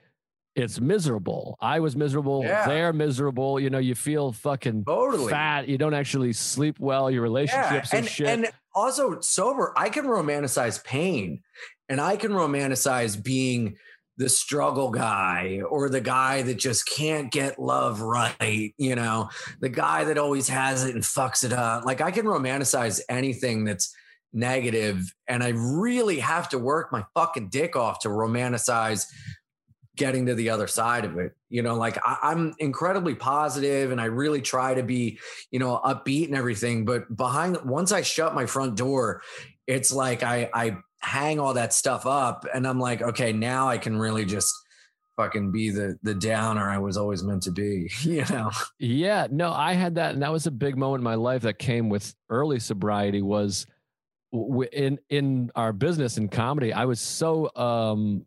it's 0.56 0.80
miserable. 0.80 1.56
I 1.60 1.80
was 1.80 1.94
miserable. 1.94 2.42
Yeah. 2.42 2.66
They're 2.66 2.92
miserable. 2.94 3.60
You 3.60 3.68
know, 3.68 3.78
you 3.78 3.94
feel 3.94 4.32
fucking 4.32 4.84
totally 4.86 5.30
fat. 5.30 5.68
You 5.68 5.76
don't 5.76 5.94
actually 5.94 6.32
sleep 6.32 6.80
well. 6.80 7.10
Your 7.10 7.22
relationships 7.22 7.92
yeah. 7.92 7.98
and, 7.98 8.08
shit. 8.08 8.26
And 8.28 8.50
also 8.74 9.20
sober, 9.20 9.74
I 9.76 9.90
can 9.90 10.06
romanticize 10.06 10.82
pain 10.82 11.42
and 11.88 12.00
I 12.00 12.16
can 12.16 12.32
romanticize 12.32 13.22
being 13.22 13.76
the 14.16 14.28
struggle 14.28 14.90
guy 14.90 15.60
or 15.70 15.88
the 15.90 16.00
guy 16.00 16.42
that 16.42 16.58
just 16.58 16.88
can't 16.88 17.30
get 17.30 17.60
love 17.60 18.00
right, 18.00 18.74
you 18.78 18.96
know, 18.96 19.28
the 19.60 19.68
guy 19.68 20.04
that 20.04 20.18
always 20.18 20.48
has 20.48 20.84
it 20.84 20.94
and 20.94 21.04
fucks 21.04 21.44
it 21.44 21.52
up. 21.52 21.84
Like 21.84 22.00
I 22.00 22.10
can 22.10 22.26
romanticize 22.26 23.00
anything 23.08 23.64
that's 23.64 23.94
negative 24.32 25.14
and 25.26 25.42
I 25.42 25.48
really 25.48 26.18
have 26.20 26.48
to 26.50 26.58
work 26.58 26.92
my 26.92 27.04
fucking 27.14 27.48
dick 27.48 27.76
off 27.76 28.00
to 28.00 28.08
romanticize 28.08 29.06
getting 29.98 30.26
to 30.26 30.34
the 30.34 30.48
other 30.48 30.66
side 30.66 31.04
of 31.04 31.18
it. 31.18 31.34
You 31.50 31.60
know, 31.62 31.74
like 31.74 31.98
I, 32.02 32.32
am 32.32 32.54
incredibly 32.58 33.14
positive 33.14 33.90
and 33.90 34.00
I 34.00 34.04
really 34.06 34.40
try 34.40 34.72
to 34.74 34.82
be, 34.82 35.18
you 35.50 35.58
know, 35.58 35.80
upbeat 35.84 36.26
and 36.26 36.36
everything. 36.36 36.86
But 36.86 37.14
behind 37.14 37.58
once 37.64 37.92
I 37.92 38.00
shut 38.00 38.34
my 38.34 38.46
front 38.46 38.76
door, 38.76 39.22
it's 39.66 39.92
like 39.92 40.22
I 40.22 40.48
I 40.54 40.76
hang 41.00 41.38
all 41.38 41.54
that 41.54 41.74
stuff 41.74 42.06
up 42.06 42.46
and 42.54 42.66
I'm 42.66 42.80
like, 42.80 43.02
okay, 43.02 43.32
now 43.32 43.68
I 43.68 43.76
can 43.76 43.98
really 43.98 44.24
just 44.24 44.54
fucking 45.16 45.50
be 45.50 45.70
the 45.70 45.98
the 46.02 46.14
downer 46.14 46.70
I 46.70 46.78
was 46.78 46.96
always 46.96 47.22
meant 47.22 47.42
to 47.42 47.50
be, 47.50 47.90
you 48.00 48.24
know. 48.30 48.50
Yeah, 48.78 49.26
no, 49.30 49.52
I 49.52 49.74
had 49.74 49.96
that 49.96 50.14
and 50.14 50.22
that 50.22 50.32
was 50.32 50.46
a 50.46 50.52
big 50.52 50.78
moment 50.78 51.00
in 51.00 51.04
my 51.04 51.16
life 51.16 51.42
that 51.42 51.58
came 51.58 51.88
with 51.88 52.14
early 52.30 52.60
sobriety 52.60 53.20
was 53.20 53.66
in 54.32 54.98
in 55.08 55.50
our 55.54 55.72
business 55.72 56.16
and 56.16 56.30
comedy, 56.30 56.72
I 56.72 56.84
was 56.84 57.00
so 57.00 57.50
um, 57.56 58.26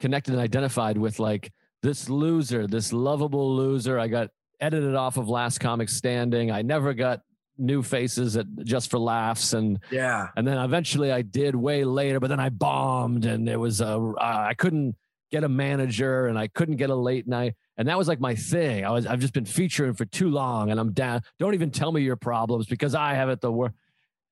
connected 0.00 0.32
and 0.32 0.40
identified 0.40 0.98
with 0.98 1.18
like 1.18 1.52
this 1.82 2.08
loser, 2.08 2.66
this 2.66 2.92
lovable 2.92 3.54
loser. 3.54 3.98
I 3.98 4.08
got 4.08 4.30
edited 4.60 4.94
off 4.94 5.16
of 5.16 5.28
Last 5.28 5.58
Comic 5.58 5.88
Standing. 5.88 6.50
I 6.50 6.62
never 6.62 6.94
got 6.94 7.20
new 7.58 7.82
faces 7.82 8.36
at 8.36 8.46
just 8.64 8.90
for 8.90 8.98
laughs 8.98 9.54
and 9.54 9.78
yeah 9.90 10.28
and 10.36 10.46
then 10.46 10.58
eventually 10.58 11.10
i 11.10 11.22
did 11.22 11.54
way 11.54 11.84
later 11.84 12.20
but 12.20 12.28
then 12.28 12.38
i 12.38 12.50
bombed 12.50 13.24
and 13.24 13.48
it 13.48 13.56
was 13.56 13.80
uh, 13.80 13.98
i 14.18 14.52
couldn't 14.58 14.94
get 15.30 15.42
a 15.42 15.48
manager 15.48 16.26
and 16.26 16.38
i 16.38 16.46
couldn't 16.48 16.76
get 16.76 16.90
a 16.90 16.94
late 16.94 17.26
night 17.26 17.54
and 17.78 17.88
that 17.88 17.96
was 17.96 18.08
like 18.08 18.20
my 18.20 18.34
thing 18.34 18.84
i 18.84 18.90
was 18.90 19.06
i've 19.06 19.20
just 19.20 19.32
been 19.32 19.46
featuring 19.46 19.94
for 19.94 20.04
too 20.04 20.28
long 20.28 20.70
and 20.70 20.78
i'm 20.78 20.92
down 20.92 21.22
don't 21.38 21.54
even 21.54 21.70
tell 21.70 21.92
me 21.92 22.02
your 22.02 22.16
problems 22.16 22.66
because 22.66 22.94
i 22.94 23.14
have 23.14 23.30
it 23.30 23.40
the 23.40 23.50
worst 23.50 23.74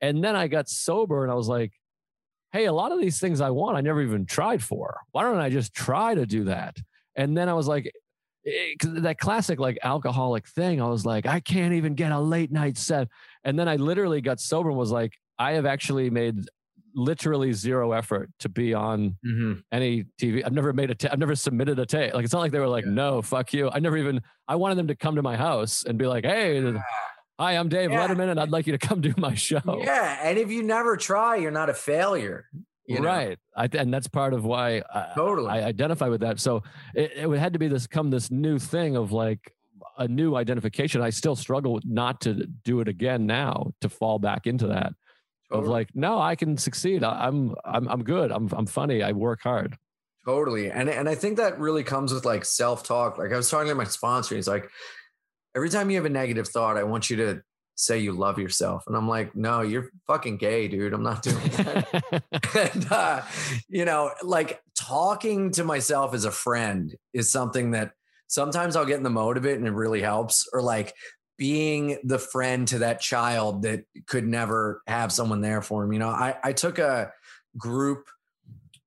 and 0.01 0.23
then 0.23 0.37
I 0.37 0.49
got 0.49 0.69
sober 0.69 1.23
and 1.23 1.33
I 1.33 1.35
was 1.35 1.49
like, 1.49 1.73
hey, 2.53 2.67
a 2.67 2.73
lot 2.73 2.93
of 2.93 3.01
these 3.01 3.19
things 3.19 3.41
I 3.41 3.51
want, 3.51 3.77
I 3.77 3.81
never 3.81 4.01
even 4.01 4.27
tried 4.27 4.63
for. 4.63 5.01
Why 5.13 5.23
don't 5.23 5.39
I 5.39 5.51
just 5.51 5.75
try 5.75 6.15
to 6.15 6.25
do 6.25 6.45
that? 6.45 6.77
And 7.17 7.37
then 7.37 7.49
I 7.49 7.53
was 7.53 7.67
like, 7.67 7.91
eh, 8.47 8.75
that 8.81 9.19
classic 9.19 9.59
like 9.59 9.79
alcoholic 9.83 10.47
thing, 10.47 10.81
I 10.81 10.87
was 10.87 11.05
like, 11.05 11.27
I 11.27 11.41
can't 11.41 11.75
even 11.75 11.95
get 11.95 12.13
a 12.13 12.21
late 12.21 12.53
night 12.53 12.79
set. 12.79 13.09
And 13.43 13.59
then 13.59 13.69
I 13.69 13.77
literally 13.77 14.21
got 14.21 14.41
sober 14.41 14.69
and 14.69 14.79
was 14.79 14.93
like, 14.93 15.15
I 15.39 15.53
have 15.53 15.67
actually 15.67 16.11
made 16.11 16.47
literally 16.95 17.53
zero 17.53 17.93
effort 17.93 18.31
to 18.39 18.49
be 18.49 18.73
on 18.73 19.17
mm-hmm. 19.27 19.55
any 19.73 20.05
TV. 20.21 20.45
I've 20.45 20.53
never 20.53 20.73
made 20.73 20.91
a. 20.91 21.13
I've 21.13 21.19
never 21.19 21.35
submitted 21.35 21.79
a 21.79 21.87
tape. 21.87 22.15
Like 22.15 22.25
it's 22.25 22.33
not 22.33 22.41
like 22.41 22.53
they 22.53 22.61
were 22.61 22.69
like, 22.69 22.85
yeah. 22.85 22.93
no, 22.93 23.23
fuck 23.23 23.53
you. 23.53 23.71
I 23.71 23.81
never 23.81 23.97
even. 23.97 24.23
I 24.47 24.57
wanted 24.57 24.77
them 24.77 24.89
to 24.89 24.95
come 24.95 25.17
to 25.17 25.23
my 25.23 25.37
house 25.37 25.85
and 25.85 25.99
be 25.99 26.07
like, 26.07 26.25
hey. 26.25 26.75
Hi, 27.39 27.57
I'm 27.57 27.69
Dave 27.69 27.91
yeah. 27.91 28.07
Letterman, 28.07 28.31
and 28.31 28.39
I'd 28.39 28.51
like 28.51 28.67
you 28.67 28.73
to 28.73 28.87
come 28.87 29.01
do 29.01 29.13
my 29.17 29.35
show. 29.35 29.61
Yeah, 29.67 30.19
and 30.23 30.39
if 30.39 30.51
you 30.51 30.63
never 30.63 30.97
try, 30.97 31.37
you're 31.37 31.51
not 31.51 31.69
a 31.69 31.75
failure. 31.75 32.49
You 32.87 33.01
know? 33.01 33.09
Right, 33.09 33.39
I, 33.57 33.69
and 33.73 33.93
that's 33.93 34.07
part 34.07 34.35
of 34.35 34.45
why 34.45 34.83
I, 34.95 35.13
totally 35.15 35.49
I 35.49 35.65
identify 35.65 36.09
with 36.09 36.21
that. 36.21 36.39
So 36.39 36.63
it, 36.95 37.13
it 37.17 37.39
had 37.39 37.55
to 37.55 37.59
be 37.59 37.67
this 37.67 37.87
come 37.87 38.11
this 38.11 38.31
new 38.31 38.59
thing 38.59 38.95
of 38.95 39.11
like 39.11 39.55
a 39.99 40.07
new 40.07 40.37
identification. 40.37 41.01
I 41.01 41.11
still 41.11 41.35
struggle 41.35 41.81
not 41.85 42.21
to 42.23 42.47
do 42.65 42.81
it 42.81 42.89
again 42.89 43.27
now 43.27 43.73
to 43.81 43.89
fall 43.89 44.19
back 44.19 44.47
into 44.47 44.69
that 44.69 44.93
totally. 45.51 45.67
of 45.67 45.71
like, 45.71 45.89
no, 45.95 46.21
I 46.21 46.37
can 46.37 46.57
succeed. 46.57 47.03
I, 47.03 47.27
I'm 47.27 47.55
I'm 47.65 47.89
I'm 47.89 48.05
good. 48.05 48.31
I'm 48.31 48.49
I'm 48.53 48.67
funny. 48.67 49.03
I 49.03 49.13
work 49.13 49.41
hard. 49.43 49.77
Totally, 50.25 50.71
and 50.71 50.89
and 50.89 51.09
I 51.09 51.15
think 51.15 51.39
that 51.39 51.59
really 51.59 51.83
comes 51.83 52.13
with 52.13 52.25
like 52.25 52.45
self 52.45 52.85
talk. 52.85 53.19
Like 53.19 53.33
I 53.33 53.37
was 53.37 53.51
talking 53.51 53.69
to 53.69 53.75
my 53.75 53.85
sponsor, 53.85 54.37
he's 54.37 54.49
like 54.49 54.71
every 55.55 55.71
time 55.71 55.91
you 55.91 55.97
have 55.97 56.05
a 56.05 56.11
negative 56.11 56.49
thought, 56.49 56.77
I 56.77 56.83
want 56.83 57.11
you 57.11 57.17
to 57.17 57.43
say 57.77 57.99
you 57.99 58.13
love 58.13 58.39
yourself. 58.39 58.85
And 58.87 58.97
I'm 58.97 59.09
like, 59.09 59.35
no, 59.35 59.61
you're 59.61 59.91
fucking 60.07 60.37
gay, 60.37 60.69
dude. 60.69 60.93
I'm 60.93 61.03
not 61.03 61.23
doing 61.23 61.49
that. 61.49 62.23
and, 62.75 62.93
uh, 62.93 63.23
you 63.69 63.85
know, 63.85 64.13
like 64.23 64.61
talking 64.79 65.51
to 65.53 65.65
myself 65.65 66.15
as 66.15 66.25
a 66.25 66.31
friend 66.31 66.95
is 67.13 67.31
something 67.31 67.73
that 67.73 67.93
sometimes 68.29 68.77
I'll 68.77 68.87
get 68.87 68.99
in 68.99 69.03
the 69.03 69.11
mode 69.11 69.37
of 69.37 69.47
it 69.47 69.59
and 69.59 69.67
it 69.67 69.73
really 69.73 70.03
helps. 70.03 70.49
Or 70.53 70.63
like 70.63 70.95
being 71.37 71.99
the 72.05 72.19
friend 72.19 72.69
to 72.69 72.79
that 72.79 73.01
child 73.01 73.63
that 73.63 73.85
could 74.07 74.27
never 74.27 74.83
have 74.87 75.11
someone 75.11 75.41
there 75.41 75.63
for 75.63 75.83
him. 75.85 75.93
You 75.93 75.99
know, 75.99 76.11
I, 76.11 76.37
I 76.45 76.53
took 76.53 76.79
a 76.79 77.13
group 77.57 78.07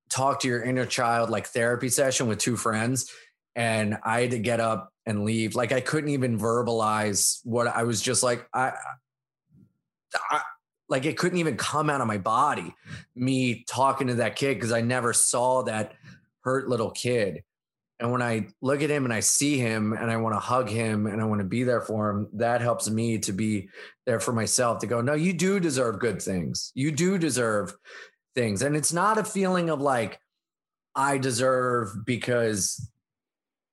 talk 0.10 0.40
to 0.42 0.48
your 0.48 0.64
inner 0.64 0.86
child 0.86 1.30
like 1.30 1.48
therapy 1.48 1.90
session 1.90 2.28
with 2.28 2.40
two 2.40 2.56
friends 2.56 3.12
and 3.56 3.98
I 4.04 4.22
had 4.22 4.32
to 4.32 4.40
get 4.40 4.60
up 4.60 4.94
and 5.08 5.24
leave. 5.24 5.56
Like 5.56 5.72
I 5.72 5.82
couldn't 5.82 6.12
even 6.12 6.38
verbalize 6.38 7.40
what 7.44 7.66
I 7.66 7.84
was 7.84 8.02
just 8.02 8.22
like, 8.22 8.48
I, 8.54 8.74
I 10.30 10.42
like 10.90 11.06
it 11.06 11.18
couldn't 11.18 11.40
even 11.40 11.58
come 11.58 11.90
out 11.90 12.02
of 12.02 12.08
my 12.08 12.18
body, 12.18 12.76
me 13.16 13.66
talking 13.68 14.08
to 14.08 14.16
that 14.16 14.36
kid, 14.36 14.56
because 14.56 14.72
I 14.72 14.82
never 14.82 15.14
saw 15.14 15.64
that 15.64 15.94
hurt 16.42 16.70
little 16.70 16.92
kid. 16.92 17.44
And 18.00 18.12
when 18.12 18.22
I 18.22 18.50
look 18.62 18.84
at 18.84 18.92
him 18.92 19.06
and 19.06 19.14
I 19.14 19.22
see 19.22 19.58
him 19.58 19.94
and 19.94 20.12
I 20.12 20.18
want 20.18 20.36
to 20.36 20.40
hug 20.40 20.70
him 20.70 21.08
and 21.08 21.20
I 21.20 21.26
want 21.26 21.40
to 21.40 21.48
be 21.48 21.64
there 21.64 21.82
for 21.82 22.12
him, 22.12 22.30
that 22.34 22.62
helps 22.62 22.90
me 22.90 23.18
to 23.20 23.32
be 23.32 23.70
there 24.06 24.20
for 24.20 24.34
myself 24.34 24.80
to 24.80 24.88
go, 24.88 25.02
no, 25.02 25.14
you 25.14 25.34
do 25.34 25.60
deserve 25.60 26.00
good 26.00 26.22
things. 26.22 26.72
You 26.76 26.92
do 26.92 27.18
deserve 27.18 27.74
things. 28.36 28.62
And 28.62 28.76
it's 28.76 28.94
not 28.94 29.18
a 29.18 29.24
feeling 29.24 29.72
of 29.72 29.82
like, 29.82 30.20
I 30.96 31.18
deserve 31.18 32.06
because, 32.06 32.88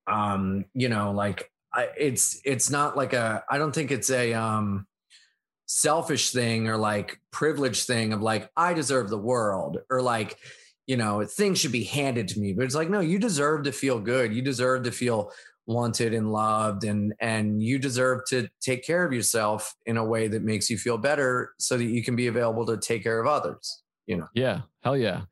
um, 0.06 0.64
you 0.74 0.88
know, 0.88 1.12
like 1.12 1.50
I, 1.72 1.88
it's, 1.98 2.40
it's 2.44 2.70
not 2.70 2.96
like 2.96 3.12
a, 3.12 3.44
I 3.50 3.58
don't 3.58 3.74
think 3.74 3.90
it's 3.90 4.10
a, 4.10 4.32
um, 4.34 4.86
selfish 5.66 6.30
thing 6.30 6.68
or 6.68 6.76
like 6.76 7.18
privilege 7.30 7.84
thing 7.84 8.12
of 8.12 8.20
like, 8.22 8.50
I 8.56 8.74
deserve 8.74 9.08
the 9.08 9.18
world 9.18 9.78
or 9.90 10.02
like, 10.02 10.38
you 10.86 10.96
know, 10.96 11.24
things 11.24 11.58
should 11.58 11.72
be 11.72 11.84
handed 11.84 12.28
to 12.28 12.40
me. 12.40 12.52
But 12.52 12.66
it's 12.66 12.74
like, 12.74 12.90
no, 12.90 13.00
you 13.00 13.18
deserve 13.18 13.64
to 13.64 13.72
feel 13.72 13.98
good. 13.98 14.34
You 14.34 14.42
deserve 14.42 14.84
to 14.84 14.92
feel 14.92 15.32
wanted 15.66 16.12
and 16.12 16.30
loved 16.30 16.84
and 16.84 17.14
and 17.20 17.62
you 17.62 17.78
deserve 17.78 18.20
to 18.28 18.48
take 18.60 18.84
care 18.84 19.04
of 19.04 19.12
yourself 19.12 19.74
in 19.86 19.96
a 19.96 20.04
way 20.04 20.28
that 20.28 20.42
makes 20.42 20.68
you 20.68 20.76
feel 20.76 20.98
better 20.98 21.54
so 21.58 21.78
that 21.78 21.84
you 21.84 22.02
can 22.02 22.14
be 22.14 22.26
available 22.26 22.66
to 22.66 22.76
take 22.76 23.02
care 23.02 23.18
of 23.18 23.26
others 23.26 23.82
you 24.06 24.16
know 24.16 24.28
yeah 24.34 24.60
hell 24.82 24.96
yeah 24.96 25.22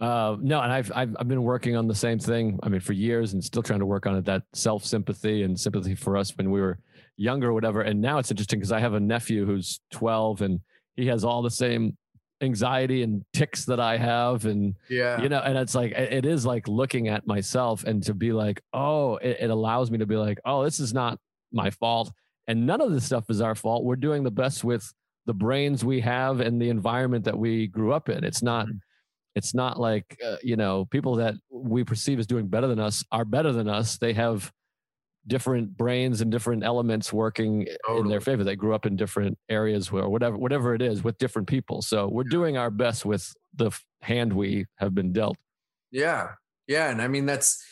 uh, 0.00 0.36
no 0.40 0.60
and 0.60 0.72
I've, 0.72 0.90
I've 0.94 1.16
i've 1.18 1.28
been 1.28 1.42
working 1.42 1.76
on 1.76 1.86
the 1.86 1.94
same 1.94 2.18
thing 2.18 2.58
i 2.62 2.68
mean 2.68 2.80
for 2.80 2.92
years 2.92 3.34
and 3.34 3.44
still 3.44 3.62
trying 3.62 3.80
to 3.80 3.86
work 3.86 4.06
on 4.06 4.16
it 4.16 4.24
that 4.24 4.42
self 4.52 4.84
sympathy 4.84 5.42
and 5.42 5.58
sympathy 5.58 5.94
for 5.94 6.16
us 6.16 6.36
when 6.36 6.50
we 6.50 6.60
were 6.60 6.78
younger 7.16 7.50
or 7.50 7.52
whatever 7.52 7.82
and 7.82 8.00
now 8.00 8.18
it's 8.18 8.30
interesting 8.30 8.58
because 8.58 8.72
i 8.72 8.80
have 8.80 8.94
a 8.94 9.00
nephew 9.00 9.44
who's 9.44 9.80
12 9.90 10.42
and 10.42 10.60
he 10.96 11.06
has 11.06 11.24
all 11.24 11.42
the 11.42 11.50
same 11.50 11.96
anxiety 12.42 13.02
and 13.02 13.24
ticks 13.32 13.64
that 13.66 13.80
I 13.80 13.96
have. 13.96 14.44
And, 14.44 14.74
yeah, 14.90 15.22
you 15.22 15.28
know, 15.28 15.40
and 15.40 15.56
it's 15.56 15.74
like, 15.74 15.92
it 15.92 16.26
is 16.26 16.44
like 16.44 16.68
looking 16.68 17.08
at 17.08 17.26
myself 17.26 17.84
and 17.84 18.02
to 18.02 18.14
be 18.14 18.32
like, 18.32 18.60
oh, 18.72 19.16
it, 19.16 19.38
it 19.40 19.50
allows 19.50 19.90
me 19.90 19.98
to 19.98 20.06
be 20.06 20.16
like, 20.16 20.38
oh, 20.44 20.64
this 20.64 20.80
is 20.80 20.92
not 20.92 21.18
my 21.52 21.70
fault. 21.70 22.12
And 22.48 22.66
none 22.66 22.80
of 22.80 22.92
this 22.92 23.04
stuff 23.04 23.30
is 23.30 23.40
our 23.40 23.54
fault. 23.54 23.84
We're 23.84 23.96
doing 23.96 24.24
the 24.24 24.30
best 24.30 24.64
with 24.64 24.92
the 25.26 25.34
brains 25.34 25.84
we 25.84 26.00
have 26.00 26.40
and 26.40 26.60
the 26.60 26.68
environment 26.68 27.24
that 27.24 27.38
we 27.38 27.66
grew 27.66 27.92
up 27.92 28.08
in. 28.08 28.24
It's 28.24 28.42
not, 28.42 28.66
mm-hmm. 28.66 28.78
it's 29.34 29.54
not 29.54 29.78
like, 29.78 30.18
uh, 30.24 30.36
you 30.42 30.56
know, 30.56 30.84
people 30.86 31.16
that 31.16 31.34
we 31.50 31.84
perceive 31.84 32.18
as 32.18 32.26
doing 32.26 32.48
better 32.48 32.66
than 32.66 32.80
us 32.80 33.04
are 33.12 33.24
better 33.24 33.52
than 33.52 33.68
us. 33.68 33.98
They 33.98 34.12
have, 34.14 34.52
different 35.26 35.76
brains 35.76 36.20
and 36.20 36.30
different 36.30 36.64
elements 36.64 37.12
working 37.12 37.66
totally. 37.86 38.02
in 38.02 38.08
their 38.08 38.20
favor. 38.20 38.42
They 38.44 38.56
grew 38.56 38.74
up 38.74 38.86
in 38.86 38.96
different 38.96 39.38
areas 39.48 39.92
where 39.92 40.08
whatever 40.08 40.36
whatever 40.36 40.74
it 40.74 40.82
is 40.82 41.04
with 41.04 41.18
different 41.18 41.48
people. 41.48 41.82
So 41.82 42.08
we're 42.08 42.24
doing 42.24 42.56
our 42.56 42.70
best 42.70 43.04
with 43.04 43.32
the 43.54 43.70
hand 44.00 44.32
we 44.32 44.66
have 44.76 44.94
been 44.94 45.12
dealt. 45.12 45.36
Yeah. 45.90 46.30
Yeah, 46.66 46.90
and 46.90 47.02
I 47.02 47.08
mean 47.08 47.26
that's 47.26 47.62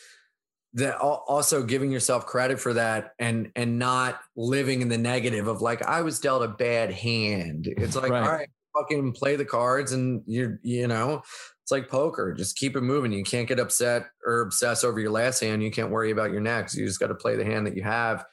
that 0.73 0.97
also 0.97 1.63
giving 1.63 1.91
yourself 1.91 2.25
credit 2.25 2.59
for 2.59 2.73
that 2.73 3.13
and 3.19 3.51
and 3.55 3.77
not 3.77 4.19
living 4.35 4.81
in 4.81 4.87
the 4.87 4.97
negative 4.97 5.47
of 5.47 5.61
like 5.61 5.81
I 5.81 6.01
was 6.01 6.19
dealt 6.19 6.43
a 6.43 6.47
bad 6.47 6.91
hand. 6.91 7.67
It's 7.67 7.95
like 7.95 8.11
right. 8.11 8.23
all 8.23 8.31
right, 8.31 8.49
fucking 8.75 9.13
play 9.13 9.35
the 9.35 9.45
cards 9.45 9.91
and 9.91 10.23
you're 10.25 10.59
you 10.63 10.87
know 10.87 11.23
it's 11.61 11.71
like 11.71 11.89
poker. 11.89 12.33
Just 12.33 12.57
keep 12.57 12.75
it 12.75 12.81
moving. 12.81 13.11
You 13.11 13.23
can't 13.23 13.47
get 13.47 13.59
upset 13.59 14.07
or 14.25 14.41
obsess 14.41 14.83
over 14.83 14.99
your 14.99 15.11
last 15.11 15.41
hand. 15.41 15.63
You 15.63 15.71
can't 15.71 15.91
worry 15.91 16.11
about 16.11 16.31
your 16.31 16.41
next. 16.41 16.75
You 16.75 16.85
just 16.85 16.99
got 16.99 17.07
to 17.07 17.15
play 17.15 17.35
the 17.35 17.45
hand 17.45 17.67
that 17.67 17.75
you 17.75 17.83
have. 17.83 18.25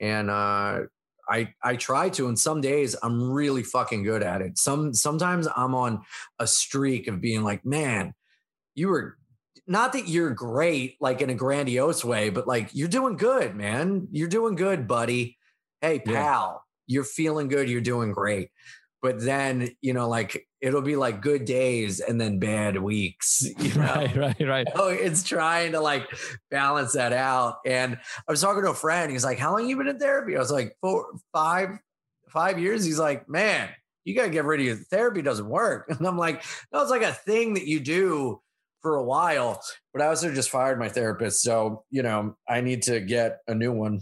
And 0.00 0.30
uh, 0.30 0.80
I 1.28 1.54
I 1.62 1.76
try 1.76 2.08
to, 2.10 2.28
and 2.28 2.38
some 2.38 2.60
days 2.60 2.96
I'm 3.02 3.30
really 3.30 3.62
fucking 3.62 4.02
good 4.02 4.22
at 4.22 4.40
it. 4.40 4.58
Some 4.58 4.94
sometimes 4.94 5.46
I'm 5.54 5.74
on 5.74 6.02
a 6.38 6.46
streak 6.46 7.08
of 7.08 7.20
being 7.20 7.42
like, 7.42 7.64
man, 7.64 8.14
you 8.74 8.88
were 8.88 9.16
not 9.66 9.92
that 9.92 10.08
you're 10.08 10.30
great, 10.30 10.96
like 11.00 11.20
in 11.20 11.30
a 11.30 11.34
grandiose 11.34 12.04
way, 12.04 12.30
but 12.30 12.46
like 12.46 12.70
you're 12.72 12.88
doing 12.88 13.16
good, 13.16 13.54
man. 13.54 14.08
You're 14.10 14.28
doing 14.28 14.54
good, 14.54 14.88
buddy. 14.88 15.38
Hey, 15.80 15.98
pal, 15.98 16.64
yeah. 16.88 16.94
you're 16.94 17.04
feeling 17.04 17.48
good. 17.48 17.68
You're 17.68 17.80
doing 17.80 18.12
great 18.12 18.50
but 19.02 19.20
then 19.20 19.68
you 19.82 19.92
know 19.92 20.08
like 20.08 20.46
it'll 20.60 20.80
be 20.80 20.96
like 20.96 21.20
good 21.20 21.44
days 21.44 22.00
and 22.00 22.20
then 22.20 22.38
bad 22.38 22.80
weeks 22.80 23.44
you 23.58 23.74
know? 23.74 23.82
right 23.82 24.16
right 24.16 24.40
right 24.40 24.68
oh 24.76 24.88
it's 24.88 25.22
trying 25.22 25.72
to 25.72 25.80
like 25.80 26.06
balance 26.50 26.92
that 26.92 27.12
out 27.12 27.56
and 27.66 27.98
i 28.26 28.30
was 28.30 28.40
talking 28.40 28.62
to 28.62 28.70
a 28.70 28.74
friend 28.74 29.10
he's 29.10 29.24
like 29.24 29.38
how 29.38 29.52
long 29.52 29.68
you 29.68 29.76
been 29.76 29.88
in 29.88 29.98
therapy 29.98 30.36
i 30.36 30.38
was 30.38 30.52
like 30.52 30.74
four 30.80 31.12
five 31.32 31.70
five 32.28 32.58
years 32.58 32.84
he's 32.84 32.98
like 32.98 33.28
man 33.28 33.68
you 34.04 34.14
got 34.14 34.24
to 34.24 34.30
get 34.30 34.44
rid 34.44 34.60
of 34.60 34.66
your 34.66 34.76
therapy 34.76 35.20
doesn't 35.20 35.48
work 35.48 35.86
and 35.88 36.06
i'm 36.06 36.16
like 36.16 36.42
no 36.72 36.80
it's 36.80 36.90
like 36.90 37.02
a 37.02 37.12
thing 37.12 37.54
that 37.54 37.66
you 37.66 37.80
do 37.80 38.40
for 38.82 38.96
a 38.96 39.04
while 39.04 39.62
but 39.92 40.02
i 40.02 40.06
also 40.06 40.32
just 40.34 40.50
fired 40.50 40.78
my 40.78 40.88
therapist 40.88 41.42
so 41.42 41.84
you 41.90 42.02
know 42.02 42.36
i 42.48 42.60
need 42.60 42.82
to 42.82 43.00
get 43.00 43.38
a 43.48 43.54
new 43.54 43.72
one 43.72 44.00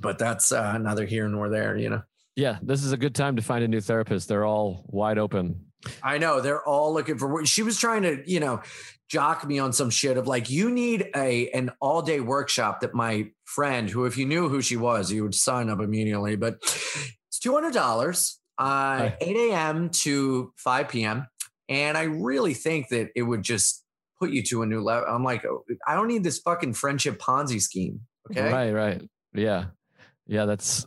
but 0.00 0.18
that's 0.18 0.52
uh, 0.52 0.78
neither 0.78 1.06
here 1.06 1.28
nor 1.28 1.48
there 1.48 1.76
you 1.76 1.90
know 1.90 2.02
yeah, 2.38 2.58
this 2.62 2.84
is 2.84 2.92
a 2.92 2.96
good 2.96 3.16
time 3.16 3.34
to 3.34 3.42
find 3.42 3.64
a 3.64 3.68
new 3.68 3.80
therapist. 3.80 4.28
They're 4.28 4.44
all 4.44 4.84
wide 4.86 5.18
open. 5.18 5.72
I 6.04 6.18
know 6.18 6.40
they're 6.40 6.62
all 6.62 6.94
looking 6.94 7.18
for. 7.18 7.44
She 7.44 7.64
was 7.64 7.76
trying 7.76 8.02
to, 8.02 8.22
you 8.30 8.38
know, 8.38 8.62
jock 9.08 9.44
me 9.44 9.58
on 9.58 9.72
some 9.72 9.90
shit 9.90 10.16
of 10.16 10.28
like, 10.28 10.48
you 10.48 10.70
need 10.70 11.08
a 11.16 11.50
an 11.50 11.72
all 11.80 12.00
day 12.00 12.20
workshop 12.20 12.82
that 12.82 12.94
my 12.94 13.32
friend, 13.44 13.90
who 13.90 14.04
if 14.04 14.16
you 14.16 14.24
knew 14.24 14.48
who 14.48 14.62
she 14.62 14.76
was, 14.76 15.10
you 15.10 15.24
would 15.24 15.34
sign 15.34 15.68
up 15.68 15.80
immediately. 15.80 16.36
But 16.36 16.58
it's 16.62 17.40
two 17.40 17.52
hundred 17.54 17.74
dollars, 17.74 18.38
uh, 18.56 19.10
eight 19.20 19.36
a.m. 19.36 19.90
to 19.90 20.52
five 20.54 20.90
p.m. 20.90 21.26
And 21.68 21.98
I 21.98 22.04
really 22.04 22.54
think 22.54 22.90
that 22.90 23.10
it 23.16 23.22
would 23.22 23.42
just 23.42 23.84
put 24.18 24.30
you 24.30 24.42
to 24.44 24.62
a 24.62 24.66
new 24.66 24.80
level. 24.80 25.08
I'm 25.08 25.24
like, 25.24 25.44
oh, 25.44 25.64
I 25.86 25.94
don't 25.94 26.08
need 26.08 26.24
this 26.24 26.38
fucking 26.38 26.74
friendship 26.74 27.18
Ponzi 27.18 27.60
scheme. 27.60 28.00
Okay. 28.30 28.50
Right. 28.52 28.72
Right. 28.72 29.02
Yeah. 29.34 29.66
Yeah. 30.26 30.44
That's 30.44 30.86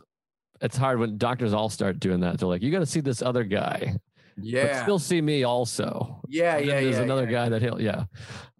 it's 0.60 0.76
hard 0.76 0.98
when 0.98 1.18
doctors 1.18 1.52
all 1.52 1.68
start 1.68 1.98
doing 1.98 2.20
that. 2.20 2.38
They're 2.38 2.48
like, 2.48 2.62
you 2.62 2.70
got 2.70 2.80
to 2.80 2.86
see 2.86 3.00
this 3.00 3.22
other 3.22 3.44
guy. 3.44 3.96
Yeah. 4.40 4.66
But 4.66 4.82
still 4.82 4.98
see 4.98 5.20
me 5.20 5.44
also. 5.44 6.20
Yeah. 6.28 6.58
Yeah. 6.58 6.80
There's 6.80 6.96
yeah, 6.96 7.02
another 7.02 7.24
yeah. 7.24 7.30
guy 7.30 7.48
that 7.50 7.62
he'll, 7.62 7.80
yeah. 7.80 8.04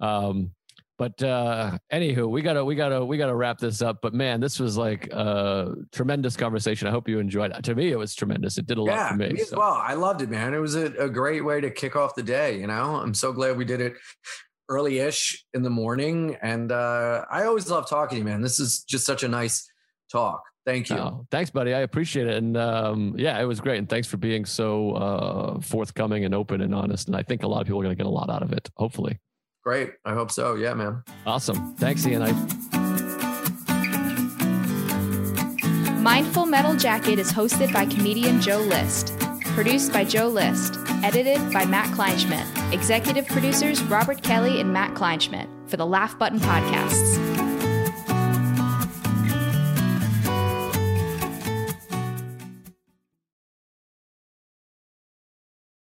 Um, 0.00 0.52
but 0.98 1.20
uh 1.20 1.76
anywho, 1.92 2.28
we 2.28 2.42
gotta 2.42 2.64
we 2.64 2.76
gotta 2.76 3.04
we 3.04 3.16
gotta 3.16 3.34
wrap 3.34 3.58
this 3.58 3.82
up. 3.82 3.98
But 4.02 4.14
man, 4.14 4.40
this 4.40 4.60
was 4.60 4.76
like 4.76 5.08
a 5.10 5.74
tremendous 5.90 6.36
conversation. 6.36 6.86
I 6.86 6.92
hope 6.92 7.08
you 7.08 7.18
enjoyed 7.18 7.50
it. 7.50 7.64
To 7.64 7.74
me, 7.74 7.90
it 7.90 7.98
was 7.98 8.14
tremendous. 8.14 8.56
It 8.56 8.66
did 8.66 8.78
a 8.78 8.82
yeah, 8.82 8.96
lot 8.96 9.10
for 9.10 9.16
me. 9.16 9.28
me 9.30 9.40
as 9.40 9.48
so. 9.48 9.58
well. 9.58 9.72
I 9.72 9.94
loved 9.94 10.22
it, 10.22 10.30
man. 10.30 10.54
It 10.54 10.58
was 10.58 10.76
a, 10.76 10.92
a 10.98 11.08
great 11.08 11.44
way 11.44 11.60
to 11.60 11.70
kick 11.70 11.96
off 11.96 12.14
the 12.14 12.22
day. 12.22 12.60
You 12.60 12.68
know, 12.68 12.96
I'm 12.96 13.14
so 13.14 13.32
glad 13.32 13.56
we 13.56 13.64
did 13.64 13.80
it 13.80 13.94
early-ish 14.68 15.44
in 15.54 15.62
the 15.62 15.70
morning. 15.70 16.36
And 16.42 16.72
uh 16.72 17.24
I 17.30 17.44
always 17.44 17.68
love 17.70 17.88
talking 17.88 18.16
to 18.16 18.18
you, 18.20 18.24
man. 18.24 18.40
This 18.42 18.60
is 18.60 18.82
just 18.84 19.04
such 19.06 19.22
a 19.22 19.28
nice 19.28 19.68
talk. 20.10 20.42
Thank 20.64 20.90
you. 20.90 20.96
Oh, 20.96 21.26
thanks, 21.32 21.50
buddy. 21.50 21.74
I 21.74 21.80
appreciate 21.80 22.28
it. 22.28 22.36
And 22.36 22.56
um, 22.56 23.16
yeah, 23.18 23.40
it 23.40 23.44
was 23.46 23.60
great. 23.60 23.78
And 23.78 23.88
thanks 23.88 24.06
for 24.06 24.16
being 24.16 24.44
so 24.44 24.92
uh, 24.92 25.60
forthcoming 25.60 26.24
and 26.24 26.32
open 26.34 26.60
and 26.60 26.72
honest. 26.72 27.08
And 27.08 27.16
I 27.16 27.22
think 27.24 27.42
a 27.42 27.48
lot 27.48 27.62
of 27.62 27.66
people 27.66 27.80
are 27.80 27.82
going 27.82 27.96
to 27.96 28.00
get 28.00 28.06
a 28.06 28.10
lot 28.14 28.30
out 28.30 28.44
of 28.44 28.52
it, 28.52 28.70
hopefully. 28.76 29.18
Great. 29.64 29.94
I 30.04 30.14
hope 30.14 30.30
so. 30.30 30.54
Yeah, 30.54 30.74
man. 30.74 31.02
Awesome. 31.26 31.74
Thanks, 31.74 32.06
Ian. 32.06 32.22
I- 32.22 32.32
Mindful 36.00 36.46
Metal 36.46 36.76
Jacket 36.76 37.18
is 37.18 37.32
hosted 37.32 37.72
by 37.72 37.86
comedian 37.86 38.40
Joe 38.40 38.58
List. 38.60 39.14
Produced 39.54 39.92
by 39.92 40.02
Joe 40.02 40.28
List. 40.28 40.78
Edited 41.02 41.52
by 41.52 41.66
Matt 41.66 41.90
Kleinschmidt. 41.94 42.72
Executive 42.72 43.26
producers 43.26 43.82
Robert 43.82 44.22
Kelly 44.22 44.60
and 44.62 44.72
Matt 44.72 44.94
Kleinschmidt 44.94 45.46
for 45.68 45.76
the 45.76 45.84
Laugh 45.84 46.18
Button 46.18 46.40
Podcasts. 46.40 47.11